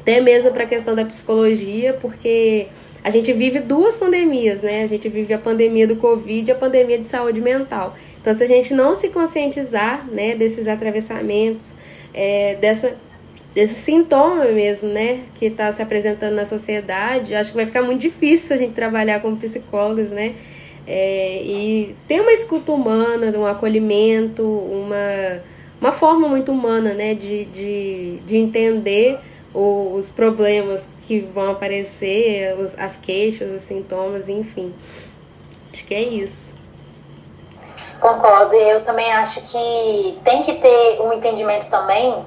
até 0.02 0.22
mesmo 0.22 0.52
para 0.52 0.64
a 0.64 0.68
questão 0.68 0.96
da 0.96 1.04
psicologia, 1.04 1.94
porque 2.02 2.68
a 3.04 3.10
gente 3.10 3.34
vive 3.34 3.60
duas 3.60 3.98
pandemias, 3.98 4.62
né? 4.62 4.84
A 4.84 4.88
gente 4.88 5.10
vive 5.10 5.34
a 5.34 5.38
pandemia 5.38 5.86
do 5.86 5.98
Covid 5.98 6.50
e 6.50 6.54
a 6.54 6.56
pandemia 6.56 6.98
de 6.98 7.08
saúde 7.10 7.42
mental. 7.42 7.96
Então, 8.22 8.34
se 8.34 8.42
a 8.42 8.48
gente 8.48 8.74
não 8.74 8.96
se 8.96 9.10
conscientizar, 9.10 10.08
né, 10.10 10.34
desses 10.34 10.66
atravessamentos, 10.66 11.74
é, 12.14 12.56
dessa 12.56 12.96
desse 13.54 13.76
sintoma 13.76 14.46
mesmo, 14.46 14.90
né, 14.90 15.22
que 15.36 15.46
está 15.46 15.72
se 15.72 15.82
apresentando 15.82 16.34
na 16.34 16.46
sociedade, 16.46 17.36
acho 17.36 17.52
que 17.52 17.56
vai 17.56 17.66
ficar 17.66 17.84
muito 17.84 18.02
difícil 18.02 18.56
a 18.56 18.60
gente 18.60 18.74
trabalhar 18.74 19.22
como 19.22 19.38
psicólogos, 19.38 20.12
né, 20.12 20.36
é, 20.88 21.42
e 21.44 21.96
ter 22.08 22.22
uma 22.22 22.32
escuta 22.32 22.72
humana, 22.72 23.38
um 23.38 23.46
acolhimento, 23.46 24.44
uma, 24.44 25.42
uma 25.80 25.92
forma 25.92 26.28
muito 26.28 26.52
humana, 26.52 26.94
né, 26.94 27.14
de, 27.14 27.46
de, 27.46 28.18
de 28.26 28.38
entender 28.38 29.20
os 29.54 30.10
problemas 30.10 30.90
que 31.06 31.20
vão 31.20 31.52
aparecer, 31.52 32.56
os, 32.58 32.78
as 32.78 32.98
queixas, 32.98 33.52
os 33.52 33.62
sintomas, 33.62 34.28
enfim. 34.28 34.74
Acho 35.72 35.86
que 35.86 35.94
é 35.94 36.02
isso. 36.02 36.56
Concordo, 38.00 38.56
eu 38.56 38.84
também 38.84 39.12
acho 39.14 39.42
que 39.42 40.18
tem 40.24 40.42
que 40.42 40.54
ter 40.54 41.00
um 41.02 41.14
entendimento 41.14 41.68
também 41.70 42.26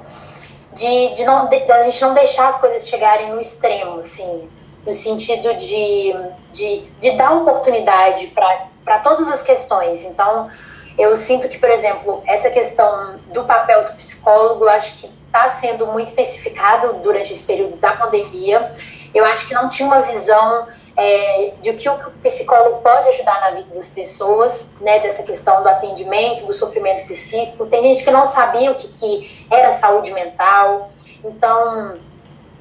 de, 0.77 1.14
de, 1.14 1.24
não, 1.24 1.49
de, 1.49 1.59
de 1.61 1.72
a 1.72 1.83
gente 1.85 2.01
não 2.03 2.14
deixar 2.14 2.49
as 2.49 2.61
coisas 2.61 2.87
chegarem 2.87 3.31
no 3.31 3.41
extremo, 3.41 4.01
assim, 4.01 4.49
no 4.87 4.95
sentido 4.95 5.55
de, 5.55 6.14
de, 6.53 6.85
de 7.01 7.16
dar 7.16 7.33
oportunidade 7.33 8.29
para 8.29 8.99
todas 9.01 9.27
as 9.29 9.43
questões. 9.43 10.05
Então, 10.05 10.51
eu 10.99 11.16
sinto 11.16 11.49
que, 11.49 11.59
por 11.59 11.70
exemplo, 11.70 12.22
essa 12.27 12.51
questão 12.51 13.16
do 13.33 13.45
papel 13.45 13.85
do 13.85 13.95
psicólogo, 13.95 14.68
acho 14.68 14.99
que 14.99 15.11
está 15.27 15.51
sendo 15.51 15.87
muito 15.87 16.12
intensificado 16.12 16.95
durante 17.03 17.33
esse 17.33 17.45
período 17.45 17.77
da 17.77 17.93
pandemia. 17.93 18.72
Eu 19.14 19.24
acho 19.24 19.49
que 19.49 19.55
não 19.55 19.68
tinha 19.68 19.87
uma 19.87 20.03
visão 20.03 20.68
é, 20.97 21.53
de 21.61 21.72
que 21.74 21.88
o 21.88 21.99
psicólogo 22.22 22.80
pode 22.80 23.09
ajudar 23.09 23.40
na 23.40 23.51
vida 23.51 23.74
das 23.74 23.88
pessoas, 23.90 24.66
né, 24.80 24.99
dessa 25.01 25.22
questão 25.22 25.62
do 25.62 25.68
atendimento, 25.68 26.47
do 26.47 26.55
sofrimento 26.55 27.07
psíquico. 27.07 27.66
Tem 27.66 27.82
gente 27.82 28.03
que 28.03 28.11
não 28.11 28.24
sabia 28.24 28.70
o 28.70 28.74
que, 28.74 28.88
que 28.88 29.47
era 29.51 29.72
saúde 29.72 30.11
mental. 30.12 30.90
Então, 31.22 31.97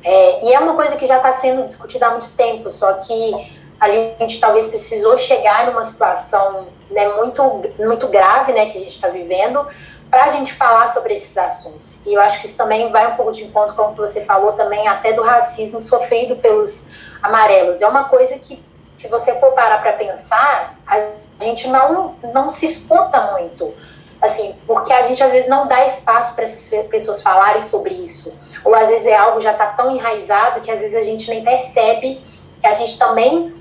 é, 0.03 0.45
e 0.45 0.53
é 0.53 0.59
uma 0.59 0.75
coisa 0.75 0.97
que 0.97 1.05
já 1.05 1.17
está 1.17 1.31
sendo 1.33 1.65
discutida 1.65 2.07
há 2.07 2.11
muito 2.11 2.29
tempo, 2.31 2.69
só 2.69 2.93
que 2.93 3.55
a 3.79 3.89
gente, 3.89 4.39
talvez 4.39 4.67
precisou 4.67 5.17
chegar 5.17 5.67
numa 5.67 5.86
situação 5.86 6.67
né, 6.91 7.07
muito, 7.09 7.41
muito 7.79 8.07
grave 8.07 8.51
né, 8.51 8.69
que 8.69 8.77
a 8.77 8.81
gente 8.81 8.95
está 8.95 9.07
vivendo 9.09 9.65
para 10.09 10.25
a 10.25 10.29
gente 10.29 10.53
falar 10.53 10.93
sobre 10.93 11.15
esses 11.15 11.38
assuntos. 11.38 11.95
E 12.05 12.13
eu 12.13 12.21
acho 12.21 12.39
que 12.39 12.47
isso 12.47 12.55
também 12.55 12.91
vai 12.91 13.11
um 13.11 13.15
pouco 13.15 13.31
de 13.31 13.43
encontro 13.43 13.75
com 13.75 13.83
o 13.83 13.93
que 13.93 14.01
você 14.01 14.21
falou 14.21 14.53
também, 14.53 14.88
até 14.88 15.13
do 15.13 15.23
racismo 15.23 15.81
sofrido 15.81 16.36
pelos 16.36 16.84
amarelos. 17.26 17.82
É 17.82 17.88
uma 17.88 18.05
coisa 18.05 18.38
que, 18.38 18.63
se 18.95 19.07
você 19.07 19.34
for 19.36 19.51
parar 19.53 19.82
para 19.82 19.93
pensar, 19.93 20.76
a 20.88 21.09
gente 21.43 21.67
não, 21.67 22.15
não 22.34 22.49
se 22.49 22.65
escuta 22.65 23.32
muito. 23.34 23.73
Assim, 24.21 24.55
porque 24.65 24.93
a 24.93 25.03
gente 25.03 25.21
às 25.21 25.32
vezes 25.32 25.49
não 25.49 25.67
dá 25.67 25.86
espaço 25.86 26.34
para 26.34 26.45
essas 26.45 26.88
pessoas 26.88 27.21
falarem 27.21 27.63
sobre 27.63 27.93
isso. 27.93 28.39
Ou 28.63 28.73
às 28.73 28.89
vezes 28.89 29.05
é 29.05 29.15
algo 29.15 29.41
já 29.41 29.51
está 29.51 29.67
tão 29.67 29.95
enraizado 29.95 30.61
que 30.61 30.71
às 30.71 30.80
vezes 30.80 30.95
a 30.95 31.03
gente 31.03 31.30
nem 31.30 31.43
percebe 31.43 32.21
que 32.61 32.67
a 32.67 32.73
gente 32.73 32.97
também 32.97 33.53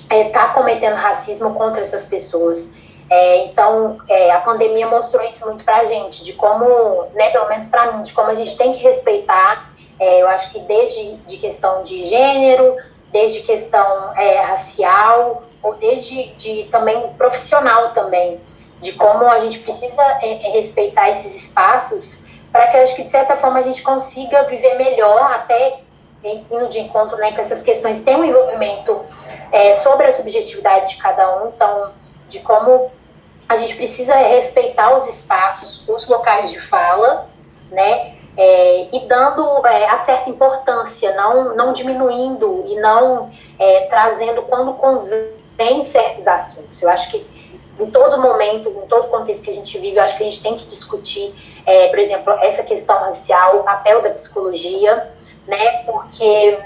está 0.00 0.14
é, 0.14 0.24
tá 0.24 0.48
cometendo 0.48 0.96
racismo 0.96 1.54
contra 1.54 1.80
essas 1.80 2.06
pessoas. 2.06 2.68
É, 3.08 3.46
então, 3.46 3.98
é, 4.08 4.30
a 4.30 4.40
pandemia 4.40 4.86
mostrou 4.86 5.24
isso 5.26 5.44
muito 5.46 5.64
para 5.64 5.78
a 5.78 5.84
gente, 5.84 6.22
de 6.22 6.32
como, 6.34 7.06
né, 7.14 7.30
pelo 7.30 7.48
menos 7.48 7.68
para 7.68 7.92
mim, 7.92 8.02
de 8.02 8.12
como 8.12 8.30
a 8.30 8.34
gente 8.34 8.56
tem 8.56 8.72
que 8.72 8.82
respeitar. 8.82 9.70
É, 9.98 10.22
eu 10.22 10.28
acho 10.28 10.50
que 10.52 10.60
desde 10.60 11.16
de 11.26 11.36
questão 11.38 11.82
de 11.82 12.06
gênero, 12.06 12.76
desde 13.12 13.40
questão 13.40 14.12
é, 14.16 14.40
racial 14.42 15.42
ou 15.62 15.74
desde 15.74 16.32
de, 16.34 16.64
também 16.70 17.08
profissional 17.14 17.90
também, 17.92 18.40
de 18.80 18.92
como 18.92 19.26
a 19.26 19.38
gente 19.38 19.58
precisa 19.58 20.02
é, 20.22 20.48
é 20.48 20.50
respeitar 20.52 21.10
esses 21.10 21.44
espaços 21.44 22.24
para 22.50 22.66
que 22.68 22.76
acho 22.78 22.96
que 22.96 23.04
de 23.04 23.10
certa 23.10 23.36
forma 23.36 23.58
a 23.58 23.62
gente 23.62 23.82
consiga 23.82 24.44
viver 24.44 24.74
melhor 24.76 25.32
até 25.32 25.80
indo 26.22 26.68
de 26.68 26.80
encontro 26.80 27.16
né, 27.16 27.32
com 27.32 27.40
essas 27.40 27.62
questões 27.62 28.02
tem 28.02 28.16
um 28.16 28.24
envolvimento 28.24 29.00
é, 29.52 29.72
sobre 29.74 30.06
a 30.06 30.12
subjetividade 30.12 30.90
de 30.90 30.96
cada 30.98 31.42
um, 31.42 31.48
então 31.48 31.92
de 32.28 32.40
como 32.40 32.90
a 33.48 33.56
gente 33.56 33.74
precisa 33.74 34.14
respeitar 34.14 34.96
os 34.96 35.08
espaços, 35.08 35.82
os 35.88 36.06
locais 36.06 36.50
de 36.50 36.60
fala, 36.60 37.26
né, 37.70 38.14
é, 38.36 38.88
e 38.92 39.06
dando 39.06 39.66
é, 39.66 39.86
a 39.88 39.98
certa 39.98 40.30
importância, 40.30 41.14
não, 41.14 41.54
não 41.54 41.72
diminuindo 41.72 42.64
e 42.66 42.76
não 42.80 43.30
é, 43.58 43.86
trazendo 43.86 44.42
quando 44.42 44.72
convém 44.74 45.82
certos 45.82 46.26
assuntos. 46.26 46.80
Eu 46.82 46.88
acho 46.90 47.10
que 47.10 47.26
em 47.78 47.90
todo 47.90 48.20
momento, 48.20 48.68
em 48.68 48.86
todo 48.86 49.08
contexto 49.08 49.42
que 49.42 49.50
a 49.50 49.54
gente 49.54 49.78
vive, 49.78 49.96
eu 49.96 50.02
acho 50.02 50.16
que 50.16 50.22
a 50.22 50.26
gente 50.26 50.42
tem 50.42 50.54
que 50.54 50.66
discutir, 50.66 51.34
é, 51.66 51.88
por 51.88 51.98
exemplo, 51.98 52.32
essa 52.40 52.62
questão 52.62 52.98
racial, 53.00 53.60
o 53.60 53.64
papel 53.64 54.02
da 54.02 54.10
psicologia, 54.10 55.10
né? 55.46 55.82
Porque 55.84 56.58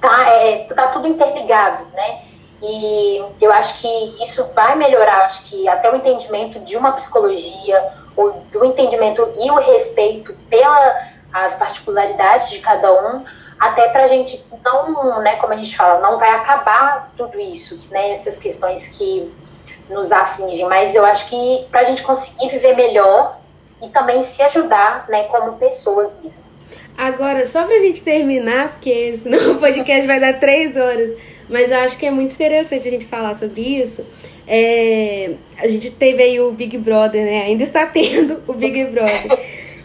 tá, 0.00 0.28
é, 0.30 0.64
tá 0.64 0.88
tudo 0.88 1.08
interligado, 1.08 1.82
né? 1.92 2.22
E 2.62 3.22
eu 3.40 3.52
acho 3.52 3.80
que 3.80 4.22
isso 4.22 4.44
vai 4.54 4.76
melhorar, 4.76 5.24
acho 5.24 5.44
que 5.44 5.66
até 5.66 5.90
o 5.90 5.96
entendimento 5.96 6.60
de 6.60 6.76
uma 6.76 6.92
psicologia, 6.92 7.92
o, 8.20 8.30
do 8.52 8.64
entendimento 8.64 9.32
e 9.38 9.50
o 9.50 9.56
respeito 9.56 10.34
pelas 10.48 11.54
particularidades 11.54 12.50
de 12.50 12.58
cada 12.58 12.92
um, 12.92 13.24
até 13.58 13.88
para 13.88 14.04
a 14.04 14.06
gente 14.06 14.44
não, 14.64 15.20
né, 15.20 15.36
como 15.36 15.52
a 15.52 15.56
gente 15.56 15.76
fala, 15.76 16.00
não 16.00 16.18
vai 16.18 16.30
acabar 16.30 17.12
tudo 17.16 17.38
isso, 17.40 17.80
né, 17.90 18.12
essas 18.12 18.38
questões 18.38 18.86
que 18.88 19.32
nos 19.88 20.12
afligem, 20.12 20.66
mas 20.66 20.94
eu 20.94 21.04
acho 21.04 21.28
que 21.28 21.66
para 21.70 21.80
a 21.80 21.84
gente 21.84 22.02
conseguir 22.02 22.48
viver 22.48 22.76
melhor 22.76 23.38
e 23.82 23.88
também 23.88 24.22
se 24.22 24.40
ajudar, 24.42 25.06
né, 25.08 25.24
como 25.24 25.58
pessoas 25.58 26.10
mesmo. 26.22 26.44
Agora, 26.96 27.46
só 27.46 27.64
para 27.64 27.76
a 27.76 27.80
gente 27.80 28.02
terminar, 28.02 28.72
porque 28.72 29.16
senão 29.16 29.52
o 29.56 29.58
podcast 29.58 30.06
vai 30.06 30.20
dar 30.20 30.38
três 30.38 30.76
horas, 30.76 31.16
mas 31.48 31.70
eu 31.70 31.78
acho 31.78 31.96
que 31.96 32.06
é 32.06 32.10
muito 32.10 32.32
interessante 32.32 32.86
a 32.86 32.90
gente 32.90 33.06
falar 33.06 33.34
sobre 33.34 33.62
isso. 33.62 34.06
É, 34.52 35.30
a 35.56 35.68
gente 35.68 35.92
teve 35.92 36.20
aí 36.20 36.40
o 36.40 36.50
Big 36.50 36.76
Brother, 36.76 37.24
né? 37.24 37.42
Ainda 37.42 37.62
está 37.62 37.86
tendo 37.86 38.42
o 38.48 38.52
Big 38.52 38.84
Brother. 38.86 39.38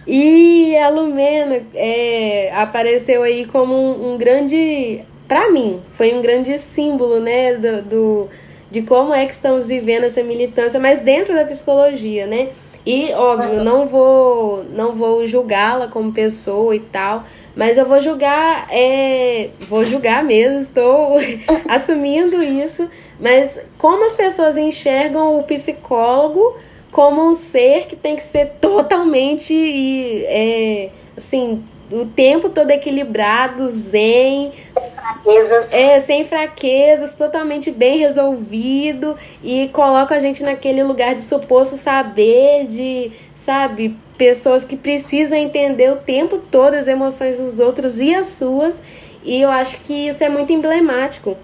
E 0.07 0.75
a 0.77 0.89
Lumena 0.89 1.61
é, 1.75 2.51
apareceu 2.51 3.21
aí 3.21 3.45
como 3.45 3.75
um, 3.75 4.13
um 4.13 4.17
grande. 4.17 5.01
para 5.27 5.51
mim, 5.51 5.79
foi 5.91 6.15
um 6.15 6.21
grande 6.21 6.57
símbolo, 6.57 7.19
né? 7.19 7.53
Do, 7.53 7.81
do, 7.83 8.29
de 8.71 8.81
como 8.81 9.13
é 9.13 9.27
que 9.27 9.33
estamos 9.33 9.67
vivendo 9.67 10.05
essa 10.05 10.23
militância, 10.23 10.79
mas 10.79 10.99
dentro 10.99 11.35
da 11.35 11.45
psicologia, 11.45 12.25
né? 12.25 12.49
E, 12.83 13.11
óbvio, 13.13 13.63
não 13.63 13.87
vou, 13.87 14.63
não 14.65 14.93
vou 14.93 15.27
julgá-la 15.27 15.87
como 15.87 16.11
pessoa 16.11 16.75
e 16.75 16.79
tal, 16.79 17.23
mas 17.55 17.77
eu 17.77 17.87
vou 17.87 18.01
julgar, 18.01 18.67
é, 18.69 19.49
vou 19.61 19.85
julgar 19.85 20.23
mesmo, 20.23 20.59
estou 20.59 21.17
assumindo 21.69 22.43
isso, 22.43 22.89
mas 23.19 23.59
como 23.77 24.05
as 24.05 24.15
pessoas 24.15 24.57
enxergam 24.57 25.39
o 25.39 25.43
psicólogo 25.43 26.57
como 26.91 27.29
um 27.29 27.35
ser 27.35 27.87
que 27.87 27.95
tem 27.95 28.15
que 28.15 28.23
ser 28.23 28.53
totalmente, 28.61 29.53
é, 30.27 30.89
assim, 31.17 31.63
o 31.91 32.05
tempo 32.05 32.49
todo 32.49 32.71
equilibrado, 32.71 33.67
zen, 33.67 34.51
fraquezas. 34.73 35.67
É, 35.71 35.99
sem 35.99 36.25
fraquezas, 36.25 37.13
totalmente 37.13 37.69
bem 37.69 37.97
resolvido 37.97 39.17
e 39.43 39.69
coloca 39.73 40.15
a 40.15 40.19
gente 40.19 40.41
naquele 40.41 40.83
lugar 40.83 41.15
de 41.15 41.21
suposto 41.21 41.75
saber, 41.75 42.65
de, 42.67 43.11
sabe, 43.35 43.95
pessoas 44.17 44.63
que 44.63 44.75
precisam 44.75 45.37
entender 45.37 45.91
o 45.91 45.97
tempo 45.97 46.39
todo 46.51 46.73
as 46.73 46.87
emoções 46.87 47.37
dos 47.37 47.59
outros 47.59 47.99
e 47.99 48.13
as 48.13 48.27
suas. 48.27 48.81
E 49.23 49.41
eu 49.41 49.49
acho 49.49 49.79
que 49.81 50.07
isso 50.07 50.23
é 50.23 50.29
muito 50.29 50.51
emblemático 50.51 51.37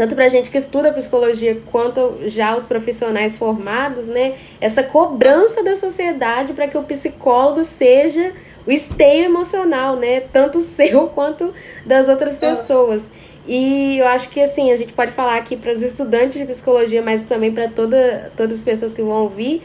tanto 0.00 0.14
para 0.14 0.24
a 0.24 0.28
gente 0.30 0.50
que 0.50 0.56
estuda 0.56 0.90
psicologia 0.94 1.60
quanto 1.70 2.20
já 2.26 2.56
os 2.56 2.64
profissionais 2.64 3.36
formados, 3.36 4.06
né? 4.06 4.32
Essa 4.58 4.82
cobrança 4.82 5.62
da 5.62 5.76
sociedade 5.76 6.54
para 6.54 6.66
que 6.66 6.78
o 6.78 6.82
psicólogo 6.82 7.62
seja 7.64 8.32
o 8.66 8.72
esteio 8.72 9.26
emocional, 9.26 9.96
né? 9.96 10.20
Tanto 10.20 10.58
seu 10.64 11.08
quanto 11.08 11.52
das 11.84 12.08
outras 12.08 12.38
pessoas. 12.38 13.04
E 13.46 13.98
eu 13.98 14.06
acho 14.06 14.30
que 14.30 14.40
assim, 14.40 14.72
a 14.72 14.76
gente 14.76 14.94
pode 14.94 15.12
falar 15.12 15.36
aqui 15.36 15.54
para 15.54 15.70
os 15.70 15.82
estudantes 15.82 16.38
de 16.38 16.46
psicologia, 16.46 17.02
mas 17.02 17.24
também 17.24 17.52
para 17.52 17.68
toda, 17.68 18.32
todas 18.34 18.56
as 18.56 18.64
pessoas 18.64 18.94
que 18.94 19.02
vão 19.02 19.24
ouvir, 19.24 19.62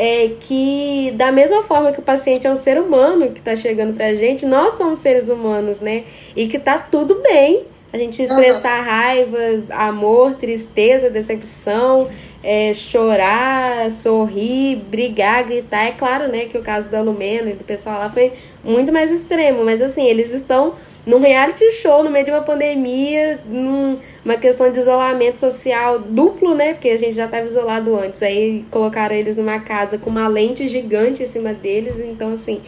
é 0.00 0.30
que 0.40 1.12
da 1.16 1.32
mesma 1.32 1.64
forma 1.64 1.90
que 1.90 1.98
o 1.98 2.02
paciente 2.02 2.46
é 2.46 2.50
um 2.50 2.56
ser 2.56 2.80
humano 2.80 3.32
que 3.32 3.40
está 3.40 3.56
chegando 3.56 3.94
para 3.94 4.06
a 4.06 4.14
gente, 4.14 4.46
nós 4.46 4.74
somos 4.74 5.00
seres 5.00 5.28
humanos, 5.28 5.80
né? 5.80 6.04
E 6.36 6.46
que 6.46 6.56
tá 6.56 6.78
tudo 6.78 7.16
bem 7.16 7.64
a 7.92 7.98
gente 7.98 8.22
expressar 8.22 8.78
uhum. 8.78 8.84
raiva, 8.84 9.38
amor, 9.70 10.34
tristeza, 10.36 11.10
decepção, 11.10 12.08
é, 12.44 12.72
chorar, 12.72 13.90
sorrir, 13.90 14.76
brigar, 14.76 15.42
gritar. 15.44 15.86
É 15.86 15.90
claro, 15.90 16.28
né, 16.28 16.44
que 16.44 16.56
o 16.56 16.62
caso 16.62 16.88
da 16.88 17.00
Lumena 17.00 17.50
e 17.50 17.54
do 17.54 17.64
pessoal 17.64 17.98
lá 17.98 18.08
foi 18.08 18.32
muito 18.62 18.92
mais 18.92 19.10
extremo, 19.10 19.64
mas 19.64 19.82
assim, 19.82 20.06
eles 20.06 20.32
estão 20.32 20.74
num 21.08 21.20
reality 21.20 21.70
show 21.72 22.04
no 22.04 22.10
meio 22.10 22.26
de 22.26 22.30
uma 22.30 22.42
pandemia, 22.42 23.40
numa 23.46 24.36
questão 24.38 24.70
de 24.70 24.78
isolamento 24.78 25.40
social 25.40 25.98
duplo, 26.00 26.54
né? 26.54 26.74
Porque 26.74 26.90
a 26.90 26.98
gente 26.98 27.14
já 27.14 27.24
estava 27.24 27.46
isolado 27.46 27.96
antes. 27.96 28.22
Aí 28.22 28.64
colocaram 28.70 29.14
eles 29.14 29.34
numa 29.34 29.58
casa 29.58 29.96
com 29.96 30.10
uma 30.10 30.28
lente 30.28 30.68
gigante 30.68 31.22
em 31.22 31.26
cima 31.26 31.54
deles. 31.54 31.98
Então, 31.98 32.34
assim, 32.34 32.60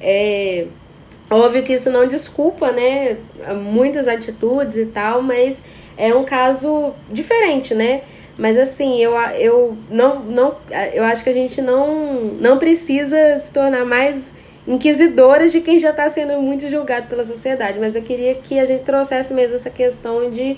é, 0.00 0.66
Óbvio 1.30 1.62
que 1.62 1.74
isso 1.74 1.90
não 1.90 2.06
desculpa, 2.06 2.72
né, 2.72 3.18
muitas 3.62 4.08
atitudes 4.08 4.76
e 4.76 4.86
tal, 4.86 5.20
mas 5.22 5.62
é 5.94 6.14
um 6.14 6.24
caso 6.24 6.94
diferente, 7.10 7.74
né? 7.74 8.00
Mas 8.38 8.56
assim, 8.56 8.98
eu, 8.98 9.12
eu 9.38 9.76
não, 9.90 10.20
não 10.20 10.56
eu 10.94 11.04
acho 11.04 11.22
que 11.22 11.28
a 11.28 11.34
gente 11.34 11.60
não, 11.60 12.36
não 12.40 12.56
precisa 12.56 13.38
se 13.40 13.50
tornar 13.50 13.84
mais 13.84 14.32
inquisidoras 14.68 15.50
de 15.50 15.60
quem 15.60 15.78
já 15.78 15.90
está 15.90 16.08
sendo 16.10 16.40
muito 16.40 16.68
julgado 16.68 17.08
pela 17.08 17.24
sociedade, 17.24 17.80
mas 17.80 17.96
eu 17.96 18.02
queria 18.02 18.34
que 18.34 18.58
a 18.60 18.66
gente 18.66 18.84
trouxesse 18.84 19.32
mesmo 19.34 19.56
essa 19.56 19.70
questão 19.70 20.30
de 20.30 20.56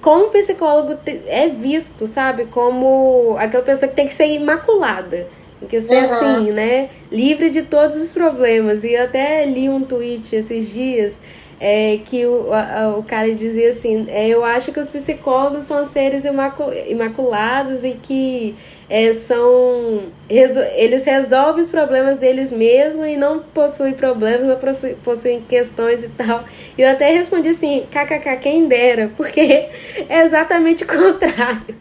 como 0.00 0.26
o 0.26 0.30
psicólogo 0.30 0.98
é 1.26 1.48
visto, 1.48 2.08
sabe? 2.08 2.46
Como 2.46 3.36
aquela 3.38 3.62
pessoa 3.62 3.88
que 3.88 3.94
tem 3.94 4.08
que 4.08 4.14
ser 4.14 4.26
imaculada 4.26 5.28
tem 5.62 5.68
que 5.68 5.80
ser 5.80 6.04
uhum. 6.04 6.12
assim, 6.12 6.50
né? 6.50 6.88
Livre 7.10 7.50
de 7.50 7.62
todos 7.62 7.96
os 7.96 8.10
problemas. 8.10 8.84
E 8.84 8.94
eu 8.94 9.04
até 9.04 9.44
li 9.44 9.68
um 9.68 9.82
tweet 9.82 10.34
esses 10.34 10.68
dias 10.68 11.16
é, 11.60 12.00
que 12.04 12.26
o, 12.26 12.52
a, 12.52 12.96
o 12.98 13.04
cara 13.04 13.32
dizia 13.34 13.68
assim: 13.68 14.06
é, 14.08 14.28
Eu 14.28 14.44
acho 14.44 14.72
que 14.72 14.80
os 14.80 14.90
psicólogos 14.90 15.64
são 15.64 15.84
seres 15.84 16.24
imacu 16.24 16.64
imaculados 16.88 17.84
e 17.84 17.92
que 17.92 18.56
é, 18.94 19.12
são. 19.12 20.02
Eles 20.28 21.04
resolvem 21.04 21.64
os 21.64 21.70
problemas 21.70 22.18
deles 22.18 22.52
mesmos 22.52 23.06
e 23.06 23.16
não 23.16 23.38
possuem 23.40 23.94
problemas, 23.94 24.46
não 24.46 24.56
possuem, 24.56 24.94
possuem 24.96 25.40
questões 25.40 26.04
e 26.04 26.08
tal. 26.08 26.44
E 26.76 26.82
eu 26.82 26.90
até 26.90 27.10
respondi 27.10 27.48
assim: 27.48 27.86
kkk, 27.90 28.36
quem 28.40 28.68
dera, 28.68 29.10
porque 29.16 29.68
é 30.08 30.24
exatamente 30.24 30.84
o 30.84 30.86
contrário, 30.88 31.74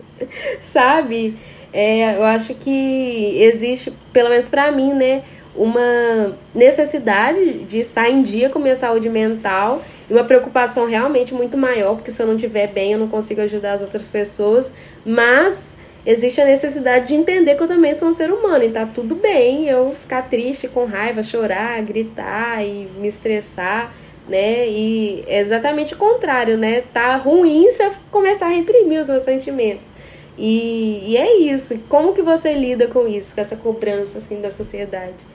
sabe? 0.61 1.37
é, 1.73 2.17
eu 2.17 2.23
acho 2.23 2.53
que 2.53 3.37
existe, 3.41 3.91
pelo 4.11 4.29
menos 4.29 4.47
para 4.47 4.71
mim, 4.71 4.93
né, 4.93 5.23
uma 5.55 6.35
necessidade 6.53 7.65
de 7.65 7.79
estar 7.79 8.09
em 8.09 8.21
dia 8.21 8.49
com 8.49 8.59
minha 8.59 8.75
saúde 8.75 9.09
mental 9.09 9.83
e 10.09 10.13
uma 10.13 10.23
preocupação 10.23 10.85
realmente 10.85 11.33
muito 11.33 11.57
maior, 11.57 11.95
porque 11.95 12.11
se 12.11 12.21
eu 12.21 12.27
não 12.27 12.35
estiver 12.35 12.67
bem, 12.67 12.93
eu 12.93 12.99
não 12.99 13.07
consigo 13.07 13.41
ajudar 13.41 13.73
as 13.73 13.81
outras 13.81 14.07
pessoas, 14.07 14.73
mas 15.05 15.77
existe 16.05 16.41
a 16.41 16.45
necessidade 16.45 17.07
de 17.07 17.15
entender 17.15 17.55
que 17.55 17.63
eu 17.63 17.67
também 17.67 17.97
sou 17.97 18.09
um 18.09 18.13
ser 18.13 18.31
humano 18.31 18.63
e 18.63 18.71
tá 18.71 18.85
tudo 18.85 19.15
bem 19.15 19.67
eu 19.67 19.95
ficar 19.95 20.23
triste, 20.23 20.67
com 20.67 20.85
raiva, 20.85 21.23
chorar, 21.23 21.81
gritar 21.81 22.63
e 22.63 22.87
me 22.97 23.07
estressar, 23.07 23.91
né? 24.27 24.67
E 24.67 25.23
é 25.27 25.39
exatamente 25.39 25.93
o 25.93 25.97
contrário, 25.97 26.57
né? 26.57 26.83
Tá 26.93 27.15
ruim 27.15 27.69
se 27.71 27.83
eu 27.83 27.91
começar 28.11 28.47
a 28.47 28.49
reprimir 28.49 29.01
os 29.01 29.07
meus 29.07 29.23
sentimentos. 29.23 29.91
E, 30.37 31.11
e 31.11 31.17
é 31.17 31.37
isso. 31.37 31.77
Como 31.89 32.13
que 32.13 32.21
você 32.21 32.53
lida 32.53 32.87
com 32.87 33.07
isso, 33.07 33.35
com 33.35 33.41
essa 33.41 33.55
cobrança 33.55 34.17
assim 34.17 34.41
da 34.41 34.49
sociedade? 34.49 35.25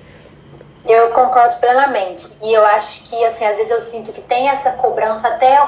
Eu 0.89 1.11
concordo 1.11 1.57
plenamente. 1.59 2.29
E 2.43 2.53
eu 2.53 2.65
acho 2.65 3.09
que, 3.09 3.25
assim, 3.25 3.45
às 3.45 3.57
vezes 3.57 3.71
eu 3.71 3.81
sinto 3.81 4.13
que 4.13 4.23
tem 4.23 4.49
essa 4.49 4.71
cobrança 4.71 5.29
até, 5.29 5.61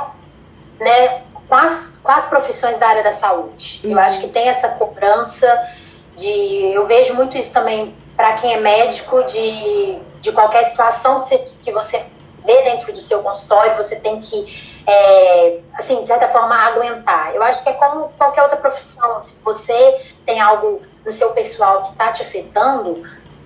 né, 0.80 1.22
com 1.48 1.54
as, 1.54 1.98
com 2.02 2.12
as 2.12 2.26
profissões 2.26 2.78
da 2.78 2.88
área 2.88 3.02
da 3.02 3.12
saúde. 3.12 3.80
Uhum. 3.84 3.92
Eu 3.92 3.98
acho 3.98 4.20
que 4.20 4.28
tem 4.28 4.48
essa 4.48 4.68
cobrança 4.68 5.46
de... 6.16 6.72
Eu 6.72 6.86
vejo 6.86 7.14
muito 7.14 7.36
isso 7.38 7.52
também 7.52 7.94
para 8.16 8.34
quem 8.34 8.52
é 8.52 8.60
médico, 8.60 9.22
de, 9.24 9.98
de 10.20 10.32
qualquer 10.32 10.64
situação 10.64 11.20
que 11.20 11.28
você, 11.28 11.38
que 11.62 11.72
você 11.72 12.04
vê 12.44 12.62
dentro 12.62 12.92
do 12.92 13.00
seu 13.00 13.22
consultório, 13.22 13.76
você 13.76 13.96
tem 13.96 14.20
que 14.20 14.68
é, 14.88 15.58
assim, 15.74 16.00
de 16.00 16.06
certa 16.06 16.28
forma, 16.28 16.54
aguentar. 16.54 17.34
Eu 17.34 17.42
acho 17.42 17.62
que 17.62 17.68
é 17.68 17.74
como 17.74 18.08
qualquer 18.16 18.42
outra 18.42 18.56
profissão. 18.56 19.20
Se 19.20 19.36
você 19.44 20.00
tem 20.24 20.40
algo 20.40 20.80
no 21.04 21.12
seu 21.12 21.30
pessoal 21.32 21.82
que 21.84 21.90
está 21.92 22.10
te 22.10 22.22
afetando, 22.22 22.94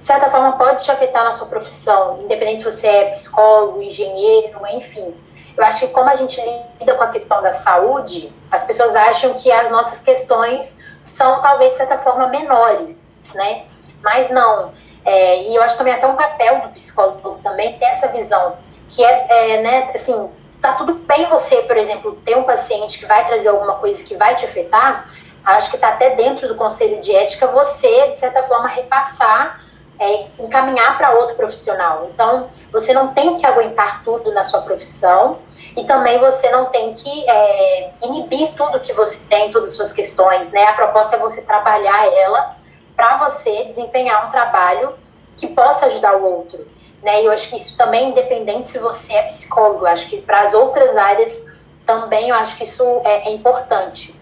de 0.01 0.07
certa 0.07 0.31
forma 0.31 0.53
pode 0.53 0.85
te 0.85 0.91
afetar 0.91 1.25
na 1.25 1.33
sua 1.33 1.49
profissão, 1.49 2.21
independente 2.23 2.63
se 2.63 2.71
você 2.71 2.87
é 2.87 3.11
psicólogo, 3.11 3.83
engenheiro, 3.83 4.61
enfim. 4.73 5.13
Eu 5.57 5.65
acho 5.65 5.81
que 5.81 5.89
como 5.89 6.09
a 6.09 6.15
gente 6.15 6.41
lida 6.81 6.95
com 6.95 7.05
a 7.05 7.09
questão 7.09 7.43
da 7.43 7.53
saúde, 7.53 8.33
as 8.51 8.65
pessoas 8.65 8.95
acham 8.97 9.35
que 9.35 9.51
as 9.51 9.71
nossas 9.71 10.01
questões 10.01 10.77
são 11.03 11.41
talvez 11.41 11.73
de 11.73 11.79
certa 11.79 11.99
forma 11.99 12.29
menores, 12.29 12.97
né? 13.35 13.65
Mas 14.03 14.31
não. 14.31 14.73
É, 15.05 15.43
e 15.43 15.57
eu 15.57 15.63
acho 15.63 15.77
também 15.77 15.93
até 15.93 16.07
um 16.07 16.17
papel 16.17 16.61
do 16.61 16.69
psicólogo 16.69 17.41
também 17.43 17.77
ter 17.79 17.87
essa 17.87 18.09
visão, 18.09 18.57
que 18.89 19.05
é, 19.05 19.57
é 19.57 19.63
né, 19.63 19.91
assim, 19.95 20.31
tá 20.61 20.75
tudo 20.75 20.95
bem 20.95 21.29
você, 21.29 21.57
por 21.63 21.77
exemplo, 21.77 22.17
ter 22.25 22.37
um 22.37 22.45
paciente 22.45 22.99
que 22.99 23.07
vai 23.07 23.27
trazer 23.27 23.49
alguma 23.49 23.75
coisa 23.77 24.03
que 24.05 24.15
vai 24.15 24.37
te 24.37 24.45
afetar, 24.45 25.09
acho 25.45 25.71
que 25.71 25.77
está 25.77 25.89
até 25.89 26.11
dentro 26.11 26.47
do 26.47 26.55
conselho 26.55 27.01
de 27.01 27.15
ética 27.15 27.49
você, 27.49 28.11
de 28.11 28.19
certa 28.19 28.45
forma, 28.45 28.69
repassar, 28.69 29.61
é, 29.99 30.27
encaminhar 30.39 30.97
para 30.99 31.13
outro 31.13 31.37
profissional. 31.37 32.11
Então, 32.13 32.49
você 32.71 32.93
não 32.93 33.15
tem 33.15 33.37
que 33.37 33.47
aguentar 33.47 34.03
tudo 34.05 34.33
na 34.33 34.43
sua 34.43 34.63
profissão 34.63 35.39
e 35.77 35.85
também 35.85 36.19
você 36.19 36.51
não 36.51 36.67
tem 36.67 36.93
que 36.95 37.31
é, 37.31 37.93
inibir 38.03 38.53
tudo 38.55 38.81
que 38.81 38.93
você 38.93 39.19
tem, 39.29 39.51
todas 39.51 39.71
as 39.71 39.77
suas 39.77 39.93
questões, 39.93 40.51
né? 40.51 40.65
A 40.65 40.75
proposta 40.75 41.17
é 41.17 41.19
você 41.19 41.43
trabalhar 41.43 42.07
ela 42.13 42.57
para 42.95 43.17
você 43.29 43.65
desempenhar 43.65 44.27
um 44.27 44.31
trabalho 44.31 44.95
que 45.37 45.47
possa 45.47 45.87
ajudar 45.87 46.17
o 46.17 46.25
outro. 46.25 46.67
Né? 47.03 47.23
E 47.23 47.27
eu 47.27 47.33
acho 47.33 47.49
que 47.49 47.57
isso 47.57 47.77
também, 47.77 48.11
independente 48.11 48.71
se 48.71 48.79
você 48.79 49.13
é 49.13 49.23
psicólogo, 49.25 49.87
eu 49.87 49.91
acho 49.91 50.09
que 50.09 50.21
para 50.21 50.43
as 50.43 50.55
outras 50.55 50.97
áreas 50.97 51.45
também 51.85 52.29
eu 52.29 52.37
acho 52.37 52.57
que 52.57 52.65
isso 52.65 52.85
é, 53.05 53.29
é, 53.29 53.33
importante. 53.33 54.15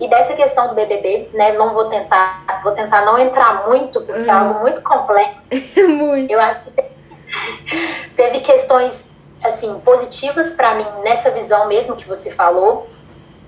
E 0.00 0.08
dessa 0.08 0.34
questão 0.34 0.68
do 0.68 0.74
BBB, 0.74 1.30
né, 1.34 1.52
não 1.52 1.74
vou 1.74 1.86
tentar, 1.86 2.60
vou 2.62 2.72
tentar 2.72 3.04
não 3.04 3.18
entrar 3.18 3.66
muito, 3.68 4.00
porque 4.00 4.20
uhum. 4.20 4.26
é 4.26 4.30
algo 4.30 4.60
muito 4.60 4.82
complexo. 4.82 5.40
muito. 5.88 6.30
Eu 6.30 6.40
acho 6.40 6.60
que 6.60 6.84
teve 8.14 8.40
questões 8.40 9.08
assim 9.42 9.78
positivas 9.80 10.52
para 10.52 10.74
mim 10.74 10.86
nessa 11.02 11.30
visão 11.30 11.68
mesmo 11.68 11.96
que 11.96 12.06
você 12.08 12.30
falou, 12.30 12.88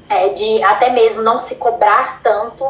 é, 0.09 0.29
de 0.31 0.63
até 0.65 0.91
mesmo 0.91 1.23
não 1.23 1.39
se 1.39 1.55
cobrar 1.55 2.21
tanto. 2.23 2.65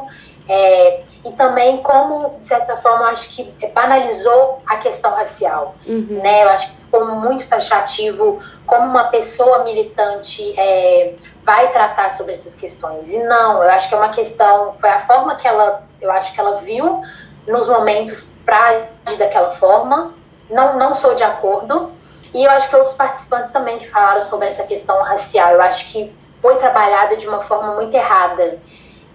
É, 0.52 1.02
e 1.24 1.30
também 1.34 1.76
como, 1.76 2.36
de 2.40 2.46
certa 2.48 2.76
forma, 2.78 3.04
eu 3.04 3.10
acho 3.10 3.36
que 3.36 3.66
banalizou 3.68 4.60
a 4.66 4.78
questão 4.78 5.14
racial. 5.14 5.76
Uhum. 5.86 6.18
Né? 6.20 6.42
Eu 6.42 6.48
acho 6.48 6.68
que 6.72 6.80
como 6.90 7.14
muito 7.20 7.46
taxativo, 7.46 8.42
como 8.66 8.86
uma 8.86 9.04
pessoa 9.04 9.62
militante 9.62 10.58
é, 10.58 11.14
vai 11.44 11.68
tratar 11.68 12.10
sobre 12.16 12.32
essas 12.32 12.52
questões. 12.52 13.08
E 13.12 13.18
não, 13.18 13.62
eu 13.62 13.70
acho 13.70 13.88
que 13.88 13.94
é 13.94 13.98
uma 13.98 14.08
questão, 14.08 14.74
foi 14.80 14.90
a 14.90 14.98
forma 14.98 15.36
que 15.36 15.46
ela, 15.46 15.84
eu 16.00 16.10
acho 16.10 16.34
que 16.34 16.40
ela 16.40 16.56
viu 16.56 17.00
nos 17.46 17.68
momentos 17.68 18.26
para 18.44 18.88
agir 19.06 19.18
daquela 19.18 19.52
forma. 19.52 20.12
Não, 20.50 20.76
não 20.76 20.96
sou 20.96 21.14
de 21.14 21.22
acordo. 21.22 21.92
E 22.34 22.44
eu 22.44 22.50
acho 22.50 22.68
que 22.68 22.74
outros 22.74 22.96
participantes 22.96 23.52
também 23.52 23.78
que 23.78 23.88
falaram 23.88 24.22
sobre 24.22 24.48
essa 24.48 24.64
questão 24.64 25.00
racial, 25.02 25.52
eu 25.52 25.62
acho 25.62 25.92
que 25.92 26.12
foi 26.42 26.56
trabalhada 26.56 27.16
de 27.16 27.28
uma 27.28 27.40
forma 27.40 27.76
muito 27.76 27.94
errada. 27.94 28.58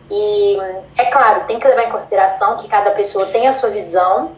E 0.10 0.58
é 0.98 1.06
claro, 1.06 1.46
tem 1.46 1.60
que 1.60 1.68
levar 1.68 1.86
em 1.86 1.92
consideração 1.92 2.58
que 2.58 2.68
cada 2.68 2.92
pessoa 2.92 3.26
tem 3.28 3.48
a 3.48 3.54
sua 3.54 3.70
visão, 3.70 4.32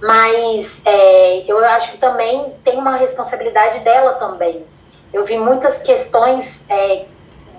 mas 0.00 0.80
é, 0.84 1.44
eu 1.46 1.58
acho 1.64 1.92
que 1.92 1.98
também 1.98 2.54
tem 2.64 2.76
uma 2.76 2.96
responsabilidade 2.96 3.80
dela 3.80 4.14
também. 4.14 4.64
Eu 5.12 5.24
vi 5.24 5.36
muitas 5.36 5.78
questões 5.78 6.60
é, 6.68 7.04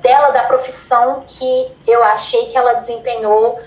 dela 0.01 0.31
da 0.31 0.43
profissão 0.43 1.23
que 1.25 1.71
eu 1.87 2.03
achei 2.03 2.47
que 2.47 2.57
ela 2.57 2.73
desempenhou 2.73 3.59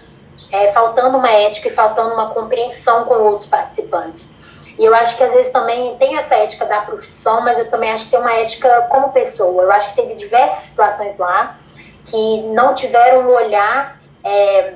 é, 0.52 0.70
faltando 0.72 1.16
uma 1.16 1.30
ética 1.30 1.68
e 1.68 1.72
faltando 1.72 2.12
uma 2.12 2.30
compreensão 2.30 3.04
com 3.04 3.14
outros 3.14 3.46
participantes. 3.46 4.28
E 4.78 4.84
eu 4.84 4.94
acho 4.94 5.16
que 5.16 5.22
às 5.22 5.32
vezes 5.32 5.50
também 5.50 5.96
tem 5.96 6.18
essa 6.18 6.34
ética 6.34 6.66
da 6.66 6.82
profissão, 6.82 7.40
mas 7.40 7.58
eu 7.58 7.70
também 7.70 7.92
acho 7.92 8.04
que 8.04 8.10
tem 8.10 8.20
uma 8.20 8.34
ética 8.34 8.86
como 8.90 9.10
pessoa. 9.10 9.62
Eu 9.62 9.72
acho 9.72 9.88
que 9.88 9.96
teve 9.96 10.14
diversas 10.16 10.64
situações 10.64 11.16
lá 11.16 11.56
que 12.06 12.42
não 12.48 12.74
tiveram 12.74 13.22
um 13.22 13.34
olhar 13.34 14.00
é, 14.24 14.74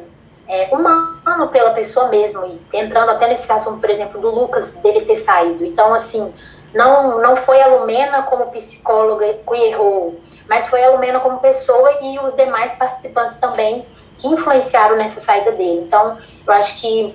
é, 0.48 0.68
humano 0.72 1.48
pela 1.48 1.70
pessoa 1.70 2.08
mesmo, 2.08 2.44
e 2.44 2.76
entrando 2.76 3.10
até 3.10 3.28
nesse 3.28 3.46
caso, 3.46 3.78
por 3.78 3.88
exemplo, 3.88 4.20
do 4.20 4.30
Lucas, 4.30 4.70
dele 4.82 5.02
ter 5.02 5.16
saído. 5.16 5.64
Então, 5.64 5.94
assim, 5.94 6.32
não, 6.74 7.20
não 7.20 7.36
foi 7.36 7.60
a 7.62 7.68
Lumena 7.68 8.22
como 8.24 8.50
psicóloga 8.50 9.26
que 9.34 9.54
errou, 9.56 10.20
mas 10.48 10.66
foi 10.68 10.82
a 10.82 10.90
Lumena 10.90 11.20
como 11.20 11.38
pessoa 11.38 11.98
e 12.02 12.18
os 12.18 12.34
demais 12.34 12.74
participantes 12.74 13.36
também 13.38 13.86
que 14.18 14.28
influenciaram 14.28 14.96
nessa 14.96 15.20
saída 15.20 15.52
dele. 15.52 15.82
Então, 15.86 16.18
eu 16.46 16.52
acho 16.52 16.80
que 16.80 17.14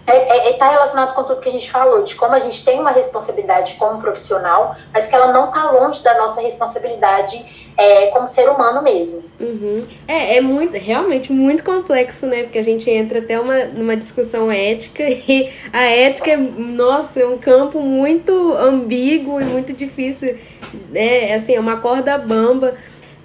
está 0.00 0.12
é, 0.14 0.50
é, 0.50 0.52
tá 0.52 0.70
relacionado 0.70 1.14
com 1.14 1.24
tudo 1.24 1.40
que 1.40 1.48
a 1.48 1.52
gente 1.52 1.70
falou, 1.70 2.04
de 2.04 2.14
como 2.14 2.34
a 2.34 2.38
gente 2.38 2.64
tem 2.64 2.78
uma 2.78 2.90
responsabilidade 2.90 3.74
como 3.74 4.00
profissional, 4.00 4.76
mas 4.92 5.06
que 5.06 5.14
ela 5.14 5.32
não 5.32 5.46
está 5.46 5.70
longe 5.72 6.02
da 6.02 6.14
nossa 6.16 6.40
responsabilidade 6.40 7.65
é, 7.76 8.06
como 8.06 8.26
ser 8.26 8.48
humano 8.48 8.82
mesmo. 8.82 9.22
Uhum. 9.38 9.84
É, 10.08 10.36
é 10.36 10.40
muito, 10.40 10.76
realmente 10.76 11.32
muito 11.32 11.62
complexo, 11.62 12.26
né? 12.26 12.44
Porque 12.44 12.58
a 12.58 12.64
gente 12.64 12.90
entra 12.90 13.18
até 13.18 13.38
uma, 13.38 13.64
numa 13.66 13.96
discussão 13.96 14.50
ética 14.50 15.04
e 15.08 15.50
a 15.72 15.82
ética 15.82 16.30
é, 16.30 16.36
nossa, 16.36 17.20
é 17.20 17.26
um 17.26 17.38
campo 17.38 17.80
muito 17.80 18.54
ambíguo 18.54 19.40
e 19.40 19.44
muito 19.44 19.72
difícil, 19.72 20.36
né? 20.90 21.34
Assim, 21.34 21.54
é 21.54 21.60
uma 21.60 21.76
corda 21.76 22.16
bamba 22.16 22.74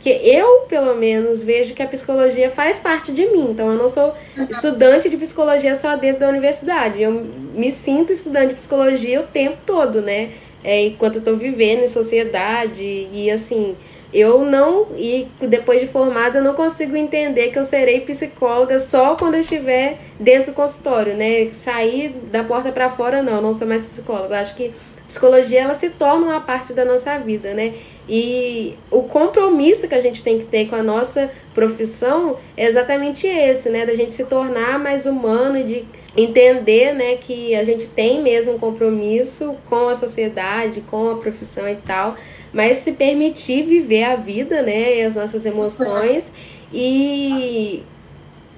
que 0.02 0.10
eu, 0.10 0.62
pelo 0.68 0.96
menos, 0.96 1.44
vejo 1.44 1.76
que 1.76 1.82
a 1.82 1.88
psicologia 1.88 2.50
faz 2.50 2.80
parte 2.80 3.12
de 3.12 3.28
mim. 3.28 3.52
Então, 3.52 3.72
eu 3.72 3.78
não 3.78 3.88
sou 3.88 4.14
estudante 4.50 5.08
de 5.08 5.16
psicologia 5.16 5.76
só 5.76 5.96
dentro 5.96 6.22
da 6.22 6.28
universidade. 6.28 7.02
Eu 7.02 7.12
me 7.54 7.72
sinto 7.72 8.12
estudante 8.12 8.50
de 8.50 8.56
psicologia 8.56 9.22
o 9.22 9.28
tempo 9.28 9.58
todo, 9.66 10.02
né? 10.02 10.32
É, 10.64 10.88
enquanto 10.88 11.16
eu 11.16 11.20
estou 11.20 11.38
vivendo 11.38 11.84
em 11.84 11.88
sociedade 11.88 12.84
e 12.84 13.30
assim. 13.32 13.76
Eu 14.14 14.44
não, 14.44 14.88
e 14.98 15.28
depois 15.40 15.80
de 15.80 15.88
formada, 15.88 16.40
eu 16.40 16.44
não 16.44 16.54
consigo 16.54 16.98
entender 16.98 17.50
que 17.50 17.58
eu 17.58 17.64
serei 17.64 18.02
psicóloga 18.02 18.78
só 18.80 19.16
quando 19.16 19.36
eu 19.36 19.40
estiver 19.40 20.00
dentro 20.20 20.52
do 20.52 20.56
consultório, 20.56 21.16
né? 21.16 21.50
Sair 21.54 22.10
da 22.30 22.44
porta 22.44 22.72
para 22.72 22.90
fora, 22.90 23.24
não, 23.24 23.42
não 23.42 23.54
sou 23.54 23.66
mais 23.66 23.86
psicóloga. 23.86 24.36
Eu 24.36 24.42
acho 24.42 24.56
que 24.56 24.74
psicologia 25.08 25.62
ela 25.62 25.74
se 25.74 25.92
torna 25.92 26.26
uma 26.26 26.42
parte 26.42 26.74
da 26.74 26.84
nossa 26.84 27.18
vida, 27.20 27.54
né? 27.54 27.74
E 28.10 28.76
o 28.90 29.04
compromisso 29.04 29.88
que 29.88 29.96
a 29.96 30.02
gente 30.02 30.22
tem 30.22 30.40
que 30.40 30.46
ter 30.46 30.68
com 30.68 30.76
a 30.76 30.84
nossa 30.84 31.32
profissão 31.54 32.38
é 32.58 32.66
exatamente 32.66 33.26
esse, 33.28 33.70
né? 33.70 33.86
Da 33.86 33.94
gente 33.96 34.14
se 34.14 34.26
tornar 34.26 34.78
mais 34.78 35.06
humano 35.06 35.64
de 35.64 35.86
entender, 36.16 36.94
né, 36.94 37.16
que 37.16 37.56
a 37.56 37.64
gente 37.64 37.88
tem 37.88 38.22
mesmo 38.22 38.54
um 38.54 38.60
compromisso 38.60 39.56
com 39.70 39.88
a 39.88 39.96
sociedade, 39.96 40.82
com 40.82 41.10
a 41.10 41.16
profissão 41.16 41.68
e 41.70 41.76
tal, 41.76 42.18
mas 42.54 42.78
se 42.78 42.94
permitir 42.94 43.64
viver 43.64 44.04
a 44.04 44.16
vida, 44.16 44.62
né, 44.62 44.98
e 44.98 45.02
as 45.04 45.16
nossas 45.16 45.46
emoções 45.46 46.32
e 46.74 47.84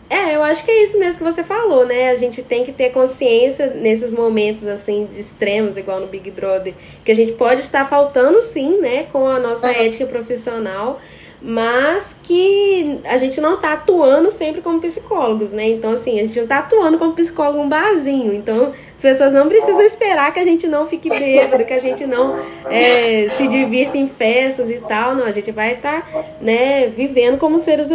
é, 0.09 0.35
eu 0.35 0.43
acho 0.43 0.63
que 0.63 0.69
é 0.69 0.83
isso 0.83 0.99
mesmo 0.99 1.17
que 1.17 1.23
você 1.23 1.43
falou, 1.43 1.87
né? 1.87 2.11
A 2.11 2.15
gente 2.15 2.43
tem 2.43 2.63
que 2.63 2.71
ter 2.71 2.91
consciência 2.91 3.71
nesses 3.71 4.13
momentos 4.13 4.67
assim 4.67 5.07
extremos, 5.17 5.75
igual 5.75 5.99
no 5.99 6.05
Big 6.05 6.29
Brother, 6.29 6.75
que 7.03 7.11
a 7.11 7.15
gente 7.15 7.31
pode 7.31 7.61
estar 7.61 7.89
faltando 7.89 8.39
sim, 8.39 8.79
né, 8.79 9.07
com 9.11 9.27
a 9.27 9.39
nossa 9.39 9.67
uhum. 9.67 9.73
ética 9.73 10.05
profissional, 10.05 10.99
mas 11.41 12.15
que 12.23 12.99
a 13.05 13.17
gente 13.17 13.41
não 13.41 13.57
tá 13.57 13.73
atuando 13.73 14.29
sempre 14.29 14.61
como 14.61 14.79
psicólogos, 14.79 15.51
né? 15.51 15.67
Então, 15.69 15.91
assim, 15.91 16.19
a 16.19 16.25
gente 16.25 16.39
não 16.39 16.47
tá 16.47 16.59
atuando 16.59 16.99
como 16.99 17.13
psicólogo 17.13 17.59
um 17.59 17.67
barzinho. 17.67 18.33
Então, 18.33 18.71
pessoas 19.03 19.33
não 19.33 19.49
precisam 19.49 19.81
esperar 19.81 20.33
que 20.33 20.39
a 20.39 20.45
gente 20.45 20.65
não 20.65 20.87
fique 20.87 21.09
bêbado, 21.09 21.65
que 21.65 21.73
a 21.73 21.79
gente 21.79 22.07
não 22.07 22.39
é, 22.69 23.27
se 23.27 23.45
divirta 23.49 23.97
em 23.97 24.07
festas 24.07 24.71
e 24.71 24.79
tal. 24.79 25.13
Não, 25.13 25.25
a 25.25 25.31
gente 25.31 25.51
vai 25.51 25.73
estar, 25.73 26.09
tá, 26.09 26.25
né, 26.39 26.87
vivendo 26.87 27.37
como 27.37 27.59
seres 27.59 27.89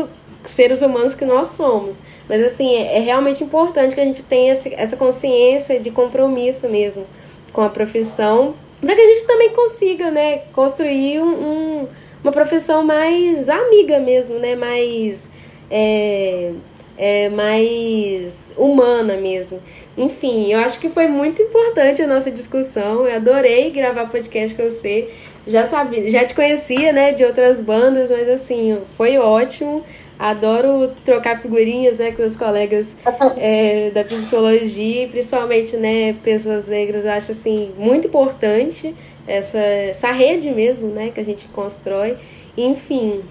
seres 0.45 0.83
humanos 0.83 1.15
que 1.15 1.25
nós 1.25 1.49
somos. 1.49 2.01
Mas 2.29 2.45
assim, 2.45 2.75
é, 2.75 2.99
é 2.99 3.01
realmente 3.01 3.43
importante 3.43 3.95
que 3.95 4.01
a 4.01 4.05
gente 4.05 4.23
tenha 4.23 4.53
esse, 4.53 4.75
essa 4.75 4.97
consciência 4.99 5.81
de 5.81 5.91
compromisso 5.91 6.69
mesmo 6.69 7.07
com 7.55 7.63
a 7.63 7.71
profissão, 7.71 8.55
para 8.79 8.95
que 8.95 9.01
a 9.01 9.07
gente 9.07 9.27
também 9.27 9.51
consiga, 9.51 10.11
né, 10.11 10.43
construir 10.53 11.21
um, 11.21 11.27
um, 11.27 11.89
uma 12.23 12.33
profissão 12.33 12.85
mais 12.85 13.49
amiga 13.49 13.99
mesmo, 13.99 14.39
né, 14.39 14.55
mais 14.55 15.29
é, 15.71 16.53
é, 16.99 17.29
mais 17.31 18.53
humana 18.59 19.17
mesmo. 19.17 19.61
Enfim, 19.99 20.53
eu 20.53 20.61
acho 20.61 20.79
que 20.79 20.89
foi 20.89 21.09
muito 21.09 21.43
importante 21.43 22.01
a 22.01 22.07
nossa 22.07 22.31
discussão. 22.31 23.05
Eu 23.05 23.17
adorei 23.17 23.69
gravar 23.71 24.09
podcast 24.09 24.57
com 24.57 24.63
você. 24.63 25.11
Já 25.45 25.67
sabia, 25.67 26.09
já 26.09 26.25
te 26.25 26.37
conhecia, 26.37 26.93
né, 26.93 27.13
de 27.13 27.25
outras 27.25 27.61
bandas, 27.61 28.09
mas 28.09 28.29
assim, 28.29 28.79
foi 28.97 29.19
ótimo. 29.19 29.85
Adoro 30.17 30.93
trocar 31.05 31.41
figurinhas 31.41 31.99
né, 31.99 32.13
com 32.13 32.23
os 32.23 32.37
colegas 32.37 32.97
é, 33.37 33.91
da 33.91 34.05
psicologia, 34.05 35.09
principalmente 35.09 35.77
né, 35.77 36.15
pessoas 36.23 36.69
negras. 36.69 37.05
Eu 37.05 37.11
acho 37.11 37.33
assim, 37.33 37.73
muito 37.77 38.07
importante 38.07 38.95
essa, 39.27 39.59
essa 39.59 40.13
rede 40.13 40.51
mesmo 40.51 40.89
né, 40.89 41.11
que 41.13 41.19
a 41.19 41.25
gente 41.25 41.47
constrói. 41.49 42.17
Enfim, 42.57 43.23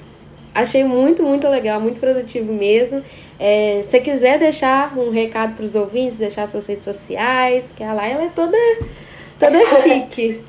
achei 0.54 0.84
muito, 0.84 1.24
muito 1.24 1.48
legal, 1.48 1.80
muito 1.80 2.00
produtivo 2.00 2.52
mesmo. 2.52 3.02
É, 3.40 3.82
se 3.84 4.00
quiser 4.02 4.40
deixar 4.40 4.98
um 4.98 5.12
recado 5.12 5.56
para 5.56 5.64
os 5.64 5.76
ouvintes, 5.76 6.18
deixar 6.18 6.48
suas 6.48 6.66
redes 6.66 6.86
sociais, 6.86 7.68
porque 7.68 7.84
a 7.84 7.94
Laila 7.94 8.24
é 8.24 8.30
toda, 8.34 8.58
toda 9.40 9.64
chique. 9.82 10.44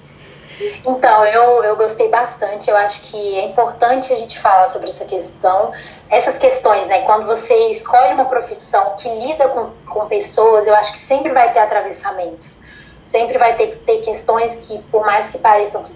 Então, 0.85 1.25
eu, 1.27 1.63
eu 1.65 1.77
gostei 1.77 2.09
bastante. 2.09 2.69
Eu 2.69 2.77
acho 2.77 3.01
que 3.03 3.39
é 3.39 3.45
importante 3.45 4.13
a 4.13 4.17
gente 4.17 4.39
falar 4.39 4.69
sobre 4.69 4.89
essa 4.89 5.05
questão. 5.05 5.73
Essas 6.11 6.39
questões, 6.39 6.87
né? 6.87 7.03
Quando 7.03 7.27
você 7.27 7.55
escolhe 7.71 8.15
uma 8.15 8.25
profissão 8.25 8.97
que 8.97 9.09
lida 9.09 9.49
com, 9.49 9.71
com 9.87 10.07
pessoas, 10.07 10.67
eu 10.67 10.75
acho 10.75 10.93
que 10.93 10.99
sempre 10.99 11.33
vai 11.33 11.53
ter 11.53 11.61
atravessamentos. 11.61 12.57
sempre 13.09 13.39
vai 13.39 13.57
ter 13.57 13.69
que 13.69 13.77
ter 13.77 13.99
questões 13.99 14.55
que, 14.67 14.83
por 14.91 15.05
mais 15.05 15.29
que 15.31 15.39
pareçam 15.39 15.87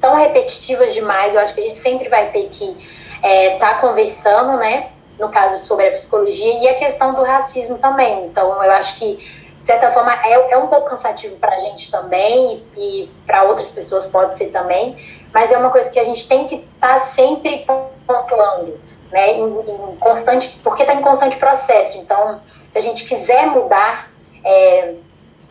tão 0.00 0.16
repetitivas 0.16 0.92
demais, 0.94 1.34
eu 1.34 1.40
acho 1.40 1.54
que 1.54 1.60
a 1.60 1.64
gente 1.64 1.80
sempre 1.80 2.08
vai 2.08 2.30
ter 2.30 2.48
que 2.50 2.64
estar 2.70 3.28
é, 3.28 3.56
tá 3.58 3.74
conversando, 3.74 4.56
né? 4.56 4.88
No 5.18 5.28
caso 5.28 5.64
sobre 5.66 5.88
a 5.88 5.92
psicologia 5.92 6.52
e 6.60 6.68
a 6.68 6.74
questão 6.74 7.14
do 7.14 7.22
racismo 7.22 7.78
também. 7.78 8.26
Então, 8.26 8.62
eu 8.62 8.70
acho 8.72 8.96
que, 8.98 9.16
de 9.16 9.66
certa 9.66 9.90
forma, 9.90 10.14
é, 10.24 10.52
é 10.52 10.58
um 10.58 10.68
pouco 10.68 10.90
cansativo 10.90 11.36
para 11.36 11.56
a 11.56 11.58
gente 11.58 11.90
também 11.90 12.62
e, 12.76 12.80
e 12.80 13.10
para 13.26 13.44
outras 13.44 13.70
pessoas 13.70 14.06
pode 14.06 14.38
ser 14.38 14.46
também, 14.46 14.96
mas 15.32 15.50
é 15.50 15.58
uma 15.58 15.70
coisa 15.70 15.90
que 15.90 15.98
a 15.98 16.04
gente 16.04 16.26
tem 16.28 16.46
que 16.46 16.56
estar 16.56 16.94
tá 16.94 17.00
sempre 17.00 17.66
pontuando, 18.06 18.78
né? 19.10 19.32
Em, 19.32 19.44
em 19.44 19.96
constante, 19.96 20.58
porque 20.62 20.82
está 20.82 20.94
em 20.94 21.02
constante 21.02 21.36
processo. 21.36 21.98
Então, 21.98 22.40
se 22.70 22.78
a 22.78 22.80
gente 22.80 23.04
quiser 23.04 23.46
mudar 23.46 24.10
é, 24.44 24.94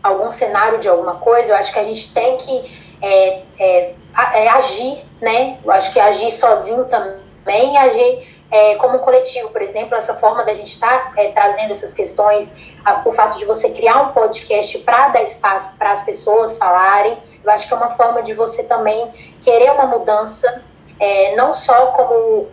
algum 0.02 0.30
cenário 0.30 0.80
de 0.80 0.88
alguma 0.88 1.16
coisa, 1.16 1.52
eu 1.52 1.56
acho 1.56 1.72
que 1.72 1.80
a 1.80 1.84
gente 1.84 2.14
tem 2.14 2.38
que 2.38 2.88
é, 3.02 3.42
é, 3.60 3.94
é, 4.34 4.50
agir, 4.50 5.04
né? 5.22 5.58
Eu 5.64 5.72
acho 5.72 5.94
que 5.94 6.00
agir 6.00 6.32
sozinho 6.32 6.86
também, 6.86 7.78
agir 7.78 8.37
é, 8.52 8.76
como 8.76 9.00
coletivo, 9.00 9.50
por 9.50 9.62
exemplo, 9.62 9.96
essa 9.96 10.14
forma 10.14 10.44
da 10.44 10.54
gente 10.54 10.74
estar 10.74 11.14
tá, 11.14 11.22
é, 11.22 11.32
trazendo 11.32 11.72
essas 11.72 11.94
questões, 11.94 12.50
a, 12.86 13.02
o 13.06 13.12
fato 13.12 13.38
de 13.38 13.46
você 13.46 13.70
criar 13.70 14.04
um 14.04 14.14
podcast 14.14 14.78
para 14.80 15.10
dar 15.10 15.24
espaço 15.24 15.76
para 15.78 15.92
as 15.92 16.04
pessoas 16.04 16.58
falarem, 16.58 17.18
eu 17.44 17.52
acho 17.52 17.68
que 17.68 17.74
é 17.74 17.78
uma 17.78 17.92
forma 17.92 18.24
de 18.24 18.34
você 18.34 18.64
também 18.64 19.12
querer 19.44 19.72
uma 19.72 19.86
mudança, 19.86 20.62
é, 21.00 21.36
não 21.36 21.54
só 21.54 21.88
como 21.88 22.48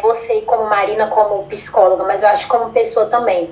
você, 0.00 0.40
como 0.42 0.66
Marina, 0.66 1.08
como 1.08 1.46
psicóloga, 1.46 2.04
mas 2.04 2.22
eu 2.22 2.28
acho 2.28 2.46
como 2.46 2.70
pessoa 2.70 3.06
também. 3.06 3.50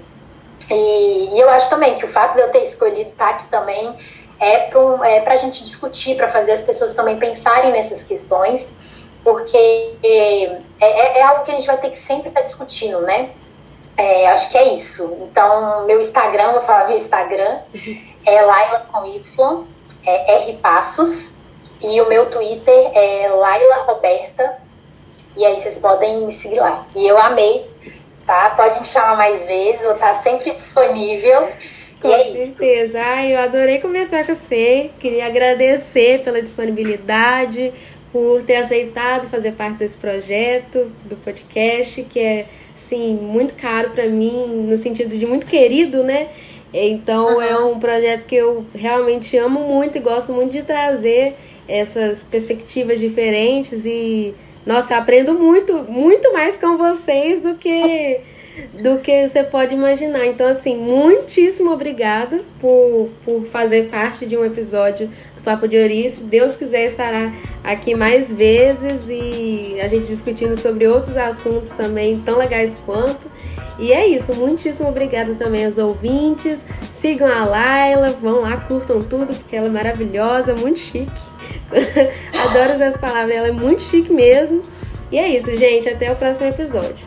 E, 0.70 1.34
e, 1.34 1.40
eu 1.40 1.48
acho 1.50 1.68
também 1.68 1.96
que 1.96 2.04
o 2.04 2.08
fato 2.08 2.34
de 2.34 2.40
eu 2.40 2.50
ter 2.50 2.62
escolhido 2.62 3.10
estar 3.10 3.30
aqui 3.30 3.48
também 3.48 3.96
é 4.40 4.58
para 4.58 5.08
é 5.08 5.32
a 5.32 5.36
gente 5.36 5.64
discutir, 5.64 6.16
para 6.16 6.28
fazer 6.28 6.52
as 6.52 6.62
pessoas 6.62 6.94
também 6.94 7.18
pensarem 7.18 7.72
nessas 7.72 8.02
questões, 8.02 8.68
porque 9.22 9.56
é, 10.02 10.44
é, 10.80 11.18
é, 11.18 11.22
algo 11.22 11.44
que 11.44 11.50
a 11.50 11.54
gente 11.54 11.66
vai 11.66 11.78
ter 11.78 11.90
que 11.90 11.98
sempre 11.98 12.28
estar 12.28 12.40
tá 12.40 12.46
discutindo, 12.46 13.00
né? 13.00 13.30
É, 13.96 14.28
acho 14.28 14.50
que 14.50 14.58
é 14.58 14.72
isso. 14.74 15.16
Então, 15.22 15.86
meu 15.86 16.00
Instagram, 16.00 16.52
vou 16.52 16.62
falar 16.62 16.88
meu 16.88 16.96
Instagram, 16.96 17.58
é 18.24 18.40
Laila 18.42 18.86
com 18.90 19.06
Y, 19.06 19.64
é 20.06 20.42
R 20.42 20.52
Passos, 20.58 21.30
e 21.80 22.00
o 22.00 22.08
meu 22.08 22.30
Twitter 22.30 22.90
é 22.94 23.28
Laila 23.28 23.84
Roberta, 23.84 24.58
e 25.36 25.44
aí 25.44 25.60
vocês 25.60 25.78
podem 25.78 26.26
me 26.26 26.32
seguir 26.32 26.60
lá. 26.60 26.86
E 26.94 27.06
eu 27.06 27.18
amei 27.18 27.70
tá? 28.26 28.50
Pode 28.56 28.80
me 28.80 28.86
chamar 28.86 29.16
mais 29.16 29.46
vezes, 29.46 29.82
vou 29.82 29.94
estar 29.94 30.22
sempre 30.22 30.52
disponível. 30.52 31.48
Com 32.00 32.12
é 32.12 32.24
certeza. 32.24 32.98
Isso. 32.98 32.98
Ai, 32.98 33.34
eu 33.34 33.40
adorei 33.40 33.78
conversar 33.78 34.26
com 34.26 34.34
você. 34.34 34.90
Queria 34.98 35.26
agradecer 35.26 36.22
pela 36.24 36.42
disponibilidade, 36.42 37.72
por 38.12 38.42
ter 38.42 38.56
aceitado 38.56 39.28
fazer 39.28 39.52
parte 39.52 39.78
desse 39.78 39.96
projeto 39.96 40.92
do 41.04 41.16
podcast, 41.16 42.02
que 42.02 42.20
é, 42.20 42.46
sim, 42.74 43.14
muito 43.14 43.54
caro 43.54 43.90
para 43.90 44.06
mim, 44.06 44.66
no 44.68 44.76
sentido 44.76 45.16
de 45.16 45.26
muito 45.26 45.46
querido, 45.46 46.04
né? 46.04 46.28
Então 46.72 47.36
uhum. 47.36 47.42
é 47.42 47.58
um 47.58 47.78
projeto 47.78 48.26
que 48.26 48.36
eu 48.36 48.64
realmente 48.74 49.36
amo 49.36 49.60
muito 49.60 49.96
e 49.96 50.00
gosto 50.00 50.32
muito 50.32 50.52
de 50.52 50.62
trazer 50.62 51.34
essas 51.66 52.22
perspectivas 52.22 53.00
diferentes 53.00 53.84
e 53.86 54.34
nossa, 54.64 54.96
aprendo 54.96 55.34
muito, 55.34 55.84
muito 55.84 56.32
mais 56.32 56.56
com 56.56 56.76
vocês 56.76 57.40
do 57.40 57.56
que 57.56 58.20
do 58.74 58.98
que 58.98 59.28
você 59.28 59.42
pode 59.42 59.74
imaginar. 59.74 60.26
Então, 60.26 60.46
assim, 60.46 60.76
muitíssimo 60.76 61.72
obrigada 61.72 62.42
por, 62.60 63.08
por 63.24 63.46
fazer 63.46 63.88
parte 63.88 64.26
de 64.26 64.36
um 64.36 64.44
episódio 64.44 65.10
Papo 65.44 65.68
de 65.68 65.76
Ori. 65.76 66.08
Se 66.08 66.24
Deus 66.24 66.56
quiser, 66.56 66.86
estará 66.86 67.32
aqui 67.62 67.94
mais 67.94 68.32
vezes 68.32 69.08
e 69.08 69.78
a 69.80 69.88
gente 69.88 70.06
discutindo 70.06 70.56
sobre 70.56 70.86
outros 70.86 71.16
assuntos 71.16 71.70
também 71.70 72.18
tão 72.20 72.38
legais 72.38 72.76
quanto. 72.86 73.30
E 73.78 73.92
é 73.92 74.06
isso, 74.06 74.34
muitíssimo 74.34 74.88
obrigada 74.88 75.34
também 75.34 75.64
aos 75.64 75.78
ouvintes. 75.78 76.64
Sigam 76.90 77.28
a 77.28 77.44
Laila, 77.44 78.12
vão 78.12 78.42
lá, 78.42 78.56
curtam 78.56 79.00
tudo, 79.00 79.34
porque 79.34 79.56
ela 79.56 79.66
é 79.66 79.70
maravilhosa, 79.70 80.54
muito 80.54 80.78
chique. 80.78 81.10
Adoro 82.32 82.74
usar 82.74 82.86
essa 82.86 82.98
palavra, 82.98 83.34
ela 83.34 83.48
é 83.48 83.52
muito 83.52 83.82
chique 83.82 84.12
mesmo. 84.12 84.62
E 85.10 85.18
é 85.18 85.28
isso, 85.28 85.54
gente. 85.56 85.88
Até 85.88 86.12
o 86.12 86.16
próximo 86.16 86.46
episódio. 86.46 87.06